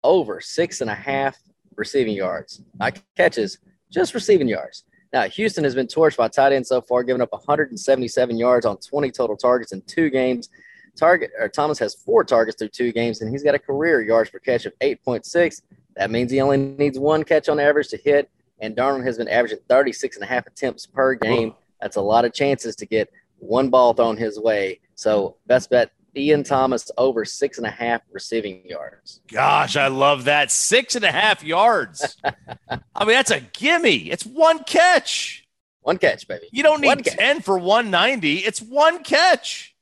over 0.03 0.41
six 0.41 0.81
and 0.81 0.89
a 0.89 0.95
half 0.95 1.37
receiving 1.75 2.15
yards. 2.15 2.63
Not 2.79 2.99
catches, 3.15 3.59
just 3.91 4.15
receiving 4.15 4.47
yards. 4.47 4.85
Now, 5.13 5.27
Houston 5.27 5.63
has 5.63 5.75
been 5.75 5.85
torched 5.85 6.17
by 6.17 6.27
tight 6.27 6.53
end 6.53 6.65
so 6.65 6.81
far, 6.81 7.03
giving 7.03 7.21
up 7.21 7.33
177 7.33 8.35
yards 8.35 8.65
on 8.65 8.77
20 8.77 9.11
total 9.11 9.37
targets 9.37 9.73
in 9.73 9.81
two 9.81 10.09
games. 10.09 10.49
Target 10.97 11.29
or 11.39 11.49
Thomas 11.49 11.77
has 11.77 11.93
four 11.93 12.23
targets 12.23 12.57
through 12.57 12.69
two 12.69 12.91
games, 12.91 13.21
and 13.21 13.29
he's 13.29 13.43
got 13.43 13.53
a 13.53 13.59
career 13.59 14.01
yards 14.01 14.31
per 14.31 14.39
catch 14.39 14.65
of 14.65 14.73
8.6. 14.79 15.61
That 15.95 16.11
means 16.11 16.31
he 16.31 16.41
only 16.41 16.57
needs 16.57 16.99
one 16.99 17.23
catch 17.23 17.49
on 17.49 17.59
average 17.59 17.89
to 17.89 17.97
hit. 17.97 18.29
And 18.59 18.75
Darnold 18.75 19.05
has 19.05 19.17
been 19.17 19.27
averaging 19.27 19.59
36 19.69 20.17
and 20.17 20.23
a 20.23 20.27
half 20.27 20.47
attempts 20.47 20.85
per 20.85 21.15
game. 21.15 21.53
That's 21.81 21.97
a 21.97 22.01
lot 22.01 22.25
of 22.25 22.33
chances 22.33 22.75
to 22.77 22.85
get 22.85 23.11
one 23.39 23.69
ball 23.69 23.93
thrown 23.93 24.17
his 24.17 24.39
way. 24.39 24.79
So 24.95 25.37
best 25.47 25.69
bet 25.69 25.91
Ian 26.15 26.43
Thomas 26.43 26.89
over 26.97 27.25
six 27.25 27.57
and 27.57 27.67
a 27.67 27.71
half 27.71 28.01
receiving 28.11 28.65
yards. 28.65 29.21
Gosh, 29.31 29.75
I 29.75 29.87
love 29.87 30.25
that. 30.25 30.51
Six 30.51 30.95
and 30.95 31.03
a 31.03 31.11
half 31.11 31.43
yards. 31.43 32.17
I 32.23 33.05
mean, 33.05 33.15
that's 33.15 33.31
a 33.31 33.41
gimme. 33.41 34.09
It's 34.09 34.25
one 34.25 34.63
catch. 34.63 35.45
One 35.81 35.97
catch, 35.97 36.27
baby. 36.27 36.47
You 36.51 36.63
don't 36.63 36.81
need 36.81 37.05
10 37.05 37.41
for 37.41 37.59
190. 37.59 38.37
It's 38.37 38.61
one 38.61 39.03
catch. 39.03 39.75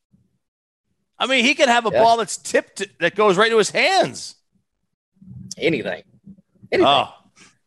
I 1.18 1.28
mean, 1.28 1.46
he 1.46 1.54
could 1.54 1.70
have 1.70 1.86
a 1.86 1.92
yeah. 1.94 2.02
ball 2.02 2.18
that's 2.18 2.38
tipped 2.38 2.84
that 3.00 3.16
goes 3.16 3.38
right 3.38 3.50
to 3.50 3.58
his 3.58 3.70
hands 3.70 4.36
anything. 5.58 6.04
anything. 6.72 6.88
Oh, 6.88 7.14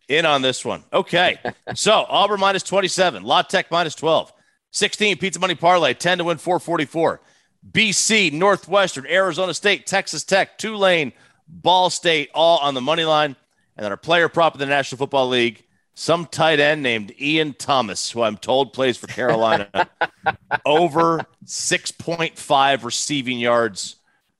in 0.08 0.26
on 0.26 0.42
this 0.42 0.64
one. 0.64 0.84
Okay. 0.92 1.38
so 1.74 2.06
Auburn 2.08 2.40
minus 2.40 2.62
27, 2.62 3.22
La 3.22 3.42
Tech 3.42 3.70
minus 3.70 3.94
12, 3.94 4.32
16 4.70 5.18
pizza 5.18 5.40
money 5.40 5.54
parlay, 5.54 5.94
10 5.94 6.18
to 6.18 6.24
win 6.24 6.38
444. 6.38 7.20
BC, 7.72 8.32
Northwestern, 8.32 9.06
Arizona 9.06 9.52
State, 9.52 9.86
Texas 9.86 10.22
Tech, 10.24 10.56
Tulane, 10.56 11.12
Ball 11.48 11.90
State, 11.90 12.30
all 12.34 12.58
on 12.58 12.74
the 12.74 12.80
money 12.80 13.04
line. 13.04 13.34
And 13.76 13.84
then 13.84 13.90
our 13.90 13.96
player 13.96 14.28
prop 14.28 14.54
in 14.54 14.60
the 14.60 14.66
National 14.66 14.98
Football 14.98 15.28
League, 15.28 15.64
some 15.94 16.26
tight 16.26 16.60
end 16.60 16.82
named 16.82 17.12
Ian 17.20 17.54
Thomas, 17.54 18.10
who 18.10 18.22
I'm 18.22 18.36
told 18.36 18.72
plays 18.72 18.96
for 18.96 19.06
Carolina, 19.06 19.68
over 20.66 21.26
6.5 21.44 22.84
receiving 22.84 23.38
yards 23.38 23.96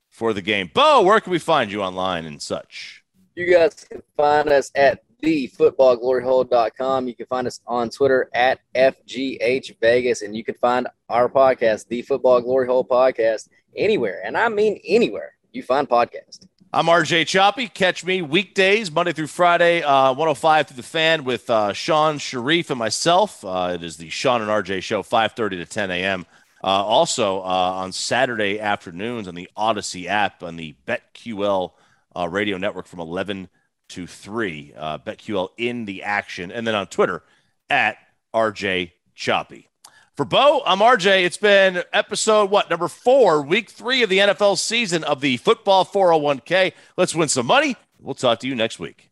for 0.09 0.33
the 0.33 0.41
game. 0.41 0.71
Bo, 0.73 1.01
where 1.01 1.19
can 1.19 1.31
we 1.31 1.39
find 1.39 1.71
you 1.71 1.81
online 1.81 2.25
and 2.25 2.41
such? 2.41 2.96
You 3.37 3.45
guys 3.53 3.75
can 3.75 4.01
find 4.15 4.49
us 4.49 4.71
at 4.73 5.03
thefootballgloryhole.com. 5.21 7.07
You 7.07 7.13
can 7.13 7.27
find 7.27 7.45
us 7.45 7.61
on 7.67 7.91
Twitter 7.91 8.31
at 8.33 8.61
FGH 8.73 9.79
Vegas, 9.79 10.23
and 10.23 10.35
you 10.35 10.43
can 10.43 10.55
find 10.55 10.87
our 11.07 11.29
podcast, 11.29 11.87
The 11.87 12.01
Football 12.01 12.41
Glory 12.41 12.65
Hole 12.65 12.83
Podcast, 12.83 13.49
anywhere. 13.75 14.23
And 14.25 14.35
I 14.35 14.49
mean 14.49 14.81
anywhere 14.83 15.33
you 15.51 15.61
find 15.61 15.87
podcast. 15.87 16.47
I'm 16.73 16.87
RJ 16.87 17.27
Choppy. 17.27 17.67
Catch 17.67 18.03
me 18.03 18.23
weekdays, 18.23 18.91
Monday 18.91 19.13
through 19.13 19.27
Friday, 19.27 19.83
uh, 19.83 20.13
105 20.13 20.69
through 20.69 20.77
the 20.77 20.81
fan 20.81 21.23
with 21.23 21.47
uh, 21.47 21.73
Shan 21.73 22.17
Shariff 22.17 22.71
and 22.71 22.79
myself. 22.79 23.45
Uh, 23.45 23.73
it 23.75 23.83
is 23.83 23.97
the 23.97 24.09
Shan 24.09 24.41
and 24.41 24.49
RJ 24.49 24.81
show, 24.81 25.03
5:30 25.03 25.49
to 25.51 25.65
10 25.67 25.91
a.m. 25.91 26.25
Uh, 26.63 26.69
also 26.83 27.41
uh, 27.41 27.43
on 27.43 27.91
Saturday 27.91 28.59
afternoons 28.59 29.27
on 29.27 29.35
the 29.35 29.47
Odyssey 29.55 30.07
app 30.07 30.41
on 30.41 30.55
the 30.55 30.73
BetQL 30.87 31.73
uh, 32.17 32.27
radio 32.27 32.57
network 32.57 32.87
from 32.87 32.99
11 32.99 33.49
to 33.89 34.07
3. 34.07 34.73
Uh, 34.75 34.97
BetQL 34.99 35.49
in 35.57 35.85
the 35.85 36.03
action. 36.03 36.51
And 36.51 36.65
then 36.65 36.75
on 36.75 36.87
Twitter 36.87 37.23
at 37.69 37.97
RJ 38.33 38.91
Choppy. 39.15 39.69
For 40.15 40.25
Bo, 40.25 40.63
I'm 40.65 40.79
RJ. 40.79 41.25
It's 41.25 41.37
been 41.37 41.83
episode, 41.93 42.49
what, 42.49 42.71
number 42.71 42.87
four, 42.87 43.43
week 43.43 43.69
three 43.69 44.01
of 44.01 44.09
the 44.09 44.17
NFL 44.17 44.57
season 44.57 45.03
of 45.03 45.21
the 45.21 45.37
Football 45.37 45.85
401k. 45.85 46.73
Let's 46.97 47.13
win 47.13 47.29
some 47.29 47.45
money. 47.45 47.75
We'll 47.99 48.15
talk 48.15 48.39
to 48.39 48.47
you 48.47 48.55
next 48.55 48.79
week. 48.79 49.06